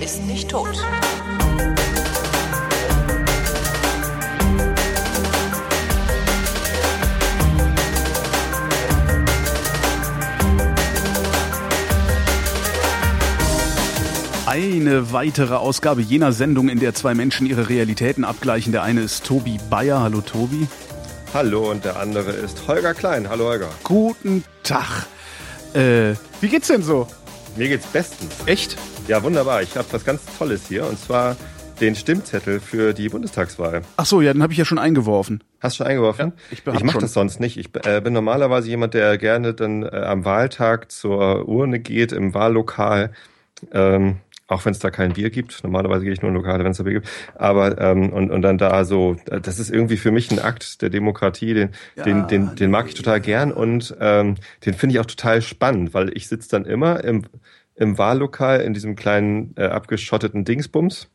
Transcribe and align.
ist 0.00 0.24
nicht 0.26 0.50
tot. 0.50 0.68
Eine 14.46 15.12
weitere 15.12 15.54
Ausgabe 15.56 16.00
jener 16.00 16.32
Sendung, 16.32 16.70
in 16.70 16.78
der 16.78 16.94
zwei 16.94 17.14
Menschen 17.14 17.46
ihre 17.46 17.68
Realitäten 17.68 18.24
abgleichen. 18.24 18.72
Der 18.72 18.82
eine 18.82 19.02
ist 19.02 19.24
Tobi 19.24 19.58
Bayer. 19.68 20.00
Hallo 20.00 20.22
Tobi. 20.22 20.66
Hallo 21.34 21.70
und 21.70 21.84
der 21.84 21.98
andere 21.98 22.30
ist 22.30 22.66
Holger 22.66 22.94
Klein. 22.94 23.28
Hallo 23.28 23.46
Holger. 23.48 23.68
Guten 23.84 24.44
Tag. 24.62 25.06
Äh, 25.74 26.14
wie 26.40 26.48
geht's 26.48 26.68
denn 26.68 26.82
so? 26.82 27.06
Mir 27.56 27.68
geht's 27.68 27.86
bestens. 27.86 28.34
Echt? 28.44 28.76
Ja, 29.08 29.22
wunderbar. 29.22 29.62
Ich 29.62 29.76
habe 29.78 29.88
was 29.90 30.04
ganz 30.04 30.22
Tolles 30.38 30.68
hier 30.68 30.86
und 30.86 30.98
zwar 30.98 31.36
den 31.80 31.94
Stimmzettel 31.94 32.60
für 32.60 32.92
die 32.92 33.08
Bundestagswahl. 33.08 33.80
Ach 33.96 34.04
so, 34.04 34.20
ja, 34.20 34.34
den 34.34 34.42
habe 34.42 34.52
ich 34.52 34.58
ja 34.58 34.66
schon 34.66 34.78
eingeworfen. 34.78 35.42
Hast 35.60 35.74
du 35.74 35.78
schon 35.78 35.86
eingeworfen? 35.86 36.32
Ja, 36.36 36.42
ich 36.50 36.66
ich 36.66 36.84
mache 36.84 36.98
das 36.98 37.14
sonst 37.14 37.40
nicht. 37.40 37.56
Ich 37.56 37.70
äh, 37.86 38.02
bin 38.02 38.12
normalerweise 38.12 38.68
jemand, 38.68 38.92
der 38.92 39.16
gerne 39.16 39.54
dann 39.54 39.84
äh, 39.84 39.86
am 39.86 40.26
Wahltag 40.26 40.90
zur 40.90 41.48
Urne 41.48 41.80
geht, 41.80 42.12
im 42.12 42.34
Wahllokal. 42.34 43.12
Ähm, 43.72 44.16
auch 44.48 44.64
wenn 44.64 44.72
es 44.72 44.78
da 44.78 44.90
kein 44.90 45.12
Bier 45.12 45.30
gibt. 45.30 45.62
Normalerweise 45.64 46.04
gehe 46.04 46.12
ich 46.12 46.22
nur 46.22 46.30
in 46.30 46.36
Lokale, 46.36 46.64
wenn 46.64 46.70
es 46.70 46.78
da 46.78 46.84
Bier 46.84 46.94
gibt. 46.94 47.08
Aber 47.34 47.80
ähm, 47.80 48.10
und, 48.10 48.30
und 48.30 48.42
dann 48.42 48.58
da 48.58 48.84
so, 48.84 49.16
das 49.24 49.58
ist 49.58 49.70
irgendwie 49.70 49.96
für 49.96 50.10
mich 50.10 50.30
ein 50.30 50.38
Akt 50.38 50.82
der 50.82 50.90
Demokratie, 50.90 51.54
den, 51.54 51.70
ja, 51.96 52.04
den, 52.04 52.28
den, 52.28 52.54
den 52.54 52.70
mag 52.70 52.86
ich 52.88 52.94
total 52.94 53.20
gern 53.20 53.52
und 53.52 53.96
ähm, 54.00 54.36
den 54.64 54.74
finde 54.74 54.94
ich 54.94 55.00
auch 55.00 55.06
total 55.06 55.42
spannend, 55.42 55.94
weil 55.94 56.16
ich 56.16 56.28
sitze 56.28 56.48
dann 56.50 56.64
immer 56.64 57.02
im, 57.02 57.24
im 57.74 57.98
Wahllokal 57.98 58.60
in 58.60 58.72
diesem 58.72 58.94
kleinen 58.96 59.54
äh, 59.56 59.64
abgeschotteten 59.64 60.44
Dingsbums 60.44 61.08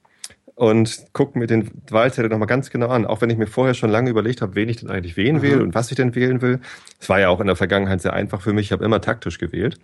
und 0.55 1.05
gucke 1.13 1.39
mir 1.39 1.47
den 1.47 1.71
Wahlzettel 1.89 2.29
nochmal 2.29 2.47
ganz 2.47 2.69
genau 2.69 2.89
an, 2.89 3.05
auch 3.05 3.21
wenn 3.21 3.29
ich 3.29 3.37
mir 3.37 3.47
vorher 3.47 3.73
schon 3.73 3.89
lange 3.89 4.09
überlegt 4.09 4.41
habe, 4.41 4.55
wen 4.55 4.69
ich 4.69 4.77
denn 4.77 4.89
eigentlich 4.89 5.17
wählen 5.17 5.37
mhm. 5.37 5.41
will 5.41 5.61
und 5.61 5.73
was 5.73 5.89
ich 5.89 5.95
denn 5.95 6.13
wählen 6.15 6.41
will. 6.41 6.59
Es 6.99 7.07
war 7.07 7.19
ja 7.19 7.29
auch 7.29 7.39
in 7.39 7.47
der 7.47 7.55
Vergangenheit 7.55 8.01
sehr 8.01 8.13
einfach 8.13 8.41
für 8.41 8.53
mich, 8.53 8.67
ich 8.67 8.71
habe 8.71 8.83
immer 8.83 9.01
taktisch 9.01 9.39
gewählt. 9.39 9.79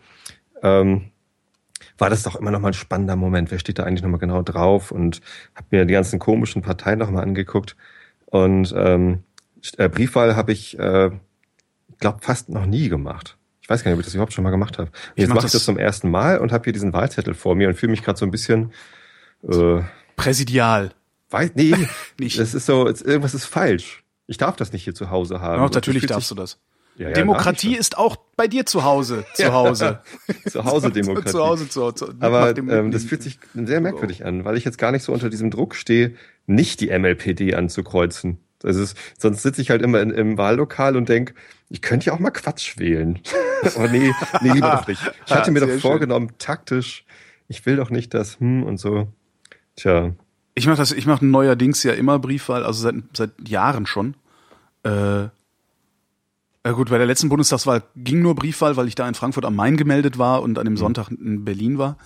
Ähm, 0.62 1.12
war 1.98 2.10
das 2.10 2.24
doch 2.24 2.36
immer 2.36 2.52
noch 2.52 2.60
mal 2.60 2.70
ein 2.70 2.74
spannender 2.74 3.16
Moment. 3.16 3.52
Wer 3.52 3.60
steht 3.60 3.80
da 3.80 3.84
eigentlich 3.84 4.04
noch 4.04 4.10
mal 4.10 4.18
genau 4.18 4.42
drauf? 4.42 4.92
Und 4.92 5.22
habe 5.56 5.68
mir 5.72 5.86
die 5.86 5.94
ganzen 5.94 6.20
komischen 6.20 6.62
Parteien 6.62 7.00
noch 7.00 7.12
mal 7.12 7.22
angeguckt. 7.22 7.76
Und 8.26 8.74
ähm, 8.76 9.24
äh, 9.78 9.90
Briefwahl 9.90 10.36
habe 10.36 10.52
ich, 10.52 10.78
äh, 10.78 11.12
glaube 12.00 12.20
fast 12.22 12.50
noch 12.50 12.66
nie 12.66 12.90
gemacht. 12.90 13.38
Ich 13.62 13.70
weiß 13.70 13.84
gar 13.84 13.92
nicht, 13.92 13.96
ob 13.96 14.00
ich 14.00 14.06
das 14.06 14.14
überhaupt 14.14 14.34
schon 14.34 14.44
mal 14.44 14.52
gemacht 14.52 14.78
habe. 14.78 14.92
Jetzt 15.16 15.30
mache 15.30 15.46
ich 15.46 15.52
das 15.52 15.66
zum 15.66 15.78
ersten 15.78 16.10
Mal 16.10 16.40
und 16.40 16.52
habe 16.52 16.64
hier 16.64 16.74
diesen 16.74 16.94
Wahlzettel 16.94 17.34
vor 17.34 17.56
mir 17.56 17.68
und 17.68 17.76
fühle 17.76 17.92
mich 17.92 18.02
gerade 18.02 18.18
so 18.18 18.26
ein 18.26 18.32
bisschen 18.32 18.72
äh, 19.44 19.82
präsidial. 20.16 20.92
Weiß, 21.30 21.52
nee, 21.56 21.76
nicht. 22.20 22.40
Das 22.40 22.54
ist 22.54 22.66
so, 22.66 22.88
irgendwas 22.88 23.34
ist 23.34 23.46
falsch. 23.46 24.04
Ich 24.26 24.38
darf 24.38 24.56
das 24.56 24.72
nicht 24.72 24.84
hier 24.84 24.96
zu 24.96 25.10
Hause 25.10 25.42
haben. 25.42 25.62
Doch, 25.62 25.74
natürlich 25.74 26.06
darfst 26.06 26.32
du 26.32 26.36
das. 26.36 26.60
Ja, 26.98 27.10
ja, 27.10 27.14
Demokratie 27.14 27.76
ist 27.76 27.98
auch 27.98 28.16
bei 28.36 28.48
dir 28.48 28.66
zu 28.66 28.84
Hause. 28.84 29.24
Zu 29.36 29.54
Hause. 29.54 30.00
zu 30.50 30.66
Hause 30.66 30.92
Demokratie. 30.92 31.32
zu 31.32 31.46
Hause, 31.46 31.70
zu 31.70 31.84
Hause. 31.84 32.16
Aber 32.20 32.58
ähm, 32.58 32.92
das 32.92 33.04
fühlt 33.04 33.22
sich 33.22 33.40
sehr 33.54 33.82
merkwürdig 33.82 34.26
an, 34.26 34.46
weil 34.46 34.58
ich 34.58 34.66
jetzt 34.66 34.80
gar 34.80 34.92
nicht 34.92 35.04
so 35.04 35.14
unter 35.14 35.30
diesem 35.30 35.52
Druck 35.52 35.76
stehe, 35.76 36.16
nicht 36.48 36.82
die 36.82 36.88
MLPD 36.98 37.54
anzukreuzen. 37.54 38.40
Also 38.64 38.82
es, 38.82 38.96
sonst 39.20 39.44
sitze 39.44 39.62
ich 39.62 39.70
halt 39.70 39.84
immer 39.84 40.02
in, 40.02 40.10
im 40.10 40.38
Wahllokal 40.40 40.98
und 40.98 41.08
denk, 41.08 41.36
ich 41.70 41.84
könnte 41.84 42.08
ja 42.08 42.14
auch 42.14 42.20
mal 42.20 42.32
Quatsch 42.32 42.80
wählen. 42.80 43.20
Aber 43.76 43.90
nee, 43.90 44.12
nee, 44.42 44.54
lieber 44.54 44.72
doch 44.72 44.88
nicht. 44.88 45.02
Ich 45.26 45.34
hatte 45.34 45.52
mir 45.52 45.60
doch 45.60 45.80
vorgenommen, 45.80 46.30
schön. 46.30 46.38
taktisch, 46.40 47.06
ich 47.48 47.66
will 47.68 47.76
doch 47.76 47.92
nicht 47.92 48.14
das, 48.16 48.40
hm 48.40 48.64
und 48.64 48.78
so. 48.80 49.08
Tja. 49.76 50.14
Ich 50.56 50.66
mache 50.66 50.78
das, 50.78 50.92
ich 50.92 51.06
mache 51.06 51.24
neuerdings 51.24 51.84
ja 51.84 51.94
immer 51.94 52.18
Briefwahl, 52.18 52.64
also 52.64 52.82
seit, 52.82 52.96
seit 53.14 53.32
Jahren 53.48 53.86
schon. 53.86 54.16
Äh, 54.84 55.28
ja 56.68 56.74
gut, 56.74 56.90
bei 56.90 56.98
der 56.98 57.08
letzten 57.08 57.30
Bundestagswahl 57.30 57.82
ging 57.96 58.22
nur 58.22 58.36
Briefwahl, 58.36 58.76
weil 58.76 58.90
ich 58.90 58.96
da 58.96 59.08
in 59.08 59.14
Frankfurt 59.14 59.46
am 59.46 59.56
Main 59.56 59.78
gemeldet 59.78 60.18
war 60.18 60.42
und 60.42 60.60
an 60.60 60.66
dem 60.66 60.74
mhm. 60.74 60.78
Sonntag 60.78 61.10
in 61.10 61.46
Berlin 61.46 61.78
war. 61.78 61.98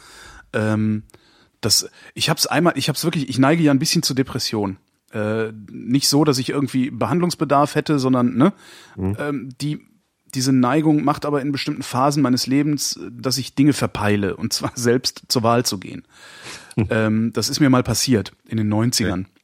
Ähm, 0.54 1.02
das, 1.62 1.90
ich 2.14 2.30
habe 2.30 2.38
es 2.38 2.46
einmal, 2.46 2.74
ich 2.76 2.88
habe 2.88 2.96
es 2.96 3.04
wirklich, 3.04 3.28
ich 3.28 3.40
neige 3.40 3.64
ja 3.64 3.72
ein 3.72 3.80
bisschen 3.80 4.04
zur 4.04 4.16
Depression. 4.16 4.78
Äh, 5.14 5.52
nicht 5.72 6.08
so, 6.08 6.26
dass 6.26 6.38
ich 6.38 6.50
irgendwie 6.50 6.92
Behandlungsbedarf 6.92 7.74
hätte, 7.74 7.98
sondern 7.98 8.36
ne, 8.36 8.54
mhm. 8.96 9.18
ähm, 9.18 9.50
die 9.60 9.88
diese 10.36 10.54
Neigung 10.54 11.04
macht 11.04 11.26
aber 11.26 11.42
in 11.42 11.52
bestimmten 11.52 11.82
Phasen 11.82 12.22
meines 12.22 12.46
Lebens, 12.46 13.00
dass 13.10 13.40
ich 13.40 13.56
Dinge 13.56 13.74
verpeile 13.74 14.38
und 14.38 14.54
zwar 14.54 14.74
selbst 14.76 15.24
zur 15.28 15.42
Wahl 15.42 15.66
zu 15.66 15.80
gehen. 15.80 16.04
Mhm. 16.76 16.86
Ähm, 16.92 17.34
das 17.34 17.50
ist 17.50 17.60
mir 17.60 17.72
mal 17.72 17.82
passiert 17.82 18.32
in 18.48 18.58
den 18.58 18.72
90ern. 18.72 19.22
Okay. 19.22 19.41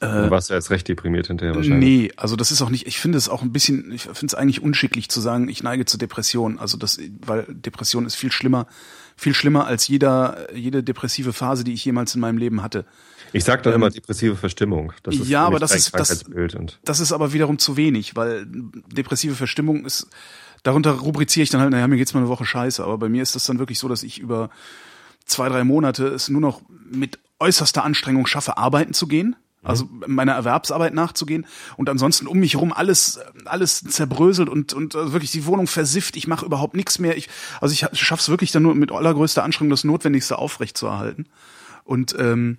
Äh, 0.00 0.06
du 0.06 0.30
warst 0.30 0.50
ja 0.50 0.56
jetzt 0.56 0.70
recht 0.70 0.88
deprimiert 0.88 1.28
hinterher 1.28 1.54
wahrscheinlich. 1.54 2.02
Nee, 2.02 2.12
also 2.16 2.36
das 2.36 2.50
ist 2.50 2.62
auch 2.62 2.70
nicht, 2.70 2.86
ich 2.86 2.98
finde 2.98 3.18
es 3.18 3.28
auch 3.28 3.42
ein 3.42 3.52
bisschen, 3.52 3.92
ich 3.92 4.02
finde 4.02 4.26
es 4.26 4.34
eigentlich 4.34 4.62
unschicklich 4.62 5.08
zu 5.08 5.20
sagen, 5.20 5.48
ich 5.48 5.62
neige 5.62 5.84
zur 5.84 5.98
Depression. 5.98 6.58
Also 6.58 6.76
das, 6.76 6.98
weil 7.24 7.46
Depression 7.48 8.06
ist 8.06 8.14
viel 8.14 8.32
schlimmer, 8.32 8.66
viel 9.16 9.34
schlimmer 9.34 9.66
als 9.66 9.86
jeder, 9.86 10.48
jede 10.54 10.82
depressive 10.82 11.32
Phase, 11.32 11.64
die 11.64 11.72
ich 11.72 11.84
jemals 11.84 12.14
in 12.14 12.20
meinem 12.20 12.38
Leben 12.38 12.62
hatte. 12.62 12.84
Ich 13.32 13.44
sag 13.44 13.62
dann 13.62 13.74
ähm, 13.74 13.82
immer 13.82 13.90
depressive 13.90 14.36
Verstimmung. 14.36 14.92
Das 15.02 15.16
ist 15.16 15.28
ja, 15.28 15.44
aber 15.44 15.58
das 15.58 15.74
ist, 15.74 15.94
das, 15.94 16.24
das 16.84 17.00
ist 17.00 17.12
aber 17.12 17.32
wiederum 17.32 17.58
zu 17.58 17.76
wenig, 17.76 18.16
weil 18.16 18.46
depressive 18.46 19.34
Verstimmung 19.34 19.84
ist, 19.84 20.08
darunter 20.62 20.92
rubriziere 20.92 21.42
ich 21.42 21.50
dann 21.50 21.60
halt, 21.60 21.70
naja, 21.70 21.86
mir 21.86 21.96
geht's 21.96 22.14
mal 22.14 22.20
eine 22.20 22.28
Woche 22.28 22.44
scheiße, 22.44 22.82
aber 22.82 22.98
bei 22.98 23.08
mir 23.08 23.22
ist 23.22 23.34
das 23.34 23.44
dann 23.44 23.58
wirklich 23.58 23.78
so, 23.78 23.88
dass 23.88 24.02
ich 24.02 24.18
über 24.18 24.50
zwei, 25.24 25.48
drei 25.48 25.64
Monate 25.64 26.06
es 26.06 26.28
nur 26.28 26.40
noch 26.40 26.62
mit 26.90 27.18
äußerster 27.38 27.84
Anstrengung 27.84 28.26
schaffe, 28.26 28.56
arbeiten 28.56 28.94
zu 28.94 29.06
gehen 29.06 29.36
also 29.64 29.88
meiner 30.06 30.32
Erwerbsarbeit 30.32 30.94
nachzugehen 30.94 31.46
und 31.76 31.88
ansonsten 31.88 32.26
um 32.26 32.38
mich 32.38 32.54
herum 32.54 32.72
alles 32.72 33.20
alles 33.44 33.82
zerbröselt 33.82 34.48
und 34.48 34.72
und 34.72 34.94
äh, 34.94 35.12
wirklich 35.12 35.32
die 35.32 35.46
Wohnung 35.46 35.66
versifft. 35.66 36.16
Ich 36.16 36.26
mache 36.26 36.46
überhaupt 36.46 36.74
nichts 36.74 36.98
mehr. 36.98 37.16
Ich 37.16 37.28
also 37.60 37.72
ich 37.72 37.86
schaff's 37.98 38.28
wirklich 38.28 38.52
dann 38.52 38.62
nur 38.62 38.74
mit 38.74 38.92
allergrößter 38.92 39.42
Anstrengung 39.42 39.70
das 39.70 39.84
Notwendigste 39.84 40.38
aufrecht 40.38 40.76
zu 40.76 40.86
erhalten. 40.86 41.26
Und 41.84 42.14
ähm, 42.18 42.56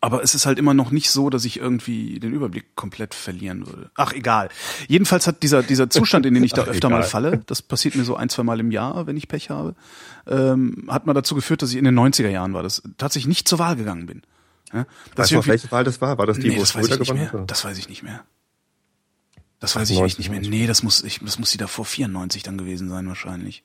aber 0.00 0.22
es 0.22 0.34
ist 0.34 0.46
halt 0.46 0.58
immer 0.58 0.74
noch 0.74 0.92
nicht 0.92 1.10
so, 1.10 1.28
dass 1.28 1.44
ich 1.44 1.58
irgendwie 1.58 2.20
den 2.20 2.32
Überblick 2.32 2.76
komplett 2.76 3.14
verlieren 3.14 3.66
würde. 3.66 3.90
Ach, 3.96 4.12
egal. 4.12 4.48
Jedenfalls 4.86 5.26
hat 5.26 5.42
dieser, 5.42 5.64
dieser 5.64 5.90
Zustand, 5.90 6.24
in 6.24 6.34
den 6.34 6.44
ich 6.44 6.52
da 6.54 6.62
Ach, 6.62 6.68
öfter 6.68 6.88
egal. 6.88 7.00
mal 7.00 7.02
falle, 7.02 7.42
das 7.46 7.62
passiert 7.62 7.96
mir 7.96 8.04
so 8.04 8.14
ein, 8.14 8.28
zwei 8.28 8.44
Mal 8.44 8.60
im 8.60 8.70
Jahr, 8.70 9.08
wenn 9.08 9.16
ich 9.16 9.26
Pech 9.26 9.50
habe, 9.50 9.74
ähm, 10.28 10.84
hat 10.88 11.06
mal 11.06 11.14
dazu 11.14 11.34
geführt, 11.34 11.62
dass 11.62 11.70
ich 11.70 11.76
in 11.76 11.84
den 11.84 11.98
90er 11.98 12.28
Jahren 12.28 12.54
war, 12.54 12.62
das 12.62 12.82
tatsächlich 12.96 13.28
nicht 13.28 13.48
zur 13.48 13.58
Wahl 13.58 13.74
gegangen 13.74 14.06
bin. 14.06 14.22
Ja? 14.72 14.86
Weißt 15.16 15.30
du, 15.30 15.46
welche 15.46 15.70
Wahl 15.70 15.84
das 15.84 16.00
war? 16.00 16.18
War 16.18 16.26
das 16.26 16.38
die, 16.38 16.48
nee, 16.48 16.58
wo 16.58 16.64
Schröder 16.64 16.98
gewonnen 16.98 17.32
hat? 17.32 17.50
Das 17.50 17.64
weiß 17.64 17.78
ich 17.78 17.88
nicht 17.88 18.02
mehr. 18.02 18.24
Das 19.60 19.74
weiß 19.74 19.90
ich 19.90 20.00
echt 20.00 20.18
nicht 20.18 20.30
mehr. 20.30 20.40
Nee, 20.40 20.66
das 20.66 20.82
muss, 20.84 21.02
ich, 21.02 21.18
das 21.20 21.38
muss 21.38 21.50
die 21.50 21.58
davor 21.58 21.84
94 21.84 22.44
dann 22.44 22.58
gewesen 22.58 22.88
sein 22.88 23.08
wahrscheinlich. 23.08 23.64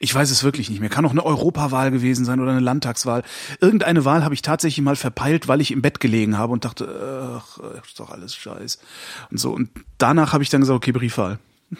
Ich 0.00 0.12
weiß 0.12 0.30
es 0.30 0.42
wirklich 0.42 0.68
nicht 0.68 0.80
mehr. 0.80 0.88
Kann 0.88 1.04
auch 1.04 1.12
eine 1.12 1.24
Europawahl 1.24 1.90
gewesen 1.90 2.24
sein 2.24 2.40
oder 2.40 2.50
eine 2.50 2.60
Landtagswahl. 2.60 3.22
Irgendeine 3.60 4.04
Wahl 4.04 4.24
habe 4.24 4.34
ich 4.34 4.42
tatsächlich 4.42 4.82
mal 4.82 4.96
verpeilt, 4.96 5.46
weil 5.46 5.60
ich 5.60 5.70
im 5.70 5.82
Bett 5.82 6.00
gelegen 6.00 6.38
habe 6.38 6.52
und 6.52 6.64
dachte, 6.64 7.38
ach, 7.38 7.58
ist 7.84 8.00
doch 8.00 8.10
alles 8.10 8.34
scheiß. 8.34 8.78
Und 9.30 9.38
so. 9.38 9.52
Und 9.52 9.70
danach 9.98 10.32
habe 10.32 10.42
ich 10.42 10.50
dann 10.50 10.62
gesagt, 10.62 10.76
okay, 10.76 10.92
Briefwahl. 10.92 11.38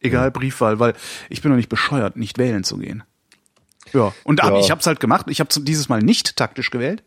Egal, 0.00 0.32
Briefwahl, 0.32 0.80
weil 0.80 0.94
ich 1.28 1.42
bin 1.42 1.52
doch 1.52 1.56
nicht 1.56 1.68
bescheuert, 1.68 2.16
nicht 2.16 2.38
wählen 2.38 2.64
zu 2.64 2.78
gehen. 2.78 3.04
Ja. 3.92 4.12
Und 4.24 4.40
ja. 4.40 4.58
ich 4.58 4.70
habe 4.72 4.80
es 4.80 4.86
halt 4.86 4.98
gemacht. 4.98 5.26
Ich 5.28 5.38
habe 5.38 5.50
dieses 5.60 5.88
Mal 5.88 6.02
nicht 6.02 6.36
taktisch 6.36 6.70
gewählt 6.70 7.04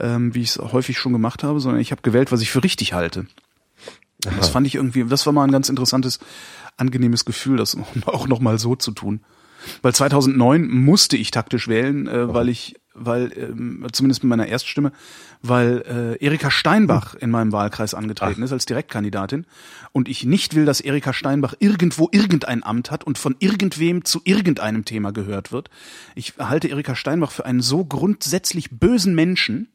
ähm, 0.00 0.34
wie 0.34 0.42
ich 0.42 0.50
es 0.50 0.58
häufig 0.58 0.98
schon 0.98 1.12
gemacht 1.12 1.42
habe, 1.42 1.60
sondern 1.60 1.80
ich 1.80 1.92
habe 1.92 2.02
gewählt, 2.02 2.32
was 2.32 2.40
ich 2.40 2.50
für 2.50 2.62
richtig 2.62 2.92
halte. 2.92 3.26
Aha. 4.26 4.34
Das 4.38 4.48
fand 4.48 4.66
ich 4.66 4.74
irgendwie, 4.76 5.04
das 5.04 5.26
war 5.26 5.32
mal 5.32 5.44
ein 5.44 5.52
ganz 5.52 5.68
interessantes, 5.68 6.18
angenehmes 6.76 7.24
Gefühl, 7.24 7.56
das 7.56 7.76
auch 8.06 8.26
noch 8.26 8.40
mal 8.40 8.58
so 8.58 8.76
zu 8.76 8.92
tun. 8.92 9.20
Weil 9.82 9.94
2009 9.94 10.68
musste 10.68 11.16
ich 11.16 11.30
taktisch 11.30 11.68
wählen, 11.68 12.06
äh, 12.06 12.32
weil 12.32 12.50
ich, 12.50 12.74
weil 12.92 13.32
ähm, 13.36 13.86
zumindest 13.92 14.22
mit 14.22 14.28
meiner 14.28 14.46
Erststimme, 14.46 14.92
weil 15.40 16.16
äh, 16.20 16.24
Erika 16.24 16.50
Steinbach 16.50 17.14
in 17.14 17.30
meinem 17.30 17.50
Wahlkreis 17.50 17.94
angetreten 17.94 18.40
Ach. 18.40 18.44
ist 18.44 18.52
als 18.52 18.66
Direktkandidatin 18.66 19.46
und 19.92 20.08
ich 20.08 20.24
nicht 20.24 20.54
will, 20.54 20.66
dass 20.66 20.80
Erika 20.80 21.14
Steinbach 21.14 21.54
irgendwo 21.60 22.08
irgendein 22.12 22.62
Amt 22.62 22.90
hat 22.90 23.04
und 23.04 23.16
von 23.16 23.36
irgendwem 23.38 24.04
zu 24.04 24.20
irgendeinem 24.24 24.84
Thema 24.84 25.12
gehört 25.12 25.50
wird. 25.50 25.70
Ich 26.14 26.34
halte 26.38 26.68
Erika 26.68 26.94
Steinbach 26.94 27.30
für 27.30 27.46
einen 27.46 27.62
so 27.62 27.84
grundsätzlich 27.84 28.70
bösen 28.70 29.14
Menschen, 29.14 29.68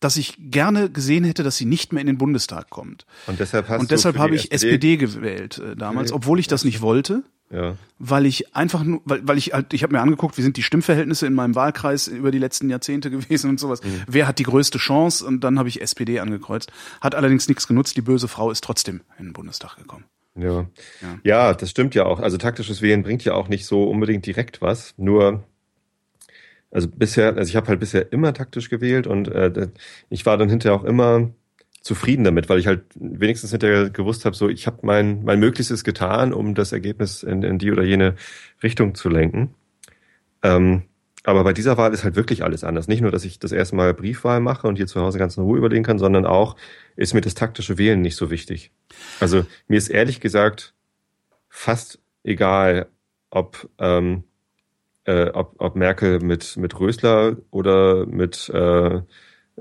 dass 0.00 0.16
ich 0.16 0.36
gerne 0.38 0.90
gesehen 0.90 1.24
hätte, 1.24 1.42
dass 1.42 1.56
sie 1.56 1.64
nicht 1.64 1.92
mehr 1.92 2.00
in 2.00 2.06
den 2.06 2.18
Bundestag 2.18 2.70
kommt. 2.70 3.06
Und 3.26 3.40
deshalb, 3.40 3.68
hast 3.68 3.80
und 3.80 3.90
deshalb 3.90 4.18
habe 4.18 4.34
ich 4.34 4.52
SPD, 4.52 4.74
SPD 4.74 4.96
gewählt 4.96 5.58
äh, 5.58 5.76
damals, 5.76 6.12
obwohl 6.12 6.38
ich 6.38 6.46
das 6.46 6.64
nicht 6.64 6.80
wollte. 6.80 7.24
Ja. 7.50 7.76
Weil 7.98 8.26
ich 8.26 8.54
einfach 8.54 8.84
nur, 8.84 9.00
weil, 9.04 9.26
weil 9.26 9.38
ich 9.38 9.54
halt, 9.54 9.72
ich 9.72 9.82
habe 9.82 9.94
mir 9.94 10.00
angeguckt, 10.00 10.36
wie 10.36 10.42
sind 10.42 10.56
die 10.58 10.62
Stimmverhältnisse 10.62 11.26
in 11.26 11.32
meinem 11.32 11.54
Wahlkreis 11.54 12.06
über 12.06 12.30
die 12.30 12.38
letzten 12.38 12.68
Jahrzehnte 12.68 13.10
gewesen 13.10 13.50
und 13.50 13.58
sowas. 13.58 13.82
Mhm. 13.82 14.02
Wer 14.06 14.28
hat 14.28 14.38
die 14.38 14.44
größte 14.44 14.78
Chance? 14.78 15.24
Und 15.24 15.42
dann 15.44 15.58
habe 15.58 15.68
ich 15.68 15.80
SPD 15.80 16.20
angekreuzt. 16.20 16.70
Hat 17.00 17.14
allerdings 17.14 17.48
nichts 17.48 17.66
genutzt. 17.66 17.96
Die 17.96 18.02
böse 18.02 18.28
Frau 18.28 18.50
ist 18.50 18.62
trotzdem 18.64 19.00
in 19.18 19.26
den 19.26 19.32
Bundestag 19.32 19.76
gekommen. 19.76 20.04
Ja. 20.36 20.66
ja. 21.00 21.18
Ja, 21.24 21.54
das 21.54 21.70
stimmt 21.70 21.94
ja 21.94 22.04
auch. 22.04 22.20
Also 22.20 22.36
taktisches 22.36 22.82
Wählen 22.82 23.02
bringt 23.02 23.24
ja 23.24 23.34
auch 23.34 23.48
nicht 23.48 23.66
so 23.66 23.84
unbedingt 23.84 24.26
direkt 24.26 24.60
was. 24.60 24.94
Nur 24.96 25.44
Also 26.70 26.88
bisher, 26.88 27.36
also 27.36 27.48
ich 27.48 27.56
habe 27.56 27.68
halt 27.68 27.80
bisher 27.80 28.12
immer 28.12 28.34
taktisch 28.34 28.68
gewählt 28.68 29.06
und 29.06 29.28
äh, 29.28 29.68
ich 30.10 30.26
war 30.26 30.36
dann 30.36 30.50
hinterher 30.50 30.78
auch 30.78 30.84
immer 30.84 31.30
zufrieden 31.80 32.24
damit, 32.24 32.48
weil 32.48 32.58
ich 32.58 32.66
halt 32.66 32.82
wenigstens 32.94 33.50
hinterher 33.50 33.88
gewusst 33.88 34.24
habe, 34.24 34.36
so 34.36 34.48
ich 34.48 34.66
habe 34.66 34.78
mein 34.82 35.24
mein 35.24 35.40
Möglichstes 35.40 35.84
getan, 35.84 36.34
um 36.34 36.54
das 36.54 36.72
Ergebnis 36.72 37.22
in, 37.22 37.42
in 37.42 37.58
die 37.58 37.72
oder 37.72 37.84
jene 37.84 38.16
Richtung 38.62 38.94
zu 38.94 39.08
lenken. 39.08 39.54
Ähm, 40.42 40.82
aber 41.24 41.44
bei 41.44 41.52
dieser 41.52 41.76
Wahl 41.76 41.92
ist 41.92 42.04
halt 42.04 42.16
wirklich 42.16 42.44
alles 42.44 42.64
anders. 42.64 42.88
Nicht 42.88 43.02
nur, 43.02 43.10
dass 43.10 43.24
ich 43.24 43.38
das 43.38 43.52
erste 43.52 43.76
Mal 43.76 43.92
Briefwahl 43.92 44.40
mache 44.40 44.66
und 44.66 44.76
hier 44.76 44.86
zu 44.86 45.00
Hause 45.00 45.18
ganz 45.18 45.36
in 45.36 45.42
Ruhe 45.42 45.58
überlegen 45.58 45.84
kann, 45.84 45.98
sondern 45.98 46.24
auch 46.24 46.56
ist 46.96 47.12
mir 47.12 47.20
das 47.20 47.34
taktische 47.34 47.76
Wählen 47.76 48.00
nicht 48.00 48.16
so 48.16 48.30
wichtig. 48.30 48.70
Also 49.20 49.44
mir 49.66 49.76
ist 49.76 49.88
ehrlich 49.88 50.20
gesagt 50.20 50.74
fast 51.48 51.98
egal, 52.24 52.86
ob 53.30 53.68
ähm, 53.78 54.24
äh, 55.08 55.30
ob, 55.32 55.54
ob 55.58 55.74
Merkel 55.74 56.20
mit 56.20 56.56
mit 56.56 56.78
Rösler 56.78 57.36
oder 57.50 58.06
mit 58.06 58.50
äh, 58.50 59.00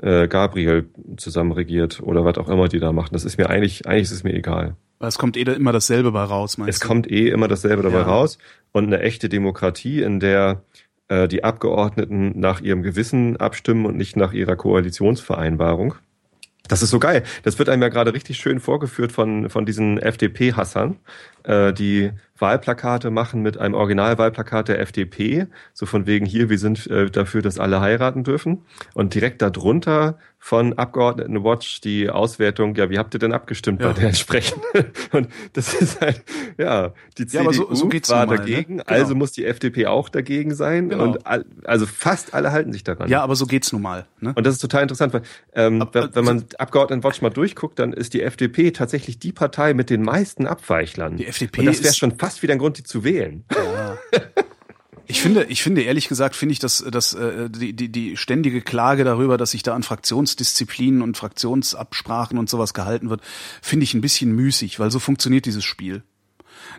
äh, 0.01 0.27
Gabriel 0.27 0.89
zusammen 1.15 1.53
regiert 1.53 2.01
oder 2.01 2.25
was 2.25 2.37
auch 2.37 2.49
immer 2.49 2.67
die 2.67 2.79
da 2.79 2.91
machen. 2.91 3.13
Das 3.13 3.23
ist 3.23 3.37
mir 3.37 3.49
eigentlich, 3.49 3.87
eigentlich 3.87 4.03
ist 4.03 4.11
es 4.11 4.23
mir 4.23 4.33
egal. 4.33 4.75
Es 4.99 5.17
kommt 5.17 5.37
eh 5.37 5.41
immer 5.41 5.71
dasselbe 5.71 6.11
bei 6.11 6.23
raus, 6.23 6.57
meinst 6.57 6.73
es 6.73 6.79
du? 6.79 6.83
Es 6.83 6.87
kommt 6.87 7.11
eh 7.11 7.29
immer 7.29 7.47
dasselbe 7.47 7.83
dabei 7.83 7.99
ja. 7.99 8.03
raus. 8.03 8.37
Und 8.71 8.85
eine 8.87 9.01
echte 9.01 9.29
Demokratie, 9.29 10.01
in 10.01 10.19
der 10.19 10.63
äh, 11.07 11.27
die 11.27 11.43
Abgeordneten 11.43 12.39
nach 12.39 12.61
ihrem 12.61 12.81
Gewissen 12.83 13.37
abstimmen 13.37 13.85
und 13.85 13.95
nicht 13.95 14.17
nach 14.17 14.33
ihrer 14.33 14.55
Koalitionsvereinbarung. 14.55 15.95
Das 16.67 16.81
ist 16.81 16.89
so 16.89 16.99
geil. 16.99 17.23
Das 17.43 17.59
wird 17.59 17.69
einem 17.69 17.81
ja 17.81 17.89
gerade 17.89 18.13
richtig 18.13 18.37
schön 18.37 18.59
vorgeführt 18.59 19.11
von, 19.11 19.49
von 19.49 19.65
diesen 19.65 19.99
FDP-Hassern, 19.99 20.97
äh, 21.47 21.73
die 21.73 22.11
Wahlplakate 22.39 23.09
machen 23.09 23.41
mit 23.41 23.57
einem 23.57 23.73
Originalwahlplakat 23.73 24.67
der 24.67 24.79
FDP, 24.79 25.47
so 25.73 25.85
von 25.85 26.05
wegen 26.05 26.25
hier, 26.25 26.49
wir 26.49 26.59
sind 26.59 26.87
äh, 26.87 27.09
dafür, 27.09 27.41
dass 27.41 27.59
alle 27.59 27.81
heiraten 27.81 28.23
dürfen. 28.23 28.65
Und 28.93 29.15
direkt 29.15 29.41
darunter 29.41 30.17
von 30.39 30.73
Abgeordneten 30.73 31.43
Watch 31.43 31.81
die 31.81 32.09
Auswertung, 32.09 32.75
ja, 32.75 32.89
wie 32.89 32.99
habt 32.99 33.13
ihr 33.13 33.19
denn 33.19 33.33
abgestimmt 33.33 33.81
ja. 33.81 33.87
bei 33.87 33.93
der 33.93 34.07
entsprechenden? 34.09 34.63
Und 35.11 35.29
das 35.53 35.73
ist 35.73 35.99
halt, 35.99 36.23
ja, 36.57 36.93
die 37.17 37.25
CDU 37.25 37.45
ja, 37.45 37.53
so, 37.53 37.73
so 37.73 37.89
war 37.91 38.25
mal, 38.25 38.33
ne? 38.33 38.37
dagegen, 38.37 38.75
ne? 38.77 38.83
genau. 38.85 38.99
also 38.99 39.15
muss 39.15 39.31
die 39.31 39.45
FDP 39.45 39.87
auch 39.87 40.09
dagegen 40.09 40.53
sein. 40.53 40.89
Genau. 40.89 41.03
Und 41.03 41.27
all, 41.27 41.45
also 41.65 41.85
fast 41.85 42.33
alle 42.33 42.51
halten 42.51 42.71
sich 42.71 42.83
daran. 42.83 43.09
Ja, 43.09 43.23
aber 43.23 43.35
so 43.35 43.45
geht's 43.45 43.71
nun 43.71 43.81
mal. 43.81 44.05
Ne? 44.19 44.33
Und 44.35 44.45
das 44.45 44.55
ist 44.55 44.61
total 44.61 44.83
interessant, 44.83 45.13
weil 45.13 45.23
ähm, 45.53 45.81
Ab, 45.81 45.89
wenn, 45.93 46.15
wenn 46.15 46.25
man 46.25 46.45
Abgeordneten 46.57 47.03
Watch 47.03 47.21
mal 47.21 47.29
durchguckt, 47.29 47.79
dann 47.79 47.91
ist 47.91 48.13
die 48.13 48.21
FDP 48.21 48.71
tatsächlich 48.71 49.19
die 49.19 49.31
Partei 49.31 49.73
mit 49.73 49.89
den 49.89 50.03
meisten 50.03 50.45
Abweichlern. 50.45 51.17
Die 51.17 51.25
FDP 51.37 51.61
Und 51.61 51.65
das 51.67 51.83
wäre 51.83 51.93
schon 51.93 52.17
fast 52.17 52.43
wieder 52.43 52.53
ein 52.53 52.59
Grund, 52.59 52.77
die 52.77 52.83
zu 52.83 53.03
wählen. 53.03 53.43
Ja. 53.51 53.97
Ich 55.09 55.21
finde, 55.21 55.45
ich 55.45 55.63
finde 55.63 55.83
ehrlich 55.83 56.09
gesagt, 56.09 56.35
finde 56.35 56.51
ich, 56.51 56.59
dass, 56.59 56.83
dass 56.91 57.13
äh, 57.13 57.49
die, 57.49 57.73
die, 57.73 57.89
die 57.89 58.17
ständige 58.17 58.61
Klage 58.61 59.05
darüber, 59.05 59.37
dass 59.37 59.51
sich 59.51 59.63
da 59.63 59.73
an 59.73 59.83
Fraktionsdisziplinen 59.83 61.01
und 61.01 61.15
Fraktionsabsprachen 61.15 62.37
und 62.37 62.49
sowas 62.49 62.73
gehalten 62.73 63.09
wird, 63.09 63.21
finde 63.61 63.85
ich 63.85 63.93
ein 63.93 64.01
bisschen 64.01 64.33
müßig, 64.33 64.79
weil 64.79 64.91
so 64.91 64.99
funktioniert 64.99 65.45
dieses 65.45 65.63
Spiel. 65.63 66.03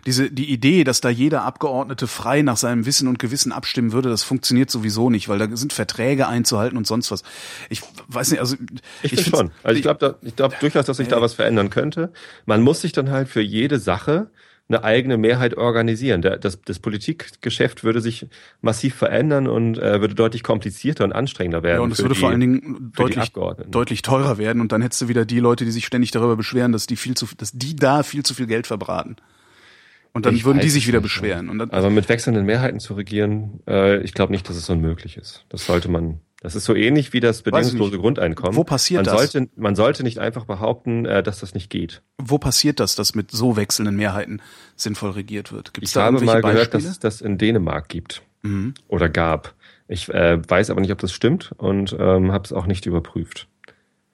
Diese, 0.05 0.29
die 0.29 0.51
Idee, 0.51 0.83
dass 0.83 1.01
da 1.01 1.09
jeder 1.09 1.43
Abgeordnete 1.43 2.05
frei 2.05 2.43
nach 2.43 2.57
seinem 2.57 2.85
Wissen 2.85 3.07
und 3.07 3.17
Gewissen 3.17 3.51
abstimmen 3.51 3.93
würde, 3.93 4.09
das 4.09 4.21
funktioniert 4.21 4.69
sowieso 4.69 5.09
nicht, 5.09 5.27
weil 5.27 5.39
da 5.39 5.47
sind 5.55 5.73
Verträge 5.73 6.27
einzuhalten 6.27 6.77
und 6.77 6.85
sonst 6.85 7.09
was. 7.09 7.23
Ich 7.69 7.81
weiß 8.07 8.29
nicht, 8.31 8.39
also 8.39 8.55
ich, 9.01 9.13
ich 9.13 9.25
schon. 9.25 9.51
Also 9.63 9.75
ich 9.75 9.81
glaube, 9.81 10.19
ich 10.21 10.35
glaube 10.35 10.55
durchaus, 10.59 10.85
dass 10.85 10.97
sich 10.97 11.07
da 11.07 11.19
was 11.21 11.33
verändern 11.33 11.69
könnte. 11.69 12.13
Man 12.45 12.61
muss 12.61 12.81
sich 12.81 12.91
dann 12.91 13.09
halt 13.09 13.27
für 13.27 13.41
jede 13.41 13.79
Sache 13.79 14.29
eine 14.69 14.83
eigene 14.83 15.17
Mehrheit 15.17 15.57
organisieren. 15.57 16.21
Das, 16.21 16.61
das 16.61 16.79
Politikgeschäft 16.79 17.83
würde 17.83 18.01
sich 18.01 18.27
massiv 18.61 18.95
verändern 18.95 19.47
und 19.47 19.79
äh, 19.79 19.99
würde 19.99 20.13
deutlich 20.13 20.43
komplizierter 20.43 21.03
und 21.03 21.11
anstrengender 21.11 21.63
werden. 21.63 21.77
Ja, 21.77 21.83
und 21.83 21.91
es 21.91 21.99
würde 21.99 22.13
die, 22.13 22.19
vor 22.19 22.29
allen 22.29 22.39
Dingen 22.39 22.91
deutlich, 22.95 23.33
deutlich 23.67 24.01
teurer 24.03 24.37
werden 24.37 24.61
und 24.61 24.71
dann 24.71 24.81
hättest 24.81 25.01
du 25.01 25.07
wieder 25.07 25.25
die 25.25 25.39
Leute, 25.39 25.65
die 25.65 25.71
sich 25.71 25.85
ständig 25.85 26.11
darüber 26.11 26.35
beschweren, 26.35 26.71
dass 26.71 26.85
die 26.85 26.95
viel 26.95 27.15
zu, 27.15 27.27
dass 27.35 27.51
die 27.51 27.75
da 27.75 28.03
viel 28.03 28.23
zu 28.23 28.35
viel 28.35 28.45
Geld 28.45 28.67
verbraten. 28.67 29.15
Und 30.11 30.25
dann 30.25 30.35
ich 30.35 30.43
würden 30.43 30.59
die 30.59 30.69
sich 30.69 30.87
wieder 30.87 31.01
beschweren. 31.01 31.49
Und 31.49 31.59
dann, 31.59 31.69
Aber 31.71 31.89
mit 31.89 32.09
wechselnden 32.09 32.45
Mehrheiten 32.45 32.79
zu 32.79 32.93
regieren, 32.95 33.61
äh, 33.67 34.01
ich 34.01 34.13
glaube 34.13 34.31
nicht, 34.31 34.49
dass 34.49 34.55
es 34.55 34.69
unmöglich 34.69 35.17
ist. 35.17 35.45
Das 35.49 35.65
sollte 35.65 35.89
man 35.89 36.19
das 36.41 36.55
ist 36.55 36.65
so 36.65 36.73
ähnlich 36.73 37.11
wie 37.11 37.19
das 37.19 37.41
bedingungslose 37.41 37.97
Grundeinkommen. 37.97 38.55
Wo 38.55 38.63
passiert 38.63 39.05
man 39.05 39.15
das? 39.15 39.31
Sollte, 39.31 39.49
man 39.57 39.75
sollte 39.75 40.03
nicht 40.03 40.19
einfach 40.19 40.45
behaupten, 40.45 41.05
äh, 41.05 41.21
dass 41.21 41.39
das 41.39 41.53
nicht 41.53 41.69
geht. 41.69 42.01
Wo 42.17 42.37
passiert 42.37 42.79
das, 42.79 42.95
dass 42.95 43.13
mit 43.13 43.31
so 43.31 43.57
wechselnden 43.57 43.95
Mehrheiten 43.95 44.41
sinnvoll 44.75 45.11
regiert 45.11 45.51
wird? 45.51 45.73
Gibt's 45.73 45.89
ich 45.89 45.93
da 45.93 46.05
habe 46.05 46.21
mal 46.21 46.41
gehört, 46.41 46.73
dass 46.73 46.85
es 46.85 46.99
das 46.99 47.21
in 47.21 47.37
Dänemark 47.37 47.89
gibt 47.89 48.21
mhm. 48.41 48.73
oder 48.87 49.09
gab. 49.09 49.53
Ich 49.87 50.07
äh, 50.09 50.39
weiß 50.47 50.69
aber 50.69 50.81
nicht, 50.81 50.91
ob 50.91 50.99
das 50.99 51.11
stimmt 51.11 51.51
und 51.57 51.95
ähm, 51.99 52.31
habe 52.31 52.45
es 52.45 52.53
auch 52.53 52.67
nicht 52.67 52.85
überprüft. 52.85 53.47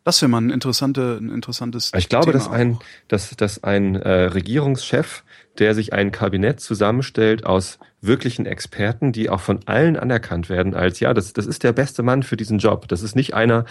Das 0.05 0.21
wäre 0.21 0.29
mal 0.29 0.37
ein, 0.37 0.51
interessante, 0.51 1.17
ein 1.19 1.31
interessantes 1.31 1.91
Ich 1.95 2.09
glaube, 2.09 2.27
Thema 2.27 2.37
dass 2.37 2.47
ein, 2.47 2.77
dass, 3.07 3.35
dass 3.35 3.63
ein 3.63 3.95
äh, 3.95 4.09
Regierungschef, 4.25 5.23
der 5.57 5.73
sich 5.73 5.93
ein 5.93 6.11
Kabinett 6.11 6.59
zusammenstellt 6.59 7.43
aus 7.43 7.79
wirklichen 8.01 8.45
Experten, 8.45 9.11
die 9.11 9.31
auch 9.31 9.41
von 9.41 9.61
allen 9.65 9.97
anerkannt 9.97 10.47
werden 10.47 10.75
als, 10.75 10.99
ja, 10.99 11.15
das, 11.15 11.33
das 11.33 11.47
ist 11.47 11.63
der 11.63 11.73
beste 11.73 12.03
Mann 12.03 12.21
für 12.21 12.37
diesen 12.37 12.59
Job. 12.59 12.87
Das 12.87 13.01
ist 13.01 13.15
nicht 13.15 13.33
einer, 13.33 13.65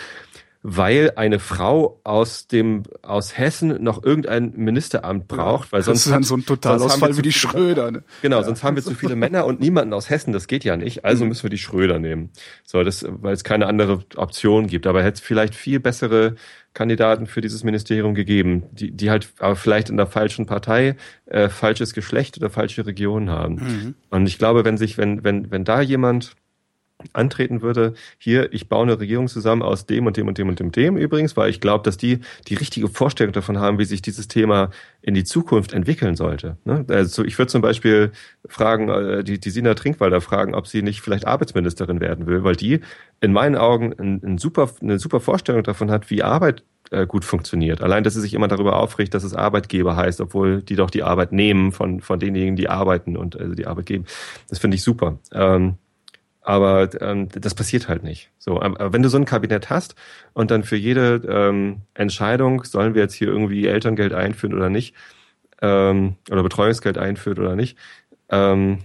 weil 0.67 1.13
eine 1.17 1.41
Frau 1.41 2.01
aus 2.05 2.47
dem 2.47 2.85
aus 3.03 3.37
Hessen 3.37 3.85
noch 3.85 4.03
irgendein 4.03 4.55
Ministeramt 4.57 5.29
braucht, 5.29 5.73
weil 5.73 5.83
sonst 5.83 6.01
das 6.01 6.07
ist 6.07 6.13
dann 6.13 6.23
so 6.23 6.37
ein 6.37 6.47
Totalausfall 6.47 7.19
wie 7.19 7.23
die 7.23 7.33
Schröder. 7.33 7.91
Ne? 7.91 8.03
Genau, 8.23 8.39
ja. 8.39 8.45
sonst 8.45 8.65
haben 8.65 8.75
wir 8.75 8.83
zu 8.83 8.95
viele 8.95 9.15
Männer 9.15 9.45
und 9.45 9.61
niemanden 9.61 9.93
aus 9.93 10.09
Hessen. 10.09 10.33
Das 10.33 10.47
geht 10.47 10.65
ja 10.65 10.79
nicht. 10.79 11.05
Also 11.05 11.25
mhm. 11.25 11.29
müssen 11.29 11.43
wir 11.43 11.51
die 11.51 11.59
Schröder 11.59 11.99
nehmen. 11.99 12.31
So, 12.65 12.83
das, 12.83 13.05
weil 13.07 13.35
es 13.35 13.45
keine 13.45 13.67
andere 13.67 14.03
Option 14.17 14.67
gibt. 14.67 14.87
Aber 14.87 15.03
hätte 15.03 15.17
es 15.17 15.21
vielleicht 15.21 15.55
viel 15.55 15.81
bessere 15.81 16.37
Kandidaten 16.73 17.27
für 17.27 17.43
dieses 17.43 17.63
Ministerium 17.63 18.15
gegeben, 18.15 18.63
die, 18.73 18.91
die 18.91 19.11
halt 19.11 19.35
aber 19.41 19.57
vielleicht 19.57 19.91
in 19.91 19.99
der 19.99 20.07
falschen 20.07 20.47
Partei 20.47 20.97
äh, 21.27 21.51
falsches 21.51 21.93
Geschlecht 21.93 22.39
oder 22.39 22.49
falsche 22.49 22.87
Region 22.87 23.29
haben. 23.29 23.57
Mhm. 23.57 23.95
Und 24.09 24.27
ich 24.27 24.39
glaube, 24.39 24.65
wenn 24.65 24.79
sich, 24.79 24.97
wenn, 24.97 25.25
wenn, 25.25 25.51
wenn 25.51 25.65
da 25.65 25.83
jemand 25.83 26.37
antreten 27.13 27.63
würde, 27.63 27.95
hier, 28.19 28.53
ich 28.53 28.69
baue 28.69 28.85
eine 28.85 28.99
Regierung 28.99 29.29
zusammen 29.29 29.63
aus 29.63 29.87
dem 29.87 30.07
und 30.07 30.17
dem 30.17 30.29
und 30.29 30.39
dem 30.39 30.49
und 30.49 30.59
dem, 30.59 30.73
dem 30.73 30.97
übrigens, 30.97 31.37
weil 31.37 31.51
ich 31.51 31.61
glaube, 31.61 31.85
dass 31.85 31.97
die 31.97 32.21
die 32.49 32.55
richtige 32.55 32.89
Vorstellung 32.89 33.33
davon 33.33 33.59
haben, 33.59 33.79
wie 33.79 33.85
sich 33.85 34.03
dieses 34.03 34.29
Thema 34.29 34.71
in 35.03 35.15
die 35.15 35.25
Zukunft 35.25 35.73
entwickeln 35.73 36.17
sollte. 36.17 36.57
Ne? 36.65 36.85
Also 36.89 37.25
ich 37.25 37.39
würde 37.39 37.51
zum 37.51 37.63
Beispiel 37.63 38.13
fragen, 38.47 38.89
äh, 38.89 39.25
die, 39.25 39.39
die 39.39 39.51
Sina 39.51 39.75
Trinkwalder 39.75 40.21
fragen, 40.21 40.55
ob 40.55 40.67
sie 40.67 40.83
nicht 40.83 41.01
vielleicht 41.01 41.27
Arbeitsministerin 41.27 42.01
werden 42.01 42.27
will, 42.27 42.45
weil 42.45 42.57
die 42.57 42.81
in 43.21 43.33
meinen 43.33 43.57
Augen 43.57 43.95
ein, 43.99 44.21
ein 44.25 44.39
super, 44.39 44.71
eine 44.81 44.99
super 44.99 45.21
Vorstellung 45.21 45.63
davon 45.63 45.91
hat, 45.91 46.11
wie 46.11 46.23
Arbeit 46.23 46.63
äh, 46.91 47.07
gut 47.07 47.25
funktioniert. 47.25 47.83
Allein, 47.83 48.05
dass 48.05 48.15
sie 48.15 48.21
sich 48.21 48.35
immer 48.35 48.49
darüber 48.49 48.79
aufregt, 48.79 49.15
dass 49.15 49.25
es 49.25 49.35
Arbeitgeber 49.35 49.97
heißt, 49.97 50.21
obwohl 50.21 50.63
die 50.63 50.77
doch 50.77 50.91
die 50.91 51.03
Arbeit 51.03 51.33
nehmen 51.33 51.73
von, 51.73 52.01
von 52.01 52.19
denjenigen, 52.19 52.57
die 52.57 52.69
arbeiten 52.69 53.17
und 53.17 53.39
also 53.39 53.55
die 53.55 53.67
Arbeit 53.67 53.87
geben. 53.87 54.05
Das 54.49 54.59
finde 54.59 54.77
ich 54.77 54.83
super. 54.83 55.19
Ähm, 55.33 55.75
aber 56.45 56.91
ähm, 57.03 57.29
das 57.31 57.55
passiert 57.55 57.89
halt 57.89 58.05
nicht. 58.05 58.31
So, 58.39 58.61
aber 58.61 58.93
wenn 58.93 59.03
du 59.03 59.09
so 59.09 59.17
ein 59.17 59.25
Kabinett 59.25 59.71
hast 59.71 59.95
und 60.35 60.51
dann 60.51 60.63
für 60.63 60.77
jede 60.77 61.23
ähm, 61.29 61.83
Entscheidung, 61.95 62.65
sollen 62.65 62.95
wir 62.95 63.03
jetzt 63.03 63.15
hier 63.15 63.29
irgendwie 63.29 63.67
Elterngeld 63.67 64.13
einführen 64.13 64.55
oder 64.55 64.69
nicht, 64.71 64.95
ähm, 65.63 66.17
oder 66.31 66.43
Betreuungsgeld 66.43 66.99
einführen 66.99 67.39
oder 67.39 67.57
nicht, 67.57 67.79
ähm, 68.31 68.79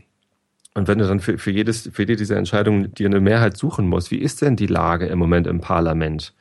und 0.76 0.88
wenn 0.88 1.00
du 1.00 1.08
dann 1.08 1.20
für, 1.20 1.38
für, 1.38 1.52
jedes, 1.52 1.90
für 1.92 2.04
jede 2.04 2.16
dieser 2.16 2.38
Entscheidungen 2.38 2.94
dir 2.94 3.08
eine 3.08 3.20
Mehrheit 3.20 3.58
suchen 3.58 3.88
musst, 3.88 4.12
wie 4.12 4.20
ist 4.20 4.42
denn 4.42 4.56
die 4.56 4.68
Lage 4.68 5.08
im 5.08 5.20
Moment 5.20 5.48
im 5.48 5.60
Parlament? 5.60 6.34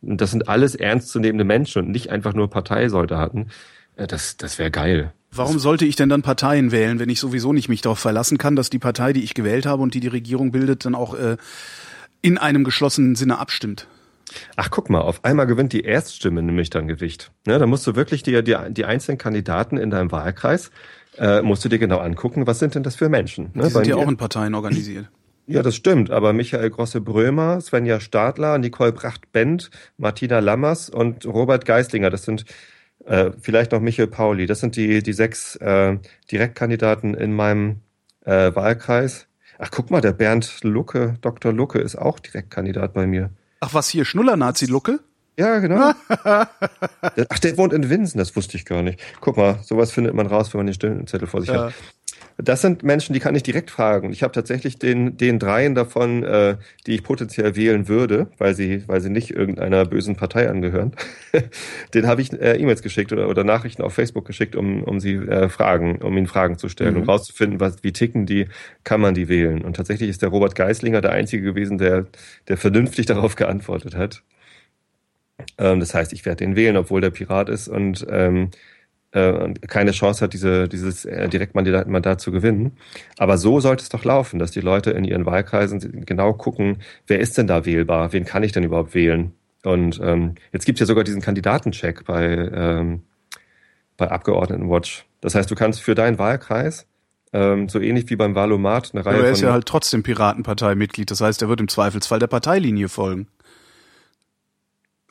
Das 0.00 0.30
sind 0.30 0.48
alles 0.48 0.74
ernstzunehmende 0.74 1.44
Menschen 1.44 1.84
und 1.84 1.90
nicht 1.90 2.10
einfach 2.10 2.34
nur 2.34 2.48
Parteisoldaten. 2.50 3.50
Äh, 3.96 4.06
das, 4.06 4.36
das 4.36 4.58
wäre 4.58 4.70
geil. 4.70 5.12
Warum 5.34 5.58
sollte 5.58 5.86
ich 5.86 5.96
denn 5.96 6.10
dann 6.10 6.22
Parteien 6.22 6.72
wählen, 6.72 6.98
wenn 6.98 7.08
ich 7.08 7.18
sowieso 7.18 7.52
nicht 7.52 7.68
mich 7.68 7.80
darauf 7.80 7.98
verlassen 7.98 8.36
kann, 8.36 8.54
dass 8.54 8.68
die 8.68 8.78
Partei, 8.78 9.14
die 9.14 9.22
ich 9.22 9.32
gewählt 9.32 9.64
habe 9.64 9.82
und 9.82 9.94
die 9.94 10.00
die 10.00 10.08
Regierung 10.08 10.52
bildet, 10.52 10.84
dann 10.84 10.94
auch 10.94 11.14
äh, 11.14 11.38
in 12.20 12.36
einem 12.36 12.64
geschlossenen 12.64 13.14
Sinne 13.14 13.38
abstimmt? 13.38 13.86
Ach, 14.56 14.70
guck 14.70 14.90
mal, 14.90 15.00
auf 15.00 15.24
einmal 15.24 15.46
gewinnt 15.46 15.72
die 15.72 15.82
Erststimme 15.82 16.42
nämlich 16.42 16.70
dann 16.70 16.86
Gewicht. 16.86 17.30
Ne, 17.46 17.58
da 17.58 17.66
musst 17.66 17.86
du 17.86 17.96
wirklich 17.96 18.22
die, 18.22 18.42
die, 18.44 18.56
die 18.70 18.84
einzelnen 18.84 19.18
Kandidaten 19.18 19.76
in 19.76 19.90
deinem 19.90 20.12
Wahlkreis, 20.12 20.70
äh, 21.18 21.42
musst 21.42 21.64
du 21.64 21.68
dir 21.68 21.78
genau 21.78 21.98
angucken, 21.98 22.46
was 22.46 22.58
sind 22.58 22.74
denn 22.74 22.82
das 22.82 22.96
für 22.96 23.08
Menschen? 23.08 23.50
Ne? 23.54 23.64
Die 23.64 23.70
sind 23.70 23.86
ja 23.86 23.96
auch 23.96 24.08
in 24.08 24.16
Parteien 24.16 24.54
organisiert. 24.54 25.08
Ja, 25.46 25.62
das 25.62 25.74
stimmt, 25.74 26.10
aber 26.10 26.32
Michael 26.32 26.70
Grosse-Brömer, 26.70 27.60
Svenja 27.60 28.00
Stadler, 28.00 28.58
Nicole 28.58 28.92
Bracht-Bent, 28.92 29.70
Martina 29.98 30.38
Lammers 30.38 30.88
und 30.88 31.26
Robert 31.26 31.64
Geislinger, 31.64 32.10
das 32.10 32.24
sind 32.24 32.44
äh, 33.06 33.30
vielleicht 33.40 33.72
noch 33.72 33.80
Michael 33.80 34.08
Pauli. 34.08 34.46
Das 34.46 34.60
sind 34.60 34.76
die, 34.76 35.02
die 35.02 35.12
sechs 35.12 35.56
äh, 35.56 35.98
Direktkandidaten 36.30 37.14
in 37.14 37.32
meinem 37.32 37.80
äh, 38.24 38.54
Wahlkreis. 38.54 39.26
Ach, 39.58 39.70
guck 39.70 39.90
mal, 39.90 40.00
der 40.00 40.12
Bernd 40.12 40.58
Lucke, 40.62 41.14
Dr. 41.20 41.52
Lucke 41.52 41.78
ist 41.78 41.96
auch 41.96 42.18
Direktkandidat 42.18 42.94
bei 42.94 43.06
mir. 43.06 43.30
Ach, 43.60 43.74
was 43.74 43.88
hier, 43.88 44.04
Schnuller-Nazi 44.04 44.66
Lucke? 44.66 45.00
Ja, 45.38 45.60
genau. 45.60 45.92
Ach, 46.24 47.38
der 47.42 47.56
wohnt 47.56 47.72
in 47.72 47.88
Winsen, 47.88 48.18
das 48.18 48.36
wusste 48.36 48.56
ich 48.56 48.64
gar 48.66 48.82
nicht. 48.82 49.00
Guck 49.20 49.36
mal, 49.36 49.60
sowas 49.62 49.90
findet 49.90 50.14
man 50.14 50.26
raus, 50.26 50.52
wenn 50.52 50.58
man 50.58 50.66
den 50.66 50.74
Stimmenzettel 50.74 51.26
vor 51.26 51.40
sich 51.40 51.50
ja. 51.50 51.66
hat. 51.66 51.74
Das 52.44 52.60
sind 52.60 52.82
Menschen, 52.82 53.12
die 53.12 53.20
kann 53.20 53.36
ich 53.36 53.44
direkt 53.44 53.70
fragen. 53.70 54.12
Ich 54.12 54.22
habe 54.22 54.32
tatsächlich 54.32 54.78
den, 54.78 55.16
den 55.16 55.38
dreien 55.38 55.74
davon, 55.74 56.24
äh, 56.24 56.56
die 56.86 56.94
ich 56.94 57.04
potenziell 57.04 57.54
wählen 57.54 57.86
würde, 57.86 58.26
weil 58.38 58.54
sie, 58.54 58.82
weil 58.88 59.00
sie 59.00 59.10
nicht 59.10 59.30
irgendeiner 59.30 59.84
bösen 59.84 60.16
Partei 60.16 60.48
angehören, 60.50 60.92
den 61.94 62.06
habe 62.06 62.20
ich 62.20 62.32
äh, 62.32 62.56
E-Mails 62.56 62.82
geschickt 62.82 63.12
oder, 63.12 63.28
oder 63.28 63.44
Nachrichten 63.44 63.82
auf 63.82 63.94
Facebook 63.94 64.26
geschickt, 64.26 64.56
um, 64.56 64.82
um 64.82 64.98
sie 64.98 65.14
äh, 65.14 65.48
Fragen, 65.48 66.02
um 66.02 66.16
ihnen 66.16 66.26
Fragen 66.26 66.58
zu 66.58 66.68
stellen, 66.68 66.94
mhm. 66.94 67.02
um 67.02 67.08
rauszufinden, 67.08 67.60
was, 67.60 67.84
wie 67.84 67.92
ticken 67.92 68.26
die, 68.26 68.48
kann 68.82 69.00
man 69.00 69.14
die 69.14 69.28
wählen. 69.28 69.62
Und 69.62 69.76
tatsächlich 69.76 70.10
ist 70.10 70.22
der 70.22 70.30
Robert 70.30 70.56
Geislinger 70.56 71.00
der 71.00 71.12
Einzige 71.12 71.44
gewesen, 71.44 71.78
der, 71.78 72.06
der 72.48 72.56
vernünftig 72.56 73.06
darauf 73.12 73.36
geantwortet 73.36 73.94
hat. 73.94 74.22
Ähm, 75.58 75.80
das 75.80 75.94
heißt, 75.94 76.12
ich 76.12 76.24
werde 76.24 76.44
den 76.44 76.56
wählen, 76.56 76.76
obwohl 76.76 77.00
der 77.00 77.10
Pirat 77.10 77.48
ist 77.48 77.68
und 77.68 78.06
ähm, 78.10 78.50
äh, 79.12 79.52
keine 79.68 79.92
Chance 79.92 80.24
hat, 80.24 80.32
diese, 80.32 80.68
dieses 80.68 81.04
äh, 81.04 81.28
Direktmandat 81.28 82.20
zu 82.20 82.32
gewinnen. 82.32 82.72
Aber 83.18 83.38
so 83.38 83.60
sollte 83.60 83.82
es 83.82 83.88
doch 83.88 84.04
laufen, 84.04 84.38
dass 84.38 84.50
die 84.50 84.60
Leute 84.60 84.90
in 84.90 85.04
ihren 85.04 85.26
Wahlkreisen 85.26 86.04
genau 86.06 86.32
gucken, 86.32 86.78
wer 87.06 87.20
ist 87.20 87.38
denn 87.38 87.46
da 87.46 87.64
wählbar, 87.64 88.12
wen 88.12 88.24
kann 88.24 88.42
ich 88.42 88.52
denn 88.52 88.64
überhaupt 88.64 88.94
wählen. 88.94 89.32
Und 89.64 90.00
ähm, 90.02 90.34
jetzt 90.52 90.64
gibt 90.64 90.76
es 90.76 90.80
ja 90.80 90.86
sogar 90.86 91.04
diesen 91.04 91.20
Kandidatencheck 91.20 92.04
bei, 92.04 92.50
ähm, 92.52 93.02
bei 93.96 94.10
Abgeordnetenwatch. 94.10 95.06
Das 95.20 95.34
heißt, 95.34 95.50
du 95.50 95.54
kannst 95.54 95.80
für 95.80 95.94
deinen 95.94 96.18
Wahlkreis 96.18 96.86
ähm, 97.32 97.68
so 97.68 97.80
ähnlich 97.80 98.10
wie 98.10 98.16
beim 98.16 98.34
Valomat 98.34 98.90
eine 98.92 99.06
Reihe. 99.06 99.16
Aber 99.16 99.24
er 99.26 99.32
ist 99.32 99.40
ja 99.40 99.52
halt 99.52 99.66
trotzdem 99.66 100.02
Piratenparteimitglied. 100.02 101.10
Das 101.10 101.20
heißt, 101.20 101.42
er 101.42 101.48
wird 101.48 101.60
im 101.60 101.68
Zweifelsfall 101.68 102.18
der 102.18 102.26
Parteilinie 102.26 102.88
folgen. 102.88 103.28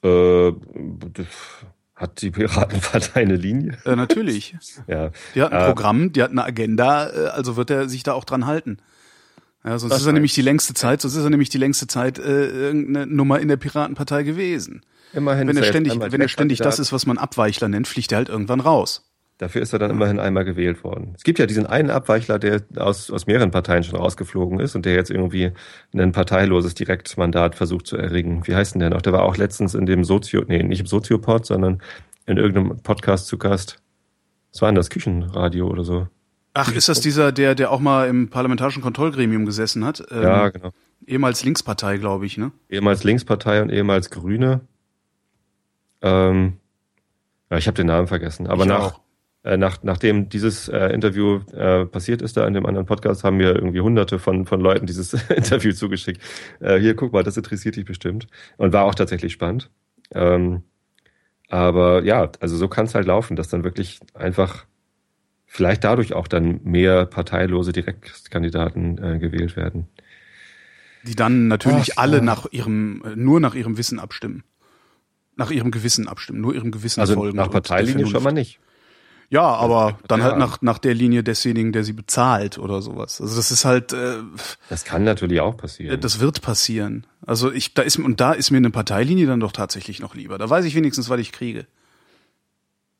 Äh, 0.03 0.51
hat 2.01 2.21
die 2.21 2.31
Piratenpartei 2.31 3.21
eine 3.21 3.35
Linie? 3.35 3.77
Äh, 3.85 3.95
natürlich. 3.95 4.55
ja. 4.87 5.11
Die 5.35 5.41
hat 5.41 5.53
ein 5.53 5.61
äh, 5.61 5.65
Programm, 5.65 6.11
die 6.11 6.23
hat 6.23 6.31
eine 6.31 6.43
Agenda, 6.43 7.09
äh, 7.09 7.27
also 7.27 7.55
wird 7.55 7.69
er 7.69 7.87
sich 7.87 8.03
da 8.03 8.13
auch 8.13 8.25
dran 8.25 8.45
halten. 8.45 8.79
Ja, 9.63 9.77
sonst 9.77 9.95
ist 9.95 10.05
er 10.05 10.13
nämlich 10.13 10.33
die 10.33 10.41
längste 10.41 10.73
Zeit, 10.73 11.01
sonst 11.01 11.15
ist 11.15 11.23
er 11.23 11.29
nämlich 11.29 11.49
die 11.49 11.59
längste 11.59 11.85
Zeit 11.85 12.17
äh, 12.17 12.47
irgendeine 12.47 13.05
Nummer 13.05 13.39
in 13.39 13.47
der 13.47 13.57
Piratenpartei 13.57 14.23
gewesen. 14.23 14.81
Immerhin. 15.13 15.47
Wenn 15.47 15.57
er 15.57 15.63
ständig, 15.63 15.99
wenn 15.99 16.21
er 16.21 16.27
ständig 16.29 16.59
das 16.59 16.79
ist, 16.79 16.91
was 16.91 17.05
man 17.05 17.17
Abweichler 17.17 17.67
nennt, 17.67 17.87
fliegt 17.87 18.11
er 18.11 18.19
halt 18.19 18.29
irgendwann 18.29 18.59
raus. 18.59 19.10
Dafür 19.41 19.63
ist 19.63 19.73
er 19.73 19.79
dann 19.79 19.89
immerhin 19.89 20.19
einmal 20.19 20.45
gewählt 20.45 20.83
worden. 20.83 21.15
Es 21.17 21.23
gibt 21.23 21.39
ja 21.39 21.47
diesen 21.47 21.65
einen 21.65 21.89
Abweichler, 21.89 22.37
der 22.37 22.61
aus, 22.75 23.09
aus 23.09 23.25
mehreren 23.25 23.49
Parteien 23.49 23.83
schon 23.83 23.97
rausgeflogen 23.97 24.59
ist 24.59 24.75
und 24.75 24.85
der 24.85 24.93
jetzt 24.93 25.09
irgendwie 25.09 25.51
ein 25.95 26.11
parteiloses 26.11 26.75
Direktmandat 26.75 27.55
versucht 27.55 27.87
zu 27.87 27.97
erringen. 27.97 28.45
Wie 28.45 28.53
heißt 28.53 28.75
denn 28.75 28.81
der 28.81 28.91
noch? 28.91 29.01
Der 29.01 29.13
war 29.13 29.23
auch 29.23 29.37
letztens 29.37 29.73
in 29.73 29.87
dem 29.87 30.03
Sozio, 30.03 30.43
nee, 30.47 30.61
nicht 30.61 30.81
im 30.81 30.85
Soziopod, 30.85 31.47
sondern 31.47 31.81
in 32.27 32.37
irgendeinem 32.37 32.83
Podcast 32.83 33.25
zu 33.25 33.39
Gast. 33.39 33.81
Was 34.51 34.61
war 34.61 34.69
denn 34.69 34.75
das? 34.75 34.91
Küchenradio 34.91 35.67
oder 35.67 35.83
so? 35.83 36.07
Ach, 36.53 36.71
ist 36.71 36.87
das 36.87 36.99
dieser, 36.99 37.31
der, 37.31 37.55
der 37.55 37.71
auch 37.71 37.79
mal 37.79 38.07
im 38.09 38.29
parlamentarischen 38.29 38.83
Kontrollgremium 38.83 39.47
gesessen 39.47 39.83
hat? 39.83 40.03
Ähm, 40.11 40.21
ja, 40.21 40.49
genau. 40.49 40.69
Ehemals 41.07 41.43
Linkspartei, 41.43 41.97
glaube 41.97 42.27
ich, 42.27 42.37
ne? 42.37 42.51
Ehemals 42.69 43.03
Linkspartei 43.03 43.63
und 43.63 43.71
ehemals 43.71 44.11
Grüne. 44.11 44.61
Ähm, 46.03 46.57
ja, 47.49 47.57
ich 47.57 47.65
habe 47.65 47.75
den 47.75 47.87
Namen 47.87 48.05
vergessen. 48.05 48.45
Aber 48.45 48.65
ich 48.65 48.69
nach, 48.69 48.93
auch. 48.93 49.01
Äh, 49.43 49.57
nach, 49.57 49.81
nachdem 49.81 50.29
dieses 50.29 50.67
äh, 50.67 50.87
Interview 50.87 51.39
äh, 51.53 51.85
passiert 51.85 52.21
ist 52.21 52.37
da 52.37 52.45
in 52.45 52.53
dem 52.53 52.65
anderen 52.65 52.85
Podcast, 52.85 53.23
haben 53.23 53.37
mir 53.37 53.55
irgendwie 53.55 53.81
hunderte 53.81 54.19
von, 54.19 54.45
von 54.45 54.61
Leuten 54.61 54.85
dieses 54.85 55.13
Interview 55.29 55.71
zugeschickt. 55.73 56.21
Äh, 56.59 56.79
hier, 56.79 56.95
guck 56.95 57.11
mal, 57.11 57.23
das 57.23 57.37
interessiert 57.37 57.75
dich 57.75 57.85
bestimmt. 57.85 58.27
Und 58.57 58.71
war 58.71 58.83
auch 58.83 58.93
tatsächlich 58.93 59.33
spannend. 59.33 59.71
Ähm, 60.13 60.63
aber 61.49 62.03
ja, 62.03 62.31
also 62.39 62.55
so 62.55 62.67
kann 62.67 62.85
es 62.85 62.93
halt 62.93 63.07
laufen, 63.07 63.35
dass 63.35 63.49
dann 63.49 63.63
wirklich 63.63 63.99
einfach 64.13 64.65
vielleicht 65.47 65.83
dadurch 65.83 66.13
auch 66.13 66.27
dann 66.27 66.61
mehr 66.63 67.05
parteilose 67.05 67.73
Direktkandidaten 67.73 68.97
äh, 69.03 69.19
gewählt 69.19 69.57
werden. 69.57 69.87
Die 71.03 71.15
dann 71.15 71.47
natürlich 71.47 71.97
Ach, 71.97 72.03
alle 72.03 72.17
ja. 72.17 72.23
nach 72.23 72.45
ihrem, 72.51 73.03
äh, 73.03 73.15
nur 73.15 73.39
nach 73.39 73.55
ihrem 73.55 73.77
Wissen 73.77 73.99
abstimmen. 73.99 74.43
Nach 75.35 75.49
ihrem 75.49 75.71
Gewissen 75.71 76.07
abstimmen, 76.07 76.41
nur 76.41 76.53
ihrem 76.53 76.71
Gewissen 76.71 76.99
also 76.99 77.15
folgen. 77.15 77.37
Nach 77.37 77.49
Parteilinie 77.49 78.05
schon 78.05 78.21
mal 78.21 78.31
nicht. 78.31 78.59
Ja, 79.31 79.43
aber 79.43 79.97
dann 80.09 80.21
halt 80.23 80.37
nach, 80.37 80.61
nach 80.61 80.77
der 80.77 80.93
Linie 80.93 81.23
desjenigen, 81.23 81.71
der 81.71 81.85
sie 81.85 81.93
bezahlt 81.93 82.57
oder 82.57 82.81
sowas. 82.81 83.21
Also 83.21 83.37
das 83.37 83.49
ist 83.49 83.63
halt. 83.63 83.93
Äh, 83.93 84.17
das 84.69 84.83
kann 84.83 85.05
natürlich 85.05 85.39
auch 85.39 85.55
passieren. 85.55 86.01
Das 86.01 86.19
wird 86.19 86.41
passieren. 86.41 87.07
Also 87.25 87.49
ich, 87.49 87.73
da 87.73 87.81
ist 87.81 87.97
und 87.97 88.19
da 88.19 88.33
ist 88.33 88.51
mir 88.51 88.57
eine 88.57 88.71
Parteilinie 88.71 89.27
dann 89.27 89.39
doch 89.39 89.53
tatsächlich 89.53 90.01
noch 90.01 90.15
lieber. 90.15 90.37
Da 90.37 90.49
weiß 90.49 90.65
ich 90.65 90.75
wenigstens, 90.75 91.09
was 91.09 91.21
ich 91.21 91.31
kriege. 91.31 91.65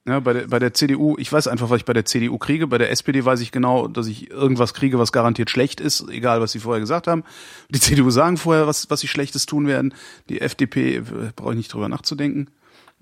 Ja, 0.08 0.22
bei 0.22 0.32
der, 0.32 0.48
bei 0.48 0.58
der 0.58 0.74
CDU, 0.74 1.18
ich 1.20 1.32
weiß 1.32 1.48
einfach, 1.48 1.70
was 1.70 1.80
ich 1.80 1.86
bei 1.86 1.92
der 1.92 2.06
CDU 2.06 2.38
kriege. 2.38 2.66
Bei 2.66 2.78
der 2.78 2.92
SPD 2.92 3.26
weiß 3.26 3.42
ich 3.42 3.52
genau, 3.52 3.90
dass 3.90 4.08
ich 4.08 4.32
irgendwas 4.32 4.74
kriege, 4.74 4.98
was 4.98 5.12
garantiert 5.12 5.50
schlecht 5.50 5.82
ist, 5.82 6.08
egal 6.10 6.40
was 6.40 6.54
sie 6.54 6.60
vorher 6.60 6.80
gesagt 6.80 7.08
haben. 7.08 7.26
Die 7.70 7.80
CDU 7.82 8.10
sagen 8.10 8.38
vorher, 8.38 8.68
was, 8.68 8.90
was 8.90 9.02
sie 9.02 9.10
Schlechtes 9.10 9.48
tun 9.48 9.68
werden. 9.68 9.94
Die 10.30 10.40
FDP 10.40 10.96
äh, 10.96 11.04
brauche 11.36 11.52
ich 11.52 11.58
nicht 11.58 11.74
drüber 11.74 11.90
nachzudenken. 11.90 12.48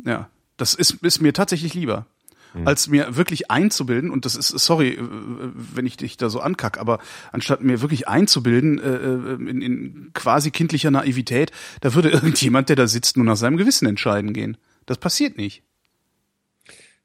Ja, 0.04 0.30
das 0.58 0.74
ist, 0.74 0.94
ist 1.04 1.22
mir 1.22 1.32
tatsächlich 1.32 1.76
lieber 1.76 2.08
mhm. 2.54 2.68
als 2.68 2.88
mir 2.88 3.16
wirklich 3.16 3.52
einzubilden, 3.52 4.12
und 4.12 4.26
das 4.26 4.36
ist, 4.36 4.50
sorry, 4.50 4.90
äh, 4.94 5.02
wenn 5.02 5.86
ich 5.86 5.98
dich 5.98 6.18
da 6.18 6.30
so 6.30 6.40
ankack, 6.40 6.78
aber 6.78 7.00
anstatt 7.32 7.62
mir 7.62 7.82
wirklich 7.82 8.08
einzubilden, 8.08 8.80
äh, 8.80 8.88
äh, 8.88 9.50
in, 9.50 9.62
in 9.62 10.12
quasi 10.14 10.52
kindlicher 10.52 10.92
Naivität, 10.92 11.52
da 11.82 11.94
würde 11.94 12.10
irgendjemand, 12.12 12.70
der 12.70 12.76
da 12.76 12.88
sitzt, 12.88 13.18
nur 13.18 13.26
nach 13.26 13.38
seinem 13.38 13.58
Gewissen 13.58 13.88
entscheiden 13.88 14.34
gehen. 14.34 14.58
Das 14.86 14.98
passiert 14.98 15.38
nicht. 15.38 15.64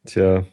Tja. 0.06 0.44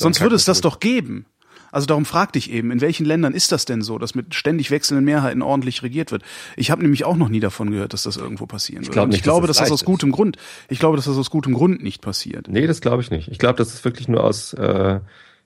Sonst 0.00 0.20
würde 0.20 0.36
es 0.36 0.44
das 0.44 0.60
doch 0.60 0.80
geben. 0.80 1.26
Also 1.72 1.86
darum 1.86 2.04
fragte 2.04 2.38
ich 2.38 2.50
eben, 2.50 2.70
in 2.70 2.80
welchen 2.80 3.06
Ländern 3.06 3.34
ist 3.34 3.52
das 3.52 3.64
denn 3.64 3.82
so, 3.82 3.98
dass 3.98 4.14
mit 4.14 4.34
ständig 4.34 4.70
wechselnden 4.70 5.04
Mehrheiten 5.04 5.42
ordentlich 5.42 5.82
regiert 5.82 6.12
wird? 6.12 6.22
Ich 6.56 6.70
habe 6.70 6.82
nämlich 6.82 7.04
auch 7.04 7.16
noch 7.16 7.28
nie 7.28 7.40
davon 7.40 7.70
gehört, 7.70 7.92
dass 7.92 8.04
das 8.04 8.16
irgendwo 8.16 8.46
passieren 8.46 8.82
ich 8.82 8.90
glaub 8.90 9.08
Nicht, 9.08 9.18
ich 9.18 9.22
glaube, 9.22 9.46
dass, 9.46 9.56
das, 9.58 9.68
dass 9.68 9.68
das 9.70 9.82
aus 9.82 9.84
gutem 9.84 10.12
Grund, 10.12 10.36
ich 10.68 10.78
glaube, 10.78 10.96
dass 10.96 11.06
das 11.06 11.16
aus 11.16 11.30
gutem 11.30 11.54
Grund 11.54 11.82
nicht 11.82 12.02
passiert. 12.02 12.48
Nee, 12.48 12.66
das 12.66 12.80
glaube 12.80 13.02
ich 13.02 13.10
nicht. 13.10 13.28
Ich 13.28 13.38
glaube, 13.38 13.56
das 13.56 13.74
ist 13.74 13.84
wirklich 13.84 14.08
nur 14.08 14.24
aus, 14.24 14.52
äh, 14.54 15.00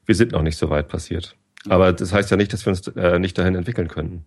wir 0.06 0.14
sind 0.14 0.32
noch 0.32 0.42
nicht 0.42 0.56
so 0.56 0.70
weit 0.70 0.88
passiert. 0.88 1.36
Aber 1.68 1.92
das 1.92 2.12
heißt 2.12 2.30
ja 2.30 2.36
nicht, 2.36 2.52
dass 2.52 2.66
wir 2.66 2.70
uns 2.70 2.86
äh, 2.88 3.18
nicht 3.18 3.38
dahin 3.38 3.54
entwickeln 3.54 3.88
können. 3.88 4.24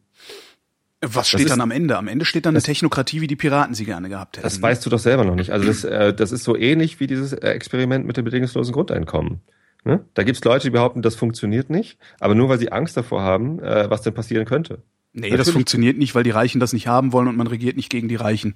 Was 1.01 1.29
steht 1.29 1.49
dann 1.49 1.61
am 1.61 1.71
Ende? 1.71 1.97
Am 1.97 2.07
Ende 2.07 2.25
steht 2.25 2.45
dann 2.45 2.55
eine 2.55 2.63
Technokratie, 2.63 3.21
wie 3.21 3.27
die 3.27 3.35
Piraten 3.35 3.75
sie 3.75 3.85
gerne 3.85 4.09
gehabt 4.09 4.37
hätten. 4.37 4.45
Das 4.45 4.61
weißt 4.61 4.85
du 4.85 4.89
doch 4.89 4.99
selber 4.99 5.25
noch 5.25 5.35
nicht. 5.35 5.51
Also 5.51 5.67
das, 5.67 5.83
äh, 5.83 6.13
das 6.13 6.31
ist 6.31 6.43
so 6.43 6.55
ähnlich 6.55 6.99
wie 6.99 7.07
dieses 7.07 7.33
Experiment 7.33 8.05
mit 8.05 8.17
dem 8.17 8.25
bedingungslosen 8.25 8.73
Grundeinkommen. 8.73 9.41
Ne? 9.85 10.03
Da 10.15 10.23
gibt 10.23 10.37
es 10.37 10.43
Leute, 10.43 10.67
die 10.67 10.71
behaupten, 10.71 11.03
das 11.03 11.15
funktioniert 11.15 11.69
nicht, 11.69 11.99
aber 12.19 12.33
nur 12.33 12.49
weil 12.49 12.57
sie 12.57 12.71
Angst 12.71 12.97
davor 12.97 13.21
haben, 13.21 13.59
äh, 13.59 13.89
was 13.89 14.01
denn 14.01 14.15
passieren 14.15 14.45
könnte. 14.45 14.81
Nee, 15.13 15.21
Natürlich. 15.21 15.37
das 15.37 15.49
funktioniert 15.51 15.97
nicht, 15.97 16.15
weil 16.15 16.23
die 16.23 16.31
Reichen 16.31 16.59
das 16.59 16.73
nicht 16.73 16.87
haben 16.87 17.13
wollen 17.13 17.27
und 17.27 17.37
man 17.37 17.47
regiert 17.47 17.77
nicht 17.77 17.89
gegen 17.89 18.09
die 18.09 18.15
Reichen. 18.15 18.55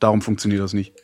Darum 0.00 0.22
funktioniert 0.22 0.62
das 0.62 0.72
nicht. 0.72 0.94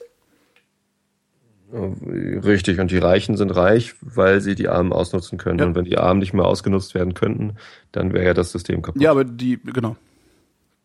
Richtig, 1.73 2.81
und 2.81 2.91
die 2.91 2.99
Reichen 2.99 3.37
sind 3.37 3.51
reich, 3.51 3.95
weil 4.01 4.41
sie 4.41 4.55
die 4.55 4.69
Armen 4.69 4.93
ausnutzen 4.93 5.37
können. 5.37 5.59
Ja. 5.59 5.67
Und 5.67 5.75
wenn 5.75 5.85
die 5.85 5.99
Armen 5.99 6.21
nicht 6.21 6.33
mehr 6.33 6.47
ausgenutzt 6.47 6.95
werden 6.95 7.15
könnten, 7.15 7.57
dann 7.93 8.13
wäre 8.13 8.25
ja 8.25 8.35
das 8.35 8.53
System 8.53 8.83
kaputt. 8.83 9.03
Ja, 9.03 9.11
aber 9.11 9.25
die, 9.25 9.61
genau. 9.63 9.97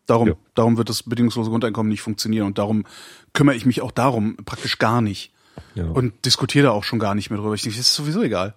Darum, 0.06 0.28
ja. 0.28 0.34
darum 0.54 0.76
wird 0.76 0.88
das 0.88 1.04
bedingungslose 1.04 1.50
Grundeinkommen 1.50 1.88
nicht 1.88 2.02
funktionieren. 2.02 2.46
Und 2.46 2.58
darum 2.58 2.84
kümmere 3.32 3.56
ich 3.56 3.64
mich 3.64 3.80
auch 3.80 3.92
darum 3.92 4.36
praktisch 4.44 4.78
gar 4.78 5.00
nicht. 5.00 5.32
Ja. 5.74 5.86
Und 5.86 6.24
diskutiere 6.26 6.66
da 6.66 6.70
auch 6.72 6.84
schon 6.84 6.98
gar 6.98 7.14
nicht 7.14 7.30
mehr 7.30 7.38
drüber. 7.38 7.54
Ich 7.54 7.62
denke, 7.62 7.78
das 7.78 7.86
ist 7.86 7.94
sowieso 7.94 8.22
egal. 8.22 8.54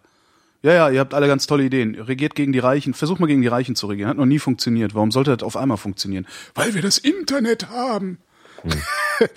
Ja, 0.66 0.74
ja, 0.74 0.90
ihr 0.90 1.00
habt 1.00 1.14
alle 1.14 1.28
ganz 1.28 1.46
tolle 1.46 1.64
Ideen. 1.64 1.94
Regiert 1.94 2.34
gegen 2.34 2.52
die 2.52 2.58
Reichen. 2.58 2.96
Versucht 2.96 3.20
mal 3.20 3.28
gegen 3.28 3.44
die 3.44 3.48
Reichen 3.48 3.76
zu 3.76 3.86
regieren. 3.86 4.10
Hat 4.10 4.18
noch 4.18 4.26
nie 4.26 4.40
funktioniert. 4.40 4.96
Warum 4.96 5.12
sollte 5.12 5.38
das 5.38 5.44
auf 5.44 5.58
einmal 5.58 5.78
funktionieren? 5.78 6.26
Weil 6.56 6.74
wir 6.74 6.82
das 6.82 6.98
Internet 6.98 7.70
haben. 7.70 8.18
Hm. 8.66 8.82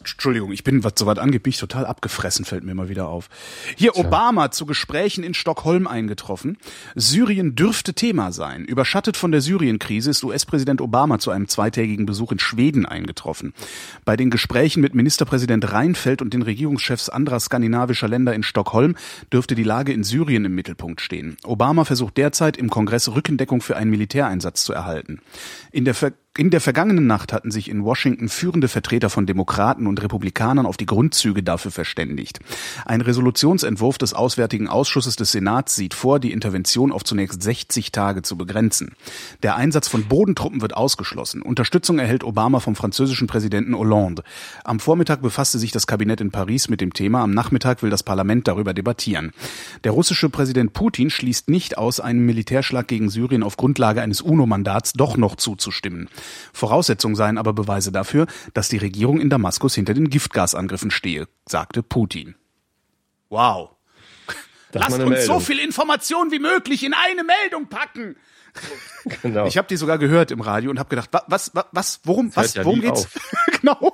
Entschuldigung, 0.00 0.52
ich 0.52 0.64
bin, 0.64 0.84
was 0.84 0.94
soweit 0.96 1.18
angeht, 1.18 1.46
ich 1.46 1.58
total 1.58 1.86
abgefressen, 1.86 2.44
fällt 2.44 2.64
mir 2.64 2.74
mal 2.74 2.88
wieder 2.88 3.08
auf. 3.08 3.28
Hier, 3.76 3.92
Tja. 3.92 4.04
Obama 4.04 4.50
zu 4.50 4.66
Gesprächen 4.66 5.24
in 5.24 5.34
Stockholm 5.34 5.86
eingetroffen. 5.86 6.58
Syrien 6.94 7.54
dürfte 7.54 7.94
Thema 7.94 8.32
sein. 8.32 8.64
Überschattet 8.64 9.16
von 9.16 9.32
der 9.32 9.40
Syrien-Krise 9.40 10.10
ist 10.10 10.24
US-Präsident 10.24 10.80
Obama 10.80 11.18
zu 11.18 11.30
einem 11.30 11.48
zweitägigen 11.48 12.06
Besuch 12.06 12.32
in 12.32 12.38
Schweden 12.38 12.86
eingetroffen. 12.86 13.52
Bei 14.04 14.16
den 14.16 14.30
Gesprächen 14.30 14.80
mit 14.80 14.94
Ministerpräsident 14.94 15.72
Reinfeldt 15.72 16.22
und 16.22 16.32
den 16.32 16.42
Regierungschefs 16.42 17.08
anderer 17.08 17.40
skandinavischer 17.40 18.08
Länder 18.08 18.34
in 18.34 18.42
Stockholm 18.42 18.96
dürfte 19.32 19.54
die 19.54 19.64
Lage 19.64 19.92
in 19.92 20.04
Syrien 20.04 20.44
im 20.44 20.54
Mittelpunkt 20.54 21.00
stehen. 21.00 21.36
Obama 21.44 21.84
versucht 21.84 22.16
derzeit 22.16 22.56
im 22.56 22.70
Kongress 22.70 23.08
Rückendeckung 23.08 23.60
für 23.60 23.76
einen 23.76 23.90
Militäreinsatz 23.90 24.64
zu 24.64 24.72
erhalten. 24.72 25.20
In 25.72 25.84
der 25.84 25.94
Ver 25.94 26.12
In 26.38 26.50
der 26.50 26.60
vergangenen 26.60 27.06
Nacht 27.06 27.32
hatten 27.32 27.50
sich 27.50 27.70
in 27.70 27.82
Washington 27.82 28.28
führende 28.28 28.68
Vertreter 28.68 29.08
von 29.08 29.24
Demokraten 29.24 29.86
und 29.86 30.02
Republikanern 30.02 30.66
auf 30.66 30.76
die 30.76 30.84
Grundzüge 30.84 31.42
dafür 31.42 31.70
verständigt. 31.70 32.40
Ein 32.84 33.00
Resolutionsentwurf 33.00 33.96
des 33.96 34.12
Auswärtigen 34.12 34.68
Ausschusses 34.68 35.16
des 35.16 35.32
Senats 35.32 35.74
sieht 35.76 35.94
vor, 35.94 36.20
die 36.20 36.32
Intervention 36.32 36.92
auf 36.92 37.04
zunächst 37.04 37.42
60 37.42 37.90
Tage 37.90 38.20
zu 38.20 38.36
begrenzen. 38.36 38.92
Der 39.42 39.56
Einsatz 39.56 39.88
von 39.88 40.04
Bodentruppen 40.04 40.60
wird 40.60 40.76
ausgeschlossen. 40.76 41.40
Unterstützung 41.40 41.98
erhält 41.98 42.22
Obama 42.22 42.60
vom 42.60 42.76
französischen 42.76 43.28
Präsidenten 43.28 43.74
Hollande. 43.74 44.22
Am 44.62 44.78
Vormittag 44.78 45.22
befasste 45.22 45.58
sich 45.58 45.72
das 45.72 45.86
Kabinett 45.86 46.20
in 46.20 46.32
Paris 46.32 46.68
mit 46.68 46.82
dem 46.82 46.92
Thema. 46.92 47.22
Am 47.22 47.30
Nachmittag 47.30 47.82
will 47.82 47.88
das 47.88 48.02
Parlament 48.02 48.46
darüber 48.46 48.74
debattieren. 48.74 49.32
Der 49.84 49.92
russische 49.92 50.28
Präsident 50.28 50.74
Putin 50.74 51.08
schließt 51.08 51.48
nicht 51.48 51.78
aus, 51.78 51.98
einem 51.98 52.26
Militärschlag 52.26 52.86
gegen 52.88 53.08
Syrien 53.08 53.42
auf 53.42 53.56
Grundlage 53.56 54.02
eines 54.02 54.20
UNO-Mandats 54.20 54.92
doch 54.92 55.16
noch 55.16 55.36
zuzustimmen. 55.36 56.10
Voraussetzung 56.52 57.16
seien 57.16 57.38
aber 57.38 57.52
Beweise 57.52 57.92
dafür, 57.92 58.26
dass 58.54 58.68
die 58.68 58.78
Regierung 58.78 59.20
in 59.20 59.30
Damaskus 59.30 59.74
hinter 59.74 59.94
den 59.94 60.10
Giftgasangriffen 60.10 60.90
stehe, 60.90 61.28
sagte 61.46 61.82
Putin. 61.82 62.34
Wow. 63.28 63.70
Lasst 64.72 64.98
uns 64.98 65.08
Meldung. 65.08 65.26
so 65.26 65.40
viel 65.40 65.58
Information 65.58 66.30
wie 66.30 66.38
möglich 66.38 66.84
in 66.84 66.94
eine 66.94 67.24
Meldung 67.24 67.68
packen. 67.68 68.16
Genau. 69.22 69.46
Ich 69.46 69.56
habe 69.56 69.68
die 69.68 69.76
sogar 69.76 69.98
gehört 69.98 70.30
im 70.30 70.40
Radio 70.40 70.70
und 70.70 70.78
habe 70.78 70.88
gedacht, 70.88 71.10
was, 71.12 71.50
was, 71.54 71.66
was, 71.72 72.00
worum, 72.04 72.34
was, 72.34 72.54
ja 72.54 72.64
worum 72.64 72.80
geht's? 72.80 73.08
genau. 73.60 73.92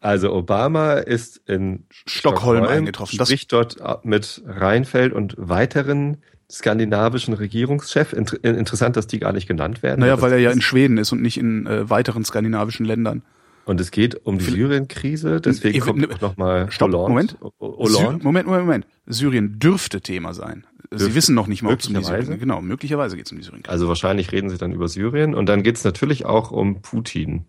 Also 0.00 0.32
Obama 0.32 0.94
ist 0.94 1.38
in 1.46 1.86
Stockholm, 1.90 2.58
Stockholm 2.58 2.64
eingetroffen. 2.64 3.24
Spricht 3.24 3.52
dort 3.52 4.04
mit 4.04 4.42
Reinfeld 4.46 5.12
und 5.12 5.34
weiteren 5.36 6.22
skandinavischen 6.50 7.34
Regierungschef. 7.34 8.12
Inter 8.12 8.42
interessant, 8.42 8.96
dass 8.96 9.06
die 9.06 9.18
gar 9.18 9.32
nicht 9.32 9.46
genannt 9.46 9.82
werden. 9.82 10.00
Naja, 10.00 10.20
weil 10.22 10.32
er 10.32 10.38
ja 10.38 10.50
in 10.50 10.62
Schweden 10.62 10.98
ist 10.98 11.12
und 11.12 11.22
nicht 11.22 11.38
in 11.38 11.66
äh, 11.66 11.88
weiteren 11.90 12.24
skandinavischen 12.24 12.86
Ländern. 12.86 13.22
Und 13.68 13.82
es 13.82 13.90
geht 13.90 14.24
um 14.24 14.38
die 14.38 14.46
Syrien-Krise, 14.46 15.42
deswegen 15.42 15.76
ich, 15.76 15.82
kommt 15.82 15.98
ne, 15.98 16.08
nochmal 16.22 16.70
Hollande. 16.80 16.96
Moment. 16.96 17.36
Hollande. 17.60 18.24
Moment, 18.24 18.46
Moment, 18.46 18.64
Moment. 18.64 18.86
Syrien 19.04 19.58
dürfte 19.58 20.00
Thema 20.00 20.32
sein. 20.32 20.66
Dürfte. 20.90 21.04
Sie 21.04 21.14
wissen 21.14 21.34
noch 21.34 21.48
nicht 21.48 21.62
mal, 21.62 21.74
ob 21.74 21.80
es 21.80 21.86
um 21.86 21.94
die 21.94 22.02
Syrien 22.02 22.38
Genau, 22.38 22.62
möglicherweise 22.62 23.16
geht 23.16 23.26
es 23.26 23.32
um 23.32 23.36
die 23.36 23.44
Syrien. 23.44 23.64
-Krise. 23.64 23.68
Also 23.68 23.86
wahrscheinlich 23.88 24.32
reden 24.32 24.48
sie 24.48 24.56
dann 24.56 24.72
über 24.72 24.88
Syrien 24.88 25.34
und 25.34 25.50
dann 25.50 25.62
geht 25.62 25.76
es 25.76 25.84
natürlich 25.84 26.24
auch 26.24 26.50
um 26.50 26.80
Putin. 26.80 27.44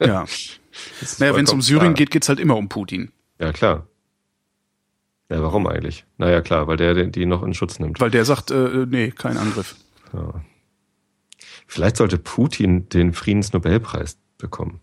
ja. 0.00 0.24
Naja, 1.18 1.34
wenn 1.34 1.44
es 1.44 1.52
um 1.52 1.60
Syrien 1.60 1.94
klar. 1.94 1.94
geht, 1.94 2.10
geht's 2.12 2.28
halt 2.28 2.38
immer 2.38 2.56
um 2.56 2.68
Putin. 2.68 3.10
Ja, 3.40 3.52
klar. 3.52 3.87
Ja, 5.30 5.42
warum 5.42 5.66
eigentlich? 5.66 6.06
Naja, 6.16 6.40
klar, 6.40 6.66
weil 6.68 6.78
der 6.78 6.94
die 7.06 7.26
noch 7.26 7.42
in 7.42 7.54
Schutz 7.54 7.78
nimmt. 7.78 8.00
Weil 8.00 8.10
der 8.10 8.24
sagt, 8.24 8.50
äh, 8.50 8.86
nee, 8.88 9.10
kein 9.10 9.36
Angriff. 9.36 9.76
Ja. 10.12 10.42
Vielleicht 11.66 11.98
sollte 11.98 12.18
Putin 12.18 12.88
den 12.88 13.12
Friedensnobelpreis 13.12 14.18
bekommen. 14.38 14.80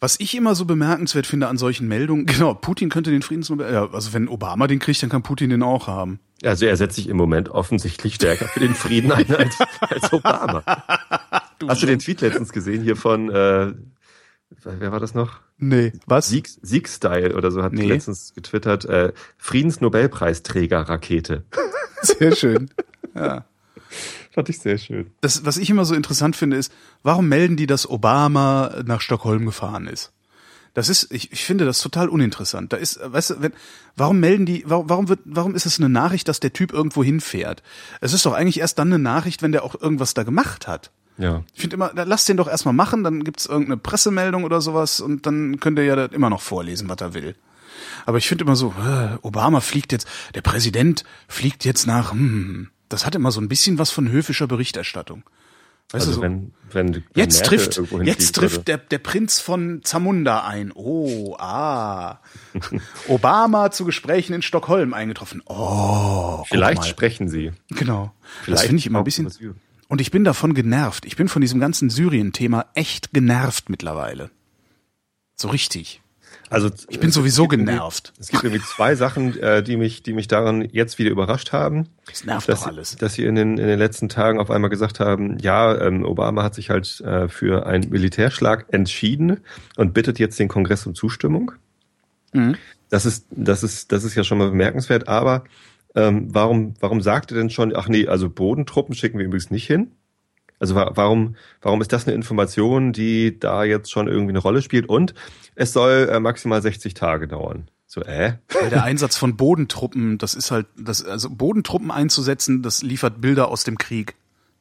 Was 0.00 0.20
ich 0.20 0.36
immer 0.36 0.54
so 0.54 0.64
bemerkenswert 0.66 1.26
finde 1.26 1.46
an 1.46 1.56
solchen 1.56 1.86
Meldungen, 1.86 2.26
genau, 2.26 2.52
Putin 2.54 2.88
könnte 2.88 3.10
den 3.10 3.22
Friedensnobel, 3.22 3.72
ja, 3.72 3.88
also 3.92 4.12
wenn 4.12 4.28
Obama 4.28 4.66
den 4.66 4.80
kriegt, 4.80 5.02
dann 5.02 5.10
kann 5.10 5.22
Putin 5.22 5.50
den 5.50 5.62
auch 5.62 5.86
haben. 5.86 6.18
Also 6.44 6.66
er 6.66 6.76
setzt 6.76 6.96
sich 6.96 7.08
im 7.08 7.16
Moment 7.16 7.48
offensichtlich 7.48 8.16
stärker 8.16 8.46
für 8.48 8.60
den 8.60 8.74
Frieden 8.74 9.10
ein 9.12 9.34
als, 9.34 9.56
als 9.80 10.12
Obama. 10.12 10.62
du 11.58 11.68
Hast 11.68 11.82
du 11.82 11.86
den 11.86 11.98
Tweet 11.98 12.20
letztens 12.20 12.52
gesehen 12.52 12.82
hier 12.82 12.96
von, 12.96 13.30
äh, 13.30 13.72
wer 14.64 14.92
war 14.92 15.00
das 15.00 15.14
noch? 15.14 15.40
Nee, 15.58 15.92
was? 16.06 16.28
Sieg, 16.28 16.50
Sieg-Style 16.60 17.34
oder 17.34 17.50
so 17.50 17.62
hat 17.62 17.72
nee. 17.72 17.86
letztens 17.86 18.34
getwittert, 18.34 18.84
äh, 18.84 19.14
Friedensnobelpreisträger-Rakete. 19.38 21.46
Sehr 22.02 22.36
schön. 22.36 22.68
Ja. 23.14 23.46
Fand 24.32 24.50
ich 24.50 24.58
sehr 24.58 24.76
schön. 24.76 25.12
Das, 25.22 25.46
was 25.46 25.56
ich 25.56 25.70
immer 25.70 25.86
so 25.86 25.94
interessant 25.94 26.36
finde, 26.36 26.58
ist, 26.58 26.70
warum 27.02 27.26
melden 27.26 27.56
die, 27.56 27.66
dass 27.66 27.88
Obama 27.88 28.82
nach 28.84 29.00
Stockholm 29.00 29.46
gefahren 29.46 29.86
ist? 29.86 30.12
Das 30.74 30.90
ist, 30.90 31.10
ich, 31.10 31.32
ich 31.32 31.42
finde 31.42 31.64
das 31.64 31.80
total 31.80 32.10
uninteressant. 32.10 32.70
Da 32.70 32.76
ist, 32.76 33.00
weißt 33.02 33.30
du, 33.30 33.40
wenn, 33.40 33.54
warum 33.96 34.20
melden 34.20 34.44
die, 34.44 34.62
warum, 34.66 34.90
warum 34.90 35.08
wird, 35.08 35.20
warum 35.24 35.54
ist 35.54 35.64
es 35.64 35.78
eine 35.78 35.88
Nachricht, 35.88 36.28
dass 36.28 36.38
der 36.38 36.52
Typ 36.52 36.70
irgendwo 36.70 37.02
hinfährt? 37.02 37.62
Es 38.02 38.12
ist 38.12 38.26
doch 38.26 38.34
eigentlich 38.34 38.60
erst 38.60 38.78
dann 38.78 38.88
eine 38.88 38.98
Nachricht, 38.98 39.40
wenn 39.40 39.52
der 39.52 39.64
auch 39.64 39.80
irgendwas 39.80 40.12
da 40.12 40.22
gemacht 40.22 40.68
hat. 40.68 40.90
Ja. 41.18 41.42
Ich 41.54 41.60
finde 41.62 41.76
immer, 41.76 41.90
lass 41.94 42.24
den 42.26 42.36
doch 42.36 42.48
erstmal 42.48 42.74
machen, 42.74 43.04
dann 43.04 43.24
gibt's 43.24 43.46
irgendeine 43.46 43.78
Pressemeldung 43.78 44.44
oder 44.44 44.60
sowas 44.60 45.00
und 45.00 45.26
dann 45.26 45.60
könnt 45.60 45.78
ihr 45.78 45.84
ja 45.84 46.04
immer 46.06 46.30
noch 46.30 46.42
vorlesen, 46.42 46.88
was 46.88 47.00
er 47.00 47.14
will. 47.14 47.34
Aber 48.04 48.18
ich 48.18 48.28
finde 48.28 48.44
immer 48.44 48.56
so, 48.56 48.74
äh, 48.78 49.16
Obama 49.22 49.60
fliegt 49.60 49.92
jetzt, 49.92 50.06
der 50.34 50.42
Präsident 50.42 51.04
fliegt 51.28 51.64
jetzt 51.64 51.86
nach, 51.86 52.12
hm, 52.12 52.68
das 52.88 53.06
hat 53.06 53.14
immer 53.14 53.30
so 53.30 53.40
ein 53.40 53.48
bisschen 53.48 53.78
was 53.78 53.90
von 53.90 54.10
höfischer 54.10 54.46
Berichterstattung. 54.46 55.24
Weißt 55.90 56.08
also 56.08 56.10
du 56.10 56.14
so, 56.16 56.22
wenn, 56.22 56.52
wenn, 56.72 56.94
wenn 56.94 57.04
jetzt 57.14 57.44
trifft, 57.44 57.80
jetzt 58.02 58.34
trifft 58.34 58.66
der, 58.66 58.78
der 58.78 58.98
Prinz 58.98 59.38
von 59.38 59.82
Zamunda 59.84 60.44
ein. 60.44 60.72
Oh, 60.74 61.36
ah. 61.38 62.18
Obama 63.08 63.70
zu 63.70 63.84
Gesprächen 63.84 64.32
in 64.32 64.42
Stockholm 64.42 64.94
eingetroffen. 64.94 65.42
Oh. 65.46 66.42
Vielleicht 66.48 66.86
sprechen 66.86 67.28
sie. 67.28 67.52
Genau. 67.70 68.12
Vielleicht 68.42 68.62
das 68.62 68.66
finde 68.66 68.80
ich 68.80 68.86
immer 68.86 68.98
ein 68.98 69.04
bisschen. 69.04 69.30
Und 69.88 70.00
ich 70.00 70.10
bin 70.10 70.24
davon 70.24 70.54
genervt. 70.54 71.04
Ich 71.06 71.16
bin 71.16 71.28
von 71.28 71.40
diesem 71.42 71.60
ganzen 71.60 71.90
Syrien-Thema 71.90 72.66
echt 72.74 73.12
genervt 73.12 73.70
mittlerweile. 73.70 74.30
So 75.36 75.48
richtig. 75.48 76.00
Also 76.48 76.70
ich 76.88 77.00
bin 77.00 77.10
sowieso 77.10 77.48
genervt. 77.48 78.12
Es 78.18 78.28
gibt 78.28 78.44
irgendwie 78.44 78.64
zwei 78.64 78.94
Sachen, 78.94 79.36
äh, 79.38 79.62
die 79.62 79.76
mich, 79.76 80.02
die 80.02 80.12
mich 80.12 80.28
daran 80.28 80.62
jetzt 80.70 80.98
wieder 80.98 81.10
überrascht 81.10 81.52
haben. 81.52 81.88
Das 82.06 82.24
nervt 82.24 82.48
dass, 82.48 82.60
doch 82.60 82.66
alles. 82.68 82.96
Dass 82.96 83.14
sie 83.14 83.24
in 83.24 83.34
den, 83.34 83.58
in 83.58 83.66
den 83.66 83.78
letzten 83.78 84.08
Tagen 84.08 84.38
auf 84.38 84.50
einmal 84.50 84.70
gesagt 84.70 85.00
haben, 85.00 85.38
ja, 85.38 85.76
ähm, 85.80 86.04
Obama 86.04 86.44
hat 86.44 86.54
sich 86.54 86.70
halt 86.70 87.00
äh, 87.00 87.28
für 87.28 87.66
einen 87.66 87.90
Militärschlag 87.90 88.66
entschieden 88.70 89.40
und 89.76 89.92
bittet 89.92 90.18
jetzt 90.18 90.38
den 90.38 90.48
Kongress 90.48 90.86
um 90.86 90.94
Zustimmung. 90.94 91.52
Mhm. 92.32 92.56
Das 92.90 93.06
ist, 93.06 93.26
das 93.30 93.64
ist, 93.64 93.90
das 93.90 94.04
ist 94.04 94.14
ja 94.14 94.22
schon 94.22 94.38
mal 94.38 94.50
bemerkenswert. 94.50 95.08
Aber 95.08 95.44
ähm, 95.96 96.28
warum, 96.32 96.74
warum 96.78 97.00
sagt 97.00 97.32
er 97.32 97.38
denn 97.38 97.50
schon, 97.50 97.74
ach 97.74 97.88
nee, 97.88 98.06
also 98.06 98.30
Bodentruppen 98.30 98.94
schicken 98.94 99.18
wir 99.18 99.24
übrigens 99.24 99.50
nicht 99.50 99.66
hin? 99.66 99.92
Also 100.58 100.74
warum, 100.74 101.36
warum 101.60 101.82
ist 101.82 101.92
das 101.92 102.06
eine 102.06 102.14
Information, 102.14 102.92
die 102.92 103.38
da 103.38 103.64
jetzt 103.64 103.90
schon 103.90 104.08
irgendwie 104.08 104.32
eine 104.32 104.38
Rolle 104.38 104.62
spielt? 104.62 104.88
Und 104.88 105.14
es 105.54 105.72
soll 105.72 106.08
äh, 106.10 106.20
maximal 106.20 106.62
60 106.62 106.94
Tage 106.94 107.28
dauern. 107.28 107.68
So, 107.86 108.02
äh? 108.02 108.34
Weil 108.48 108.70
der 108.70 108.82
Einsatz 108.84 109.16
von 109.16 109.36
Bodentruppen, 109.36 110.18
das 110.18 110.34
ist 110.34 110.50
halt, 110.50 110.66
das, 110.78 111.04
also 111.04 111.30
Bodentruppen 111.30 111.90
einzusetzen, 111.90 112.62
das 112.62 112.82
liefert 112.82 113.20
Bilder 113.20 113.48
aus 113.48 113.64
dem 113.64 113.78
Krieg. 113.78 114.14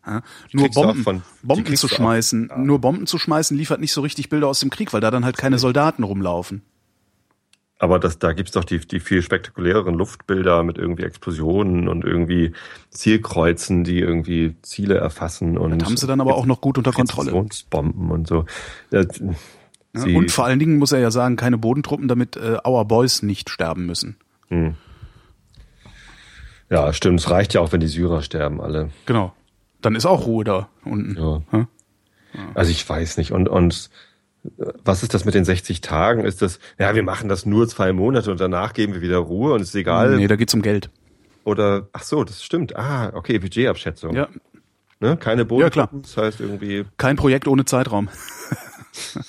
Ja? 0.06 0.22
Nur 0.52 0.70
Bomben, 0.70 1.04
von, 1.04 1.22
Bomben 1.42 1.76
zu 1.76 1.88
schmeißen, 1.88 2.50
ja. 2.50 2.58
nur 2.58 2.80
Bomben 2.80 3.08
zu 3.08 3.18
schmeißen 3.18 3.58
liefert 3.58 3.80
nicht 3.80 3.94
so 3.94 4.02
richtig 4.02 4.30
Bilder 4.30 4.48
aus 4.48 4.60
dem 4.60 4.70
Krieg, 4.70 4.94
weil 4.94 5.02
da 5.02 5.12
dann 5.12 5.26
halt 5.26 5.38
keine 5.38 5.60
Soldaten 5.60 6.04
rumlaufen. 6.04 6.62
Aber 7.78 8.00
das, 8.00 8.20
da 8.20 8.32
gibt's 8.32 8.54
doch 8.54 8.64
die, 8.64 8.80
die 8.80 9.02
viel 9.02 9.22
spektakuläreren 9.22 9.96
Luftbilder 9.96 10.64
mit 10.64 10.78
irgendwie 10.78 11.04
Explosionen 11.04 11.90
und 11.90 12.06
irgendwie 12.06 12.54
Zielkreuzen, 12.90 13.84
die 13.84 14.00
irgendwie 14.00 14.56
Ziele 14.62 14.96
erfassen 14.96 15.58
und. 15.58 15.80
Das 15.80 15.90
haben 15.90 15.98
sie 15.98 16.08
dann 16.08 16.22
aber 16.22 16.36
auch 16.36 16.46
noch 16.46 16.62
gut 16.62 16.78
unter 16.78 16.94
Kontrolle. 16.94 17.32
Bomben 17.70 18.12
und 18.12 18.28
so. 18.28 18.46
Ja, 18.92 19.04
und 19.94 20.32
vor 20.32 20.46
allen 20.46 20.60
Dingen 20.60 20.78
muss 20.78 20.92
er 20.92 21.00
ja 21.00 21.12
sagen, 21.12 21.36
keine 21.36 21.58
Bodentruppen, 21.58 22.08
damit 22.08 22.36
äh, 22.36 22.58
Our 22.66 22.86
Boys 22.86 23.22
nicht 23.24 23.50
sterben 23.50 23.86
müssen. 23.86 24.18
Hm. 24.50 24.76
Ja, 26.70 26.92
stimmt. 26.94 27.20
Es 27.20 27.30
reicht 27.30 27.54
ja 27.54 27.62
auch, 27.62 27.72
wenn 27.72 27.80
die 27.80 27.88
Syrer 27.88 28.22
sterben, 28.22 28.60
alle. 28.60 28.90
Genau. 29.06 29.34
Dann 29.82 29.96
ist 29.96 30.06
auch 30.06 30.26
Ruhe 30.26 30.44
da 30.44 30.70
unten. 30.84 31.16
Ja. 31.16 31.42
Hm? 31.52 31.68
Also 32.54 32.72
ich 32.72 32.88
weiß 32.88 33.18
nicht. 33.18 33.32
Und, 33.32 33.48
und 33.48 33.90
was 34.84 35.04
ist 35.04 35.14
das 35.14 35.26
mit 35.26 35.34
den 35.34 35.46
60 35.46 35.82
Tagen? 35.82 36.26
Ist 36.26 36.42
das, 36.42 36.60
ja, 36.78 36.96
wir 36.96 37.04
machen 37.04 37.30
das 37.30 37.46
nur 37.46 37.68
zwei 37.68 37.94
Monate 37.94 38.32
und 38.32 38.40
danach 38.40 38.74
geben 38.74 38.94
wir 38.94 39.02
wieder 39.02 39.18
Ruhe 39.18 39.54
und 39.54 39.62
ist 39.62 39.76
egal. 39.76 40.16
Nee, 40.18 40.28
da 40.28 40.36
geht's 40.36 40.54
um 40.54 40.62
Geld. 40.62 40.90
Oder, 41.44 41.90
ach 41.94 42.04
so, 42.04 42.24
das 42.24 42.44
stimmt. 42.44 42.76
Ah, 42.76 43.12
okay, 43.14 43.40
Budgetabschätzung. 43.40 44.16
Ja. 44.16 44.28
Ne? 45.00 45.18
Keine 45.18 45.46
Boden. 45.46 45.62
Ja, 45.62 45.70
klar. 45.70 45.90
Das 45.92 46.18
heißt 46.18 46.40
irgendwie. 46.40 46.86
Kein 46.98 47.16
Projekt 47.18 47.48
ohne 47.48 47.66
Zeitraum. 47.66 48.10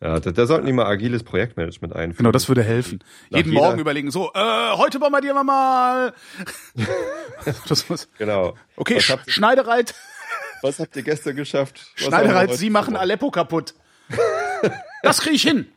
ja, 0.00 0.20
da, 0.20 0.30
da 0.30 0.46
sollten 0.46 0.66
die 0.66 0.72
mal 0.72 0.86
agiles 0.86 1.22
Projektmanagement 1.24 1.94
einführen. 1.94 2.16
Genau, 2.18 2.30
das 2.30 2.48
würde 2.48 2.62
helfen. 2.62 3.00
Nach 3.30 3.38
Jeden 3.38 3.52
Morgen 3.52 3.78
überlegen, 3.78 4.10
so, 4.10 4.30
äh, 4.34 4.76
heute 4.76 4.98
bombardieren 5.00 5.36
wir 5.36 5.44
mal. 5.44 6.14
das 7.68 7.88
muss, 7.88 8.08
genau. 8.16 8.54
Okay, 8.76 9.00
Sch 9.00 9.16
Schneidereit. 9.26 9.94
Was 10.62 10.80
habt 10.80 10.96
ihr 10.96 11.02
gestern 11.02 11.36
geschafft? 11.36 11.92
Schneidereit, 11.94 12.54
Sie 12.54 12.70
machen 12.70 12.96
Aleppo 12.96 13.30
kaputt. 13.30 13.74
das 15.02 15.20
kriege 15.20 15.36
ich 15.36 15.42
hin. 15.42 15.68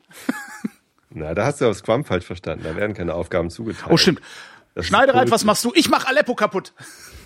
Na, 1.09 1.33
da 1.33 1.45
hast 1.45 1.61
du 1.61 1.65
das 1.65 1.83
Quam 1.83 2.05
falsch 2.05 2.25
verstanden. 2.25 2.63
Da 2.63 2.75
werden 2.75 2.95
keine 2.95 3.13
Aufgaben 3.13 3.49
zugeteilt. 3.49 3.91
Oh, 3.91 3.97
stimmt. 3.97 4.21
Das 4.73 4.85
Schneidereit, 4.85 5.29
was 5.29 5.43
machst 5.43 5.65
du? 5.65 5.73
Ich 5.75 5.89
mach 5.89 6.05
Aleppo 6.05 6.33
kaputt. 6.33 6.73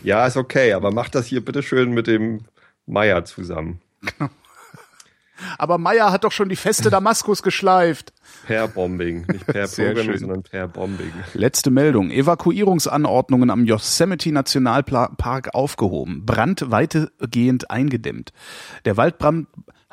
Ja, 0.04 0.26
ist 0.26 0.38
okay, 0.38 0.74
aber 0.74 0.92
mach 0.92 1.10
das 1.10 1.28
hier 1.28 1.46
bitte 1.46 1.62
schön 1.62 1.92
mit 1.92 2.08
dem 2.08 2.46
Meier 2.88 3.24
zusammen. 3.26 3.82
Aber 5.58 5.78
Meyer 5.78 6.12
hat 6.12 6.24
doch 6.24 6.32
schon 6.32 6.50
die 6.50 6.56
Feste 6.56 6.90
Damaskus 6.90 7.44
geschleift. 7.44 8.14
Per 8.46 8.68
Bombing. 8.68 9.26
Nicht 9.28 9.46
per 9.46 9.68
Programming, 9.76 10.18
sondern 10.18 10.44
per 10.44 10.68
Bombing. 10.68 11.12
Letzte 11.34 11.72
Meldung. 11.72 12.12
Evakuierungsanordnungen 12.12 13.50
am 13.50 13.66
Yosemite 13.66 14.32
Nationalpark 14.32 15.54
aufgehoben. 15.54 16.26
Brand 16.26 16.72
weitgehend 16.72 17.72
eingedämmt. 17.72 18.34
Der 18.86 18.98
Waldbrand, 18.98 19.48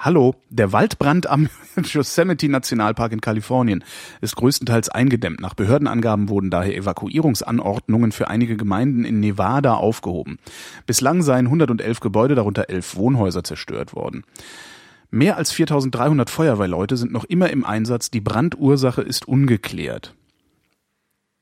Hallo, 0.05 0.35
der 0.51 0.73
Waldbrand 0.73 1.29
am 1.29 1.49
Yosemite 1.85 2.49
Nationalpark 2.49 3.13
in 3.13 3.21
Kalifornien 3.21 3.85
ist 4.21 4.35
größtenteils 4.35 4.89
eingedämmt. 4.89 5.41
Nach 5.41 5.55
Behördenangaben 5.55 6.29
wurden 6.29 6.51
daher 6.51 6.75
Evakuierungsanordnungen 6.75 8.11
für 8.11 8.27
einige 8.27 8.57
Gemeinden 8.57 9.05
in 9.05 9.21
Nevada 9.21 9.75
aufgehoben. 9.75 10.39
Bislang 10.87 11.23
seien 11.23 11.47
111 11.47 12.01
Gebäude, 12.01 12.35
darunter 12.35 12.69
elf 12.69 12.97
Wohnhäuser, 12.97 13.45
zerstört 13.45 13.95
worden. 13.95 14.25
Mehr 15.15 15.37
als 15.37 15.53
4300 15.53 16.31
Feuerwehrleute 16.31 16.97
sind 16.97 17.13
noch 17.13 17.25
immer 17.25 17.51
im 17.51 17.67
Einsatz. 17.67 18.11
Die 18.11 18.23
Brandursache 18.23 19.03
ist 19.03 19.29
ungeklärt. 19.29 20.15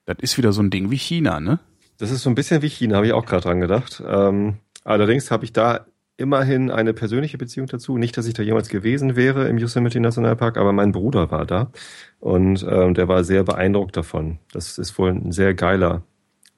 Das 0.06 0.16
ist 0.18 0.36
wieder 0.36 0.52
so 0.52 0.60
ein 0.60 0.70
Ding 0.70 0.90
wie 0.90 0.96
China, 0.96 1.38
ne? 1.38 1.60
Das 1.96 2.10
ist 2.10 2.22
so 2.22 2.30
ein 2.30 2.34
bisschen 2.34 2.62
wie 2.62 2.68
China, 2.68 2.96
habe 2.96 3.06
ich 3.06 3.12
auch 3.12 3.24
gerade 3.24 3.42
dran 3.42 3.60
gedacht. 3.60 4.02
Ähm, 4.04 4.56
allerdings 4.82 5.30
habe 5.30 5.44
ich 5.44 5.52
da 5.52 5.86
immerhin 6.16 6.72
eine 6.72 6.92
persönliche 6.92 7.38
Beziehung 7.38 7.68
dazu. 7.68 7.96
Nicht, 7.96 8.18
dass 8.18 8.26
ich 8.26 8.34
da 8.34 8.42
jemals 8.42 8.70
gewesen 8.70 9.14
wäre 9.14 9.48
im 9.48 9.56
Yosemite 9.56 10.00
Nationalpark, 10.00 10.56
aber 10.56 10.72
mein 10.72 10.90
Bruder 10.90 11.30
war 11.30 11.46
da 11.46 11.70
und 12.18 12.66
ähm, 12.68 12.94
der 12.94 13.06
war 13.06 13.22
sehr 13.22 13.44
beeindruckt 13.44 13.96
davon. 13.96 14.38
Das 14.52 14.78
ist 14.78 14.98
wohl 14.98 15.10
ein 15.10 15.30
sehr 15.30 15.54
geiler 15.54 16.02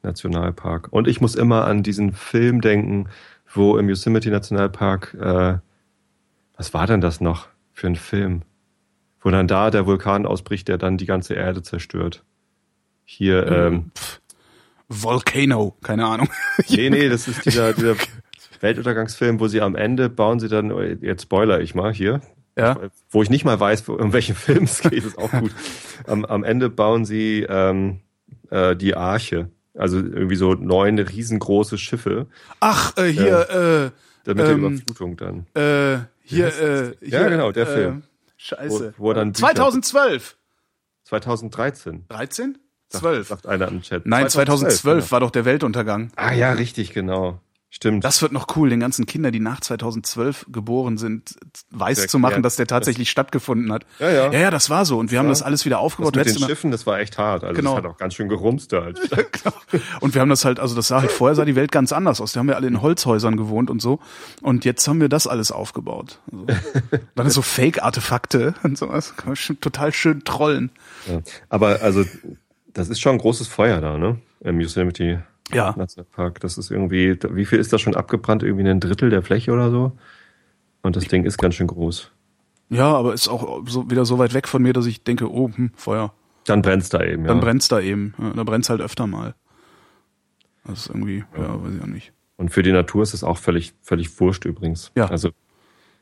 Nationalpark. 0.03 0.88
Und 0.90 1.09
ich 1.09 1.20
muss 1.20 1.35
immer 1.35 1.66
an 1.66 1.83
diesen 1.83 2.12
Film 2.12 2.62
denken, 2.62 3.11
wo 3.53 3.77
im 3.77 3.90
Yosemite 3.90 4.31
Nationalpark, 4.31 5.14
äh, 5.20 5.59
was 6.62 6.72
war 6.72 6.87
denn 6.87 7.01
das 7.01 7.20
noch 7.20 7.48
für 7.72 7.88
ein 7.88 7.96
Film? 7.96 8.42
Wo 9.20 9.31
dann 9.31 9.48
da 9.48 9.72
der 9.72 9.85
Vulkan 9.85 10.27
ausbricht, 10.27 10.68
der 10.68 10.79
dann 10.79 10.96
die 10.96 11.07
ganze 11.07 11.35
Erde 11.35 11.62
zerstört. 11.62 12.22
Hier, 13.05 13.48
ähm, 13.48 13.90
Volcano, 14.88 15.77
keine 15.83 16.07
Ahnung. 16.07 16.29
nee, 16.68 16.88
nee, 16.88 17.09
das 17.09 17.27
ist 17.27 17.44
dieser, 17.46 17.72
dieser 17.72 17.96
Weltuntergangsfilm, 18.61 19.40
wo 19.40 19.48
sie 19.48 19.61
am 19.61 19.75
Ende 19.75 20.09
bauen 20.09 20.38
sie 20.38 20.46
dann, 20.46 21.01
jetzt 21.03 21.25
spoiler 21.25 21.61
ich 21.61 21.75
mal 21.75 21.92
hier, 21.92 22.20
ja. 22.57 22.79
wo 23.11 23.25
ich 23.25 23.29
nicht 23.31 23.44
mal 23.44 23.59
weiß, 23.59 23.88
um 23.88 24.12
welchen 24.12 24.37
Film 24.37 24.62
es 24.62 24.83
geht, 24.83 25.05
ist 25.05 25.18
auch 25.18 25.33
gut. 25.33 25.51
am, 26.07 26.25
am 26.25 26.44
Ende 26.44 26.70
bauen 26.70 27.05
sie 27.05 27.44
ähm, 27.48 28.03
äh, 28.51 28.77
die 28.77 28.94
Arche. 28.94 29.51
Also 29.75 29.96
irgendwie 29.96 30.37
so 30.37 30.55
neun 30.55 31.01
riesengroße 31.01 31.77
Schiffe. 31.77 32.29
Ach, 32.61 32.96
äh, 32.98 33.09
hier, 33.09 33.48
äh, 33.51 33.87
äh 33.87 33.90
damit 34.22 34.46
ähm, 34.46 34.61
der 34.61 34.70
Überflutung 34.70 35.16
dann. 35.16 35.46
Äh, 35.55 36.07
hier, 36.37 36.47
äh, 36.47 36.95
hier, 37.01 37.09
ja, 37.09 37.29
genau, 37.29 37.53
der 37.53 37.68
äh, 37.68 37.75
Film. 37.75 38.03
Scheiße. 38.37 38.95
Wo, 38.97 39.09
wo 39.09 39.12
dann 39.12 39.35
2012. 39.35 40.37
2013. 41.05 42.05
13? 42.09 42.59
12. 42.88 43.29
Sagt, 43.29 43.42
sagt 43.42 43.47
einer 43.47 43.68
im 43.68 43.83
Chat. 43.83 44.07
Nein, 44.07 44.29
2012, 44.29 44.81
2012 44.81 45.12
war 45.12 45.21
doch 45.21 45.31
der 45.31 45.45
Weltuntergang. 45.45 46.11
Ah 46.16 46.33
ja, 46.33 46.53
richtig, 46.53 46.92
genau. 46.92 47.40
Stimmt. 47.75 48.05
Das 48.05 48.21
wird 48.21 48.33
noch 48.33 48.55
cool, 48.55 48.69
den 48.69 48.81
ganzen 48.81 49.07
Kindern, 49.07 49.33
die 49.33 49.41
nach 49.41 49.61
2012 49.61 50.45
geboren 50.53 50.99
sind, 50.99 51.37
weiß 51.71 52.07
zu 52.07 52.19
machen, 52.19 52.43
dass 52.43 52.57
der 52.57 52.67
tatsächlich 52.67 53.09
das 53.09 53.13
stattgefunden 53.13 53.73
hat. 53.73 53.87
Ja, 53.99 54.11
ja. 54.11 54.31
Ja, 54.31 54.41
ja, 54.41 54.51
das 54.51 54.69
war 54.69 54.85
so. 54.85 54.99
Und 54.99 55.11
wir 55.11 55.19
haben 55.19 55.31
das 55.31 55.41
alles 55.41 55.65
wieder 55.65 55.79
aufgebaut. 55.79 56.15
Das 56.15 56.27
mit 56.27 56.39
den 56.39 56.49
Schiffen, 56.49 56.71
das 56.71 56.87
war 56.87 57.01
echt 57.01 57.17
hart. 57.17 57.45
Also 57.45 57.57
genau. 57.57 57.77
das 57.77 57.85
hat 57.85 57.91
auch 57.91 57.97
ganz 57.97 58.15
schön 58.15 58.29
gerumst 58.29 58.75
da. 58.75 58.91
genau. 58.91 59.55
Und 60.01 60.13
wir 60.13 60.21
haben 60.21 60.29
das 60.29 60.45
halt, 60.45 60.61
also 60.61 60.77
das 60.77 60.89
sah 60.89 61.01
halt 61.01 61.11
vorher 61.11 61.35
sah 61.35 61.47
die 61.47 61.57
Welt 61.57 61.73
ganz 61.73 61.95
anders 61.95 62.21
aus. 62.21 62.33
Da 62.33 62.41
haben 62.41 62.49
wir 62.49 62.57
alle 62.57 62.67
in 62.67 62.83
Holzhäusern 62.83 63.39
gewohnt 63.39 63.71
und 63.71 63.81
so. 63.81 64.01
Und 64.43 64.67
jetzt 64.67 64.87
haben 64.87 65.01
wir 65.01 65.09
das 65.09 65.27
alles 65.27 65.51
aufgebaut. 65.51 66.21
Also, 66.31 66.47
dann 67.15 67.27
ist 67.27 67.33
so 67.33 67.43
Fake-Artefakte 67.43 68.55
und 68.65 68.77
sowas. 68.77 69.17
Kann 69.17 69.29
man 69.29 69.61
total 69.63 69.95
schön 69.95 70.25
trollen. 70.25 70.73
Ja. 71.09 71.23
Aber 71.49 71.81
also, 71.81 72.05
das 72.75 72.91
ist 72.91 73.01
schon 73.01 73.13
ein 73.13 73.19
großes 73.19 73.49
Feuer 73.49 73.81
da, 73.81 73.97
ne? 73.97 74.19
Im 74.41 74.61
Yosemite 74.61 75.23
ja. 75.55 75.75
Nationalpark. 75.77 76.41
Das 76.41 76.59
ist 76.59 76.71
irgendwie, 76.71 77.19
wie 77.31 77.45
viel 77.45 77.59
ist 77.59 77.73
das 77.73 77.81
schon 77.81 77.95
abgebrannt? 77.95 78.43
Irgendwie 78.43 78.69
ein 78.69 78.81
Drittel 78.81 79.11
der 79.11 79.23
Fläche 79.23 79.53
oder 79.53 79.71
so? 79.71 79.93
Und 80.83 80.97
das 80.97 81.07
Ding 81.07 81.25
ist 81.25 81.38
ganz 81.38 81.55
schön 81.55 81.67
groß. 81.67 82.11
Ja, 82.71 82.95
aber 82.95 83.12
ist 83.12 83.29
auch 83.29 83.62
so, 83.67 83.91
wieder 83.91 84.05
so 84.05 84.19
weit 84.19 84.35
weg 84.35 84.49
von 84.49 84.62
mir, 84.62 84.73
dass 84.73 84.87
ich 84.87 85.05
denke, 85.05 85.31
oh, 85.31 85.51
hm, 85.55 85.71
Feuer. 85.75 86.15
Dann 86.47 86.62
brennt's 86.62 86.88
da 86.88 87.03
eben, 87.03 87.23
ja. 87.23 87.29
Dann 87.29 87.41
brennt's 87.41 87.69
da 87.69 87.81
eben. 87.81 88.15
Ja, 88.19 88.31
da 88.31 88.45
brennt's 88.45 88.71
halt 88.71 88.81
öfter 88.81 89.07
mal. 89.07 89.35
Das 90.65 90.81
ist 90.81 90.88
irgendwie, 90.88 91.25
ja. 91.37 91.43
ja, 91.43 91.62
weiß 91.62 91.75
ich 91.77 91.83
auch 91.83 91.87
nicht. 91.87 92.12
Und 92.37 92.49
für 92.51 92.62
die 92.62 92.73
Natur 92.73 93.03
ist 93.03 93.15
es 93.15 93.23
auch 93.23 93.38
völlig, 93.38 93.75
völlig 93.83 94.19
wurscht 94.19 94.45
übrigens. 94.45 94.91
Ja. 94.97 95.07
Also. 95.07 95.31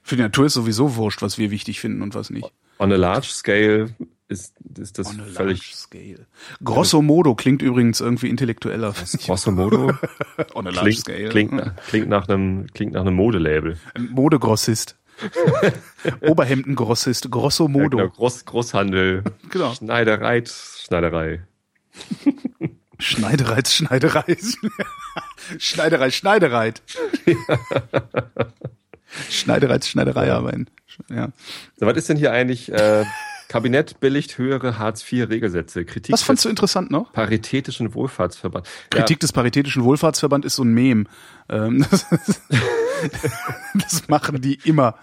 Für 0.02 0.16
die 0.16 0.22
Natur 0.22 0.46
ist 0.46 0.54
sowieso 0.54 0.96
wurscht, 0.96 1.20
was 1.20 1.36
wir 1.36 1.50
wichtig 1.50 1.80
finden 1.80 2.00
und 2.00 2.14
was 2.14 2.30
nicht. 2.30 2.50
On 2.78 2.90
a 2.90 2.96
large 2.96 3.26
scale 3.26 3.94
ist, 4.30 4.54
ist 4.78 4.98
das 4.98 5.08
On 5.08 5.20
a 5.20 5.24
völlig. 5.24 5.74
Scale. 5.74 6.26
Grosso 6.62 7.02
modo 7.02 7.34
klingt 7.34 7.62
übrigens 7.62 8.00
irgendwie 8.00 8.28
intellektueller. 8.28 8.94
Grosso 9.24 9.50
modo? 9.50 9.92
On 10.54 10.66
a 10.66 10.70
large 10.70 10.80
klingt, 10.80 10.98
scale. 10.98 11.28
Klingt, 11.28 11.76
klingt 11.88 12.08
nach 12.08 12.28
einem, 12.28 12.66
klingt 12.72 12.92
nach 12.92 13.02
einem 13.02 13.14
Modelabel. 13.14 13.78
Modegrossist. 13.98 14.96
Oberhemdengrossist, 16.20 17.30
grosso 17.30 17.68
modo. 17.68 17.98
Ja, 17.98 18.04
genau, 18.04 18.16
Groß, 18.16 18.44
Großhandel. 18.46 19.24
Genau. 19.50 19.74
Schneiderei, 19.74 20.44
Schneiderei. 20.46 21.42
Schneiderei, 22.98 23.62
Schneiderei. 23.66 24.36
Schneiderei, 25.58 26.10
Schneiderei. 26.10 26.74
Schneiderei, 29.28 29.80
Schneiderei 29.80 30.32
arbeiten. 30.32 30.66
Ja. 31.10 31.30
So, 31.76 31.86
was 31.86 31.96
ist 31.96 32.08
denn 32.08 32.16
hier 32.16 32.32
eigentlich 32.32 32.70
äh, 32.72 33.04
Kabinett 33.50 33.98
billigt 33.98 34.38
höhere 34.38 34.78
Hartz-IV-Regelsätze. 34.78 35.84
Kritik 35.84 36.12
Was 36.12 36.22
fandst 36.22 36.44
du 36.44 36.48
interessant 36.48 36.92
noch? 36.92 37.12
Paritätischen 37.12 37.94
Wohlfahrtsverband. 37.94 38.68
Kritik 38.90 39.16
ja. 39.16 39.18
des 39.18 39.32
Paritätischen 39.32 39.82
Wohlfahrtsverband 39.82 40.44
ist 40.44 40.54
so 40.54 40.62
ein 40.62 40.72
Mem. 40.72 41.08
Ähm, 41.48 41.84
das, 41.90 42.06
das 43.74 44.08
machen 44.08 44.40
die 44.40 44.54
immer. 44.62 44.94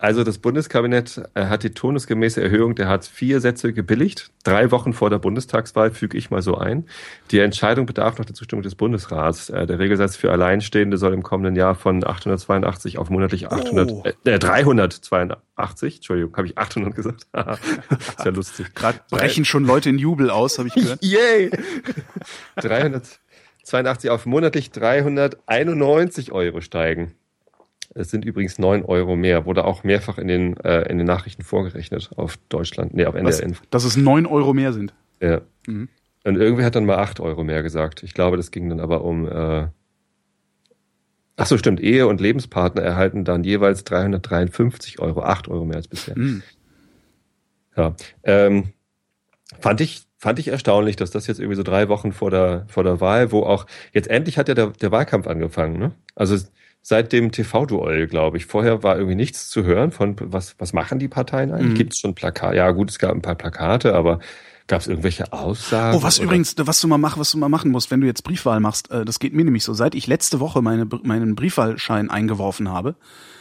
Also 0.00 0.24
das 0.24 0.38
Bundeskabinett 0.38 1.20
äh, 1.34 1.44
hat 1.44 1.62
die 1.62 1.74
turnusgemäße 1.74 2.42
Erhöhung 2.42 2.74
der 2.74 2.88
Hartz-IV-Sätze 2.88 3.74
gebilligt. 3.74 4.30
Drei 4.44 4.70
Wochen 4.70 4.94
vor 4.94 5.10
der 5.10 5.18
Bundestagswahl 5.18 5.90
füge 5.90 6.16
ich 6.16 6.30
mal 6.30 6.40
so 6.40 6.56
ein. 6.56 6.86
Die 7.30 7.38
Entscheidung 7.38 7.84
bedarf 7.84 8.16
noch 8.16 8.24
der 8.24 8.34
Zustimmung 8.34 8.62
des 8.62 8.76
Bundesrats. 8.76 9.50
Äh, 9.50 9.66
der 9.66 9.78
Regelsatz 9.78 10.16
für 10.16 10.32
Alleinstehende 10.32 10.96
soll 10.96 11.12
im 11.12 11.22
kommenden 11.22 11.54
Jahr 11.54 11.74
von 11.74 12.02
882 12.02 12.96
auf 12.96 13.10
monatlich 13.10 13.52
800, 13.52 13.90
oh. 13.90 14.02
äh, 14.24 14.38
382, 14.38 15.96
Entschuldigung, 15.96 16.34
habe 16.34 16.46
ich 16.46 16.56
800 16.56 16.94
gesagt? 16.94 17.26
ist 17.34 18.24
ja 18.24 18.30
lustig. 18.30 18.74
Gerade 18.74 19.00
brechen 19.10 19.44
schon 19.44 19.66
Leute 19.66 19.90
in 19.90 19.98
Jubel 19.98 20.30
aus, 20.30 20.56
habe 20.58 20.68
ich 20.68 20.74
gehört. 20.74 21.00
Yay! 21.04 21.50
382 22.56 24.08
auf 24.08 24.24
monatlich 24.24 24.70
391 24.70 26.32
Euro 26.32 26.62
steigen. 26.62 27.14
Es 27.94 28.10
sind 28.10 28.24
übrigens 28.24 28.58
neun 28.58 28.84
Euro 28.84 29.16
mehr, 29.16 29.46
wurde 29.46 29.64
auch 29.64 29.82
mehrfach 29.82 30.18
in 30.18 30.28
den, 30.28 30.56
äh, 30.58 30.82
in 30.82 30.98
den 30.98 31.06
Nachrichten 31.06 31.42
vorgerechnet 31.42 32.10
auf 32.16 32.38
Deutschland, 32.48 32.94
nee, 32.94 33.04
auf 33.04 33.14
NDR 33.14 33.42
Info. 33.42 33.64
Dass 33.70 33.84
es 33.84 33.96
neun 33.96 34.26
Euro 34.26 34.54
mehr 34.54 34.72
sind. 34.72 34.94
Ja. 35.20 35.40
Mhm. 35.66 35.88
Und 36.24 36.36
irgendwie 36.36 36.64
hat 36.64 36.76
dann 36.76 36.84
mal 36.84 36.98
acht 36.98 37.18
Euro 37.18 37.42
mehr 37.44 37.62
gesagt. 37.62 38.02
Ich 38.02 38.14
glaube, 38.14 38.36
das 38.36 38.50
ging 38.50 38.68
dann 38.68 38.78
aber 38.78 39.02
um, 39.02 39.26
äh, 39.26 39.66
ach 41.36 41.46
so, 41.46 41.58
stimmt, 41.58 41.80
Ehe 41.80 42.06
und 42.06 42.20
Lebenspartner 42.20 42.82
erhalten 42.82 43.24
dann 43.24 43.42
jeweils 43.42 43.84
353 43.84 45.00
Euro, 45.00 45.22
acht 45.22 45.48
Euro 45.48 45.64
mehr 45.64 45.76
als 45.76 45.88
bisher. 45.88 46.16
Mhm. 46.16 46.42
Ja, 47.76 47.94
ähm, 48.22 48.68
fand 49.58 49.80
ich, 49.80 50.02
fand 50.18 50.38
ich 50.38 50.48
erstaunlich, 50.48 50.96
dass 50.96 51.10
das 51.10 51.26
jetzt 51.26 51.40
irgendwie 51.40 51.56
so 51.56 51.62
drei 51.62 51.88
Wochen 51.88 52.12
vor 52.12 52.30
der, 52.30 52.66
vor 52.68 52.84
der 52.84 53.00
Wahl, 53.00 53.32
wo 53.32 53.42
auch, 53.42 53.66
jetzt 53.92 54.08
endlich 54.08 54.38
hat 54.38 54.48
ja 54.48 54.54
der, 54.54 54.68
der 54.68 54.92
Wahlkampf 54.92 55.26
angefangen, 55.26 55.78
ne? 55.78 55.92
Also, 56.14 56.36
seit 56.82 57.12
dem 57.12 57.30
TV-Duell, 57.32 58.06
glaube 58.06 58.36
ich. 58.36 58.46
Vorher 58.46 58.82
war 58.82 58.96
irgendwie 58.96 59.16
nichts 59.16 59.48
zu 59.48 59.64
hören 59.64 59.90
von, 59.90 60.16
was, 60.18 60.54
was 60.58 60.72
machen 60.72 60.98
die 60.98 61.08
Parteien 61.08 61.52
eigentlich? 61.52 61.72
Mhm. 61.72 61.74
Gibt 61.74 61.92
es 61.92 61.98
schon 61.98 62.14
Plakate? 62.14 62.56
Ja, 62.56 62.70
gut, 62.70 62.90
es 62.90 62.98
gab 62.98 63.12
ein 63.12 63.22
paar 63.22 63.34
Plakate, 63.34 63.94
aber 63.94 64.20
Gab 64.70 64.82
es 64.82 64.86
irgendwelche 64.86 65.32
Aussagen? 65.32 65.98
Oh, 65.98 66.04
was 66.04 66.20
oder? 66.20 66.26
übrigens, 66.26 66.54
was 66.56 66.80
du 66.80 66.86
mal 66.86 66.96
mach, 66.96 67.18
was 67.18 67.32
du 67.32 67.38
mal 67.38 67.48
machen 67.48 67.72
musst, 67.72 67.90
wenn 67.90 68.00
du 68.00 68.06
jetzt 68.06 68.22
Briefwahl 68.22 68.60
machst, 68.60 68.88
äh, 68.92 69.04
das 69.04 69.18
geht 69.18 69.34
mir 69.34 69.44
nämlich 69.44 69.64
so. 69.64 69.74
Seit 69.74 69.96
ich 69.96 70.06
letzte 70.06 70.38
Woche 70.38 70.62
meine, 70.62 70.86
meinen 71.02 71.34
Briefwahlschein 71.34 72.08
eingeworfen 72.08 72.68
habe, 72.68 72.94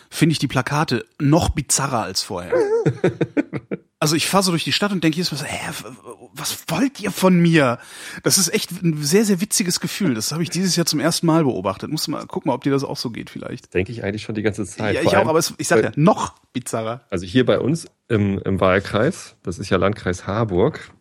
finde 0.10 0.34
ich 0.34 0.40
die 0.40 0.48
Plakate 0.48 1.06
noch 1.20 1.50
bizarrer 1.50 2.02
als 2.02 2.24
vorher. 2.24 2.52
also 4.00 4.16
ich 4.16 4.28
fahre 4.28 4.44
so 4.44 4.52
durch 4.52 4.64
die 4.64 4.72
Stadt 4.72 4.92
und 4.92 5.04
denke 5.04 5.18
jetzt 5.18 5.32
was, 5.34 5.44
hä, 5.44 5.72
was 6.34 6.64
wollt 6.68 7.02
ihr 7.02 7.12
von 7.12 7.38
mir? 7.38 7.80
Das 8.24 8.38
ist 8.38 8.54
echt 8.54 8.72
ein 8.72 9.04
sehr, 9.04 9.26
sehr 9.26 9.42
witziges 9.42 9.82
Gefühl. 9.82 10.14
Das 10.14 10.32
habe 10.32 10.42
ich 10.42 10.50
dieses 10.50 10.76
Jahr 10.78 10.86
zum 10.86 11.02
ersten 11.02 11.26
Mal 11.28 11.44
beobachtet. 11.44 11.92
Muss 11.92 12.08
mal 12.08 12.26
gucken, 12.26 12.52
ob 12.52 12.64
dir 12.64 12.72
das 12.72 12.86
auch 12.86 12.98
so 12.98 13.10
geht 13.10 13.30
vielleicht. 13.30 13.74
Denke 13.74 13.92
ich 13.92 14.04
eigentlich 14.04 14.24
schon 14.24 14.36
die 14.36 14.42
ganze 14.42 14.66
Zeit. 14.66 14.96
Ja, 14.96 15.02
ich 15.02 15.18
auch, 15.18 15.28
aber 15.28 15.40
es, 15.40 15.54
ich 15.58 15.68
sage 15.68 15.84
ja, 15.84 15.92
noch 15.96 16.36
bizarrer. 16.54 17.02
Also 17.10 17.26
hier 17.26 17.46
bei 17.46 17.60
uns 17.60 17.88
im, 18.08 18.40
im 18.40 18.62
Wahlkreis, 18.62 19.36
das 19.44 19.60
ist 19.60 19.70
ja 19.70 19.78
Landkreis 19.78 20.26
Harburg, 20.26 20.92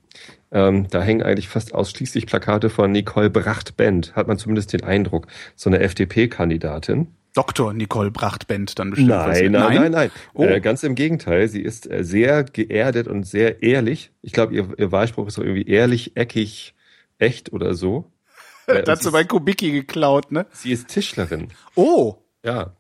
ähm, 0.50 0.88
da 0.90 1.02
hängen 1.02 1.22
eigentlich 1.22 1.48
fast 1.48 1.74
ausschließlich 1.74 2.26
Plakate 2.26 2.70
von 2.70 2.90
Nicole 2.90 3.30
Bracht-Bend, 3.30 4.16
hat 4.16 4.26
man 4.26 4.38
zumindest 4.38 4.72
den 4.72 4.82
Eindruck. 4.82 5.26
So 5.54 5.70
eine 5.70 5.80
FDP-Kandidatin. 5.80 7.08
Dr. 7.34 7.72
Nicole 7.72 8.10
Brachtbent 8.10 8.78
dann 8.78 8.90
bestimmt. 8.90 9.10
Nein, 9.10 9.52
nein, 9.52 9.52
nein, 9.52 9.74
nein, 9.74 9.92
nein. 9.92 10.10
Oh. 10.34 10.44
Äh, 10.44 10.60
ganz 10.60 10.82
im 10.82 10.94
Gegenteil. 10.94 11.48
Sie 11.48 11.62
ist 11.62 11.90
äh, 11.90 12.04
sehr 12.04 12.44
geerdet 12.44 13.06
und 13.06 13.24
sehr 13.24 13.62
ehrlich. 13.62 14.10
Ich 14.22 14.32
glaube, 14.32 14.54
ihr, 14.54 14.68
ihr 14.76 14.92
Wahlspruch 14.92 15.28
ist 15.28 15.34
so 15.34 15.42
irgendwie 15.42 15.68
ehrlich, 15.68 16.16
eckig, 16.16 16.74
echt 17.18 17.52
oder 17.52 17.74
so. 17.74 18.10
Äh, 18.68 18.82
Dazu 18.82 19.10
bei 19.12 19.24
Kubicki 19.24 19.72
geklaut, 19.72 20.30
ne? 20.30 20.44
Sie 20.52 20.72
ist 20.72 20.88
Tischlerin. 20.88 21.48
Oh. 21.74 22.16
Ja. 22.44 22.76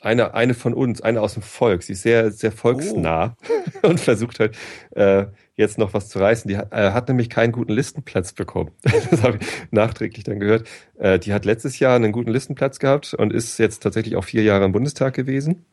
Eine, 0.00 0.32
eine 0.32 0.54
von 0.54 0.72
uns, 0.72 1.02
eine 1.02 1.20
aus 1.20 1.34
dem 1.34 1.42
Volk. 1.42 1.82
Sie 1.82 1.92
ist 1.92 2.02
sehr, 2.02 2.32
sehr 2.32 2.50
volksnah 2.50 3.36
oh. 3.82 3.88
und 3.88 4.00
versucht 4.00 4.40
halt, 4.40 4.56
äh, 4.92 5.26
jetzt 5.56 5.78
noch 5.78 5.94
was 5.94 6.08
zu 6.08 6.18
reißen. 6.18 6.48
Die 6.48 6.56
hat, 6.56 6.72
äh, 6.72 6.92
hat 6.92 7.08
nämlich 7.08 7.28
keinen 7.30 7.52
guten 7.52 7.72
Listenplatz 7.72 8.32
bekommen. 8.32 8.70
das 9.10 9.22
habe 9.22 9.38
ich 9.40 9.46
nachträglich 9.70 10.24
dann 10.24 10.40
gehört. 10.40 10.68
Äh, 10.98 11.18
die 11.18 11.32
hat 11.32 11.44
letztes 11.44 11.78
Jahr 11.78 11.96
einen 11.96 12.12
guten 12.12 12.30
Listenplatz 12.30 12.78
gehabt 12.78 13.14
und 13.14 13.32
ist 13.32 13.58
jetzt 13.58 13.82
tatsächlich 13.82 14.16
auch 14.16 14.24
vier 14.24 14.42
Jahre 14.42 14.64
im 14.64 14.72
Bundestag 14.72 15.14
gewesen. 15.14 15.64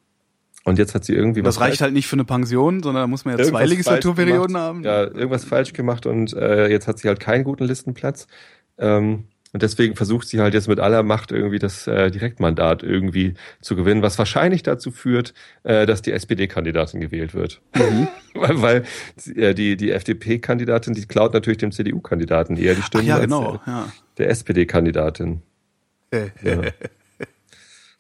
Und 0.66 0.78
jetzt 0.78 0.94
hat 0.94 1.06
sie 1.06 1.14
irgendwie 1.14 1.42
das 1.42 1.56
was. 1.56 1.56
Das 1.56 1.70
reicht 1.70 1.82
halt 1.82 1.94
nicht 1.94 2.08
für 2.08 2.16
eine 2.16 2.26
Pension, 2.26 2.84
sondern 2.84 3.04
da 3.04 3.08
muss 3.08 3.24
man 3.24 3.38
ja 3.38 3.44
zwei 3.44 3.66
Legislaturperioden 3.66 4.58
haben. 4.58 4.84
Ja, 4.84 5.04
irgendwas 5.04 5.46
falsch 5.46 5.74
gemacht 5.74 6.06
und 6.06 6.34
äh, 6.34 6.68
jetzt 6.68 6.88
hat 6.88 7.00
sie 7.00 7.08
halt 7.08 7.20
keinen 7.20 7.46
guten 7.46 7.64
Listenplatz. 7.64 8.28
Ähm, 8.78 9.26
und 9.52 9.64
deswegen 9.64 9.96
versucht 9.96 10.28
sie 10.28 10.40
halt 10.40 10.54
jetzt 10.54 10.68
mit 10.68 10.80
aller 10.80 11.02
Macht 11.02 11.32
irgendwie 11.32 11.58
das 11.58 11.88
äh, 11.88 12.12
Direktmandat 12.12 12.84
irgendwie 12.84 13.34
zu 13.62 13.76
gewinnen, 13.76 14.04
was 14.04 14.20
wahrscheinlich 14.20 14.62
dazu 14.62 14.92
führt, 14.92 15.34
äh, 15.64 15.88
dass 15.88 16.04
die 16.04 16.12
SPD-Kandidatin 16.12 17.00
gewählt 17.00 17.34
wird. 17.34 17.62
Mhm. 17.76 18.08
weil 18.36 18.62
weil 18.62 18.84
äh, 19.36 19.56
die, 19.56 19.76
die 19.76 19.92
FDP-Kandidatin, 19.92 20.94
die 20.94 21.06
klaut 21.06 21.34
natürlich 21.34 21.58
dem 21.58 21.72
CDU-Kandidaten 21.72 22.58
eher 22.58 22.76
die 22.76 22.84
Stimmen 22.84 23.06
Ach 23.06 23.08
ja, 23.08 23.20
genau, 23.20 23.52
als 23.54 23.64
der, 23.66 23.74
ja. 23.74 23.92
der 24.20 24.30
SPD-Kandidatin. 24.30 25.42
ja. 26.14 26.62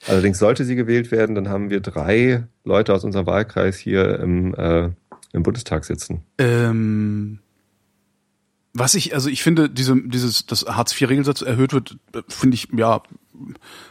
Allerdings 0.08 0.40
sollte 0.40 0.64
sie 0.64 0.76
gewählt 0.76 1.12
werden, 1.12 1.36
dann 1.36 1.50
haben 1.50 1.70
wir 1.70 1.82
drei 1.82 2.44
Leute 2.64 2.94
aus 2.94 3.04
unserem 3.04 3.26
Wahlkreis 3.26 3.78
hier 3.78 4.20
im, 4.20 4.54
äh, 4.56 4.90
im 5.34 5.44
Bundestag 5.44 5.84
sitzen. 5.84 6.24
Ähm 6.38 7.40
was 8.80 8.96
ich, 8.96 9.13
also 9.13 9.30
ich 9.30 9.44
finde, 9.44 9.70
diese, 9.70 9.96
dieses, 10.02 10.46
das 10.46 10.65
Hartz-IV-Regelsatz 10.65 11.42
erhöht 11.42 11.74
wird, 11.74 11.98
finde 12.28 12.56
ich, 12.56 12.70
ja, 12.76 13.02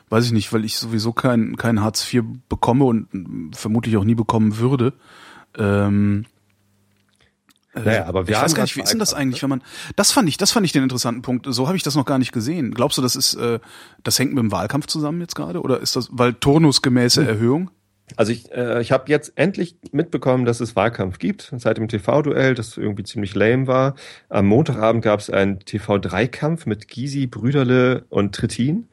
weiß 0.08 0.24
ich 0.26 0.32
nicht, 0.32 0.52
weil 0.52 0.64
ich 0.64 0.78
sowieso 0.78 1.12
kein, 1.12 1.56
kein 1.56 1.80
Hartz 1.82 2.12
IV 2.12 2.24
bekomme 2.48 2.84
und 2.84 3.54
vermutlich 3.54 3.96
auch 3.96 4.04
nie 4.04 4.14
bekommen 4.14 4.58
würde. 4.58 4.94
Ähm, 5.56 6.26
äh, 7.74 7.80
naja, 7.80 8.06
aber 8.06 8.26
wir 8.26 8.36
ich 8.36 8.42
weiß 8.42 8.54
gar 8.54 8.62
nicht, 8.62 8.76
wie 8.76 8.82
ist 8.82 8.92
denn 8.92 8.98
das 8.98 9.14
eigentlich, 9.14 9.42
wenn 9.42 9.50
man, 9.50 9.62
das 9.96 10.12
fand 10.12 10.28
ich, 10.28 10.36
das 10.36 10.52
fand 10.52 10.64
ich 10.66 10.72
den 10.72 10.82
interessanten 10.82 11.22
Punkt. 11.22 11.46
So 11.48 11.66
habe 11.66 11.76
ich 11.76 11.82
das 11.82 11.94
noch 11.94 12.06
gar 12.06 12.18
nicht 12.18 12.32
gesehen. 12.32 12.72
Glaubst 12.72 12.98
du, 12.98 13.02
das 13.02 13.16
ist, 13.16 13.34
äh, 13.34 13.60
das 14.02 14.18
hängt 14.18 14.32
mit 14.34 14.42
dem 14.42 14.52
Wahlkampf 14.52 14.86
zusammen 14.86 15.20
jetzt 15.20 15.34
gerade? 15.34 15.60
Oder 15.60 15.80
ist 15.80 15.96
das, 15.96 16.08
weil 16.12 16.34
turnusgemäße 16.34 17.22
hm. 17.22 17.28
Erhöhung? 17.28 17.70
Also 18.16 18.32
ich, 18.32 18.50
äh, 18.52 18.80
ich 18.80 18.92
habe 18.92 19.04
jetzt 19.08 19.32
endlich 19.36 19.76
mitbekommen, 19.92 20.44
dass 20.44 20.60
es 20.60 20.76
Wahlkampf 20.76 21.18
gibt, 21.18 21.52
seit 21.56 21.76
dem 21.76 21.88
TV-Duell, 21.88 22.54
das 22.54 22.76
irgendwie 22.76 23.04
ziemlich 23.04 23.34
lame 23.34 23.66
war. 23.66 23.94
Am 24.28 24.46
Montagabend 24.46 25.02
gab 25.02 25.20
es 25.20 25.30
einen 25.30 25.60
TV-3-Kampf 25.60 26.66
mit 26.66 26.88
Gysi, 26.88 27.26
Brüderle 27.26 28.04
und 28.08 28.34
Trittin. 28.34 28.88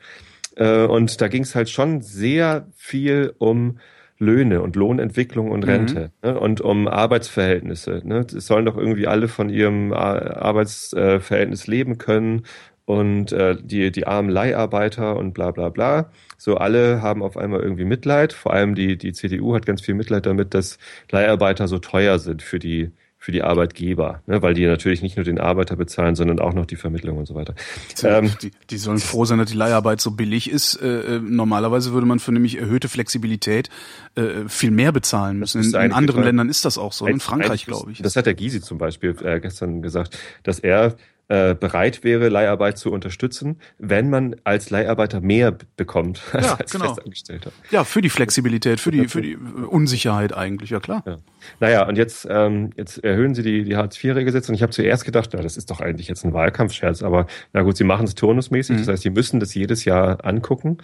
Äh, 0.56 0.86
und 0.86 1.22
da 1.22 1.28
ging 1.28 1.44
es 1.44 1.56
halt 1.56 1.70
schon 1.70 2.02
sehr 2.02 2.68
viel 2.76 3.34
um 3.38 3.80
Löhne 4.18 4.62
und 4.62 4.78
Lohnentwicklung 4.78 5.52
und 5.52 5.64
Rente 5.68 6.12
mhm. 6.22 6.30
ne, 6.30 6.40
und 6.40 6.62
um 6.62 6.88
Arbeitsverhältnisse. 6.88 8.02
Ne. 8.06 8.26
Es 8.36 8.48
sollen 8.48 8.66
doch 8.66 8.78
irgendwie 8.78 9.08
alle 9.08 9.28
von 9.28 9.50
ihrem 9.50 9.92
Arbeitsverhältnis 9.92 11.68
leben 11.68 11.98
können 11.98 12.44
und 12.86 13.32
äh, 13.32 13.58
die, 13.60 13.92
die 13.92 14.08
armen 14.08 14.30
Leiharbeiter 14.30 15.18
und 15.18 15.34
bla 15.34 15.52
bla 15.52 15.70
bla. 15.70 16.12
So 16.38 16.58
alle 16.58 17.02
haben 17.02 17.24
auf 17.24 17.36
einmal 17.36 17.62
irgendwie 17.62 17.86
Mitleid. 17.86 18.34
Vor 18.34 18.54
allem 18.54 18.76
die, 18.76 18.98
die 18.98 19.14
CDU 19.14 19.56
hat 19.56 19.66
ganz 19.66 19.82
viel 19.82 19.96
Mitleid 19.96 20.26
damit, 20.26 20.54
dass 20.54 20.78
Leiharbeiter 21.10 21.68
so 21.68 21.80
teuer 21.80 22.20
sind 22.20 22.44
für 22.44 22.60
die, 22.60 22.92
für 23.18 23.32
die 23.32 23.42
Arbeitgeber, 23.42 24.22
ne? 24.28 24.44
weil 24.44 24.54
die 24.54 24.68
natürlich 24.68 25.02
nicht 25.02 25.18
nur 25.18 25.24
den 25.24 25.40
Arbeiter 25.40 25.76
bezahlen, 25.76 26.14
sondern 26.14 26.40
auch 26.40 26.54
noch 26.54 26.68
die 26.68 26.76
Vermittlung 26.76 27.18
und 27.18 27.26
so 27.26 27.34
weiter. 27.34 27.56
Ähm, 28.04 28.32
die, 28.40 28.52
die 28.70 28.78
sollen 28.78 29.00
froh 29.00 29.26
sein, 29.26 29.40
dass 29.40 29.50
die 29.50 29.58
Leiharbeit 29.58 30.00
so 30.00 30.12
billig 30.12 30.48
ist. 30.48 30.80
Äh, 30.80 31.16
äh 31.16 31.20
normalerweise 31.20 31.92
würde 31.92 32.06
man 32.06 32.20
für 32.20 32.32
nämlich 32.32 32.60
erhöhte 32.60 32.88
Flexibilität 32.88 33.72
äh, 34.14 34.48
viel 34.48 34.70
mehr 34.70 34.92
bezahlen 34.92 35.40
müssen. 35.40 35.64
In, 35.64 35.70
in 35.74 35.92
anderen 35.92 36.24
Ländern 36.24 36.50
ist 36.50 36.66
das 36.66 36.78
auch 36.78 36.94
so, 36.94 37.08
in 37.08 37.20
Frankreich 37.20 37.66
glaube 37.66 37.92
ich. 37.92 38.00
Das 38.00 38.16
hat 38.16 38.28
der 38.28 38.36
Gysi 38.36 38.62
zum 38.62 38.78
Beispiel 38.78 39.16
äh, 39.24 39.40
gestern 39.40 39.82
gesagt, 39.82 40.20
dass 40.44 40.60
er 40.60 40.96
bereit 41.28 42.04
wäre, 42.04 42.30
Leiharbeit 42.30 42.78
zu 42.78 42.92
unterstützen, 42.92 43.60
wenn 43.80 44.10
man 44.10 44.36
als 44.44 44.70
Leiharbeiter 44.70 45.22
mehr 45.22 45.58
bekommt 45.76 46.22
als, 46.32 46.46
ja, 46.46 46.54
als 46.56 46.72
genau. 46.72 46.94
Festangestellter. 46.94 47.52
Ja, 47.72 47.84
für 47.84 48.02
die 48.02 48.10
Flexibilität, 48.10 48.80
für 48.80 48.92
die, 48.92 49.08
für 49.08 49.22
die 49.22 49.36
Unsicherheit 49.36 50.34
eigentlich, 50.34 50.70
ja 50.70 50.80
klar. 50.80 51.04
Ja. 51.06 51.18
Naja, 51.60 51.88
und 51.88 51.98
jetzt, 51.98 52.28
ähm, 52.30 52.72
jetzt 52.76 53.04
erhöhen 53.04 53.34
sie 53.34 53.42
die, 53.42 53.64
die 53.64 53.76
Hartz-IV-Regelsätze 53.76 54.52
und 54.52 54.56
ich 54.56 54.62
habe 54.62 54.72
zuerst 54.72 55.04
gedacht, 55.04 55.32
na, 55.34 55.42
das 55.42 55.58
ist 55.58 55.72
doch 55.72 55.82
eigentlich 55.82 56.08
jetzt 56.08 56.26
ein 56.26 56.34
Wahlkampfscherz, 56.34 57.02
aber 57.02 57.26
na 57.54 57.64
gut, 57.64 57.78
sie 57.78 57.84
machen 57.84 58.06
es 58.06 58.14
turnusmäßig, 58.14 58.76
mhm. 58.76 58.80
das 58.80 58.88
heißt, 58.88 59.04
sie 59.04 59.10
müssen 59.10 59.40
das 59.40 59.54
jedes 59.56 59.86
Jahr 59.86 60.24
angucken 60.26 60.78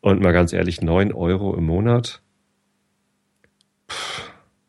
und 0.00 0.20
mal 0.20 0.32
ganz 0.32 0.52
ehrlich, 0.52 0.82
neun 0.82 1.12
Euro 1.12 1.56
im 1.56 1.66
Monat. 1.66 2.20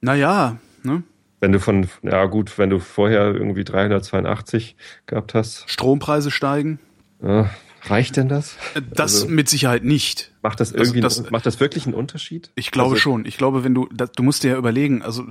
Naja, 0.01 0.57
ne? 0.83 1.03
Wenn 1.45 1.51
du 1.51 1.59
von, 1.59 1.87
ja 2.01 2.25
gut, 2.25 2.57
wenn 2.57 2.71
du 2.71 2.79
vorher 2.79 3.35
irgendwie 3.35 3.63
382 3.63 4.75
gehabt 5.05 5.35
hast. 5.35 5.69
Strompreise 5.69 6.31
steigen. 6.31 6.79
Ja, 7.21 7.51
reicht 7.83 8.17
denn 8.17 8.29
das? 8.29 8.57
Das 8.73 9.13
also, 9.13 9.27
mit 9.27 9.47
Sicherheit 9.47 9.83
nicht. 9.83 10.31
Macht 10.41 10.59
das 10.59 10.73
also 10.73 10.85
irgendwie, 10.85 11.03
also 11.03 11.21
das, 11.21 11.31
macht 11.31 11.45
das 11.45 11.59
wirklich 11.59 11.85
einen 11.85 11.93
Unterschied? 11.93 12.49
Ich 12.55 12.71
glaube 12.71 12.93
also, 12.93 13.01
schon. 13.01 13.25
Ich 13.25 13.37
glaube, 13.37 13.63
wenn 13.63 13.75
du, 13.75 13.87
du 13.87 14.23
musst 14.23 14.43
dir 14.43 14.53
ja 14.53 14.57
überlegen, 14.57 15.03
also 15.03 15.27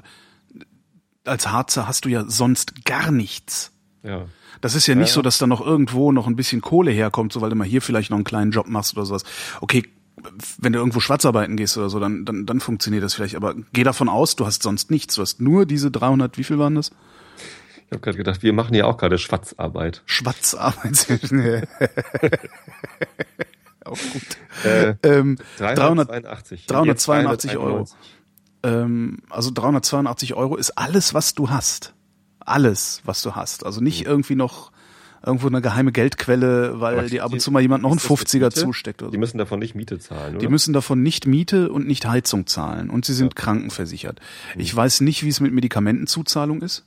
als 1.24 1.48
Harzer 1.48 1.88
hast 1.88 2.04
du 2.04 2.08
ja 2.10 2.24
sonst 2.28 2.84
gar 2.84 3.10
nichts. 3.10 3.72
Ja. 4.04 4.26
Das 4.60 4.76
ist 4.76 4.86
ja 4.86 4.94
nicht 4.94 5.08
ja. 5.08 5.14
so, 5.14 5.22
dass 5.22 5.38
da 5.38 5.48
noch 5.48 5.66
irgendwo 5.66 6.12
noch 6.12 6.28
ein 6.28 6.36
bisschen 6.36 6.60
Kohle 6.60 6.92
herkommt, 6.92 7.32
so 7.32 7.40
weil 7.40 7.50
du 7.50 7.56
mal 7.56 7.66
hier 7.66 7.82
vielleicht 7.82 8.10
noch 8.10 8.18
einen 8.18 8.24
kleinen 8.24 8.52
Job 8.52 8.68
machst 8.68 8.96
oder 8.96 9.04
sowas. 9.04 9.24
Okay, 9.60 9.82
wenn 10.58 10.72
du 10.72 10.78
irgendwo 10.78 11.00
schwarzarbeiten 11.00 11.56
gehst 11.56 11.76
oder 11.76 11.90
so, 11.90 11.98
dann, 11.98 12.24
dann, 12.24 12.46
dann 12.46 12.60
funktioniert 12.60 13.02
das 13.02 13.14
vielleicht. 13.14 13.34
Aber 13.36 13.54
geh 13.72 13.82
davon 13.82 14.08
aus, 14.08 14.36
du 14.36 14.46
hast 14.46 14.62
sonst 14.62 14.90
nichts. 14.90 15.16
Du 15.16 15.22
hast 15.22 15.40
nur 15.40 15.66
diese 15.66 15.90
300, 15.90 16.38
wie 16.38 16.44
viel 16.44 16.58
waren 16.58 16.76
das? 16.76 16.90
Ich 17.86 17.92
habe 17.92 18.00
gerade 18.00 18.16
gedacht, 18.16 18.42
wir 18.42 18.52
machen 18.52 18.74
ja 18.74 18.86
auch 18.86 18.96
gerade 18.96 19.18
Schwarzarbeit. 19.18 20.02
Schwarzarbeit. 20.06 21.06
auch 23.84 23.98
gut. 24.12 24.64
Äh, 24.64 24.94
ähm, 25.02 25.36
382. 25.58 26.66
382 26.66 27.56
Euro. 27.58 27.86
Ähm, 28.62 29.18
also 29.30 29.50
382 29.52 30.34
Euro 30.34 30.56
ist 30.56 30.72
alles, 30.78 31.12
was 31.14 31.34
du 31.34 31.50
hast. 31.50 31.94
Alles, 32.40 33.02
was 33.04 33.22
du 33.22 33.34
hast. 33.34 33.66
Also 33.66 33.80
nicht 33.80 34.02
mhm. 34.04 34.10
irgendwie 34.10 34.36
noch 34.36 34.72
irgendwo 35.24 35.46
eine 35.46 35.60
geheime 35.60 35.92
Geldquelle, 35.92 36.80
weil 36.80 37.08
dir 37.08 37.24
ab 37.24 37.32
und 37.32 37.40
zu 37.40 37.50
mal 37.50 37.60
jemand 37.60 37.82
noch 37.82 37.90
einen 37.90 38.00
50er 38.00 38.50
zusteckt. 38.50 39.02
Oder 39.02 39.08
so. 39.08 39.12
Die 39.12 39.18
müssen 39.18 39.38
davon 39.38 39.58
nicht 39.58 39.74
Miete 39.74 39.98
zahlen, 39.98 40.34
oder? 40.34 40.38
Die 40.38 40.48
müssen 40.48 40.72
davon 40.72 41.02
nicht 41.02 41.26
Miete 41.26 41.70
und 41.70 41.86
nicht 41.86 42.06
Heizung 42.06 42.46
zahlen 42.46 42.90
und 42.90 43.04
sie 43.04 43.14
sind 43.14 43.34
ja. 43.38 43.42
krankenversichert. 43.42 44.20
Mhm. 44.54 44.60
Ich 44.60 44.74
weiß 44.74 45.00
nicht, 45.00 45.24
wie 45.24 45.28
es 45.28 45.40
mit 45.40 45.52
Medikamentenzuzahlung 45.52 46.62
ist. 46.62 46.84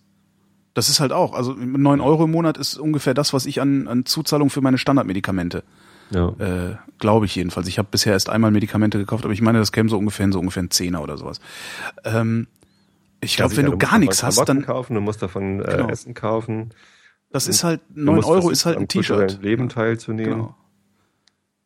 Das 0.73 0.89
ist 0.89 0.99
halt 0.99 1.11
auch, 1.11 1.33
also 1.33 1.53
neun 1.53 2.01
Euro 2.01 2.25
im 2.25 2.31
Monat 2.31 2.57
ist 2.57 2.77
ungefähr 2.77 3.15
das, 3.15 3.33
was 3.33 3.47
ich 3.47 3.61
an, 3.61 3.87
an 3.87 4.05
Zuzahlung 4.05 4.51
für 4.51 4.61
meine 4.61 4.77
Standardmedikamente 4.77 5.63
ja. 6.09 6.29
Äh, 6.39 6.75
Glaube 6.99 7.25
ich 7.25 7.35
jedenfalls. 7.35 7.67
Ich 7.67 7.77
habe 7.77 7.89
bisher 7.91 8.13
erst 8.13 8.29
einmal 8.29 8.51
Medikamente 8.51 8.97
gekauft, 8.97 9.23
aber 9.23 9.33
ich 9.33 9.41
meine, 9.41 9.59
das 9.59 9.71
käme 9.71 9.89
so 9.89 9.97
ungefähr 9.97 10.25
in 10.25 10.31
so 10.31 10.39
ungefähr 10.39 10.63
ein 10.63 10.71
Zehner 10.71 11.01
oder 11.01 11.17
sowas. 11.17 11.39
Ähm, 12.03 12.47
ich 13.21 13.35
glaube, 13.35 13.55
wenn 13.57 13.65
du, 13.65 13.71
du 13.71 13.77
gar 13.77 13.99
nichts 13.99 14.23
hast, 14.23 14.43
dann 14.47 14.63
kaufen, 14.63 14.93
du 14.93 15.01
musst 15.01 15.21
davon 15.21 15.59
äh, 15.59 15.63
genau. 15.63 15.89
Essen 15.89 16.13
kaufen. 16.13 16.71
Das 17.29 17.47
ist 17.47 17.63
halt, 17.63 17.81
neun 17.93 18.23
Euro 18.23 18.49
ist 18.49 18.65
halt 18.65 18.77
ein 18.77 18.87
T-Shirt. 18.87 19.39
Leben 19.41 19.69
teilzunehmen. 19.69 20.33
Genau. 20.33 20.55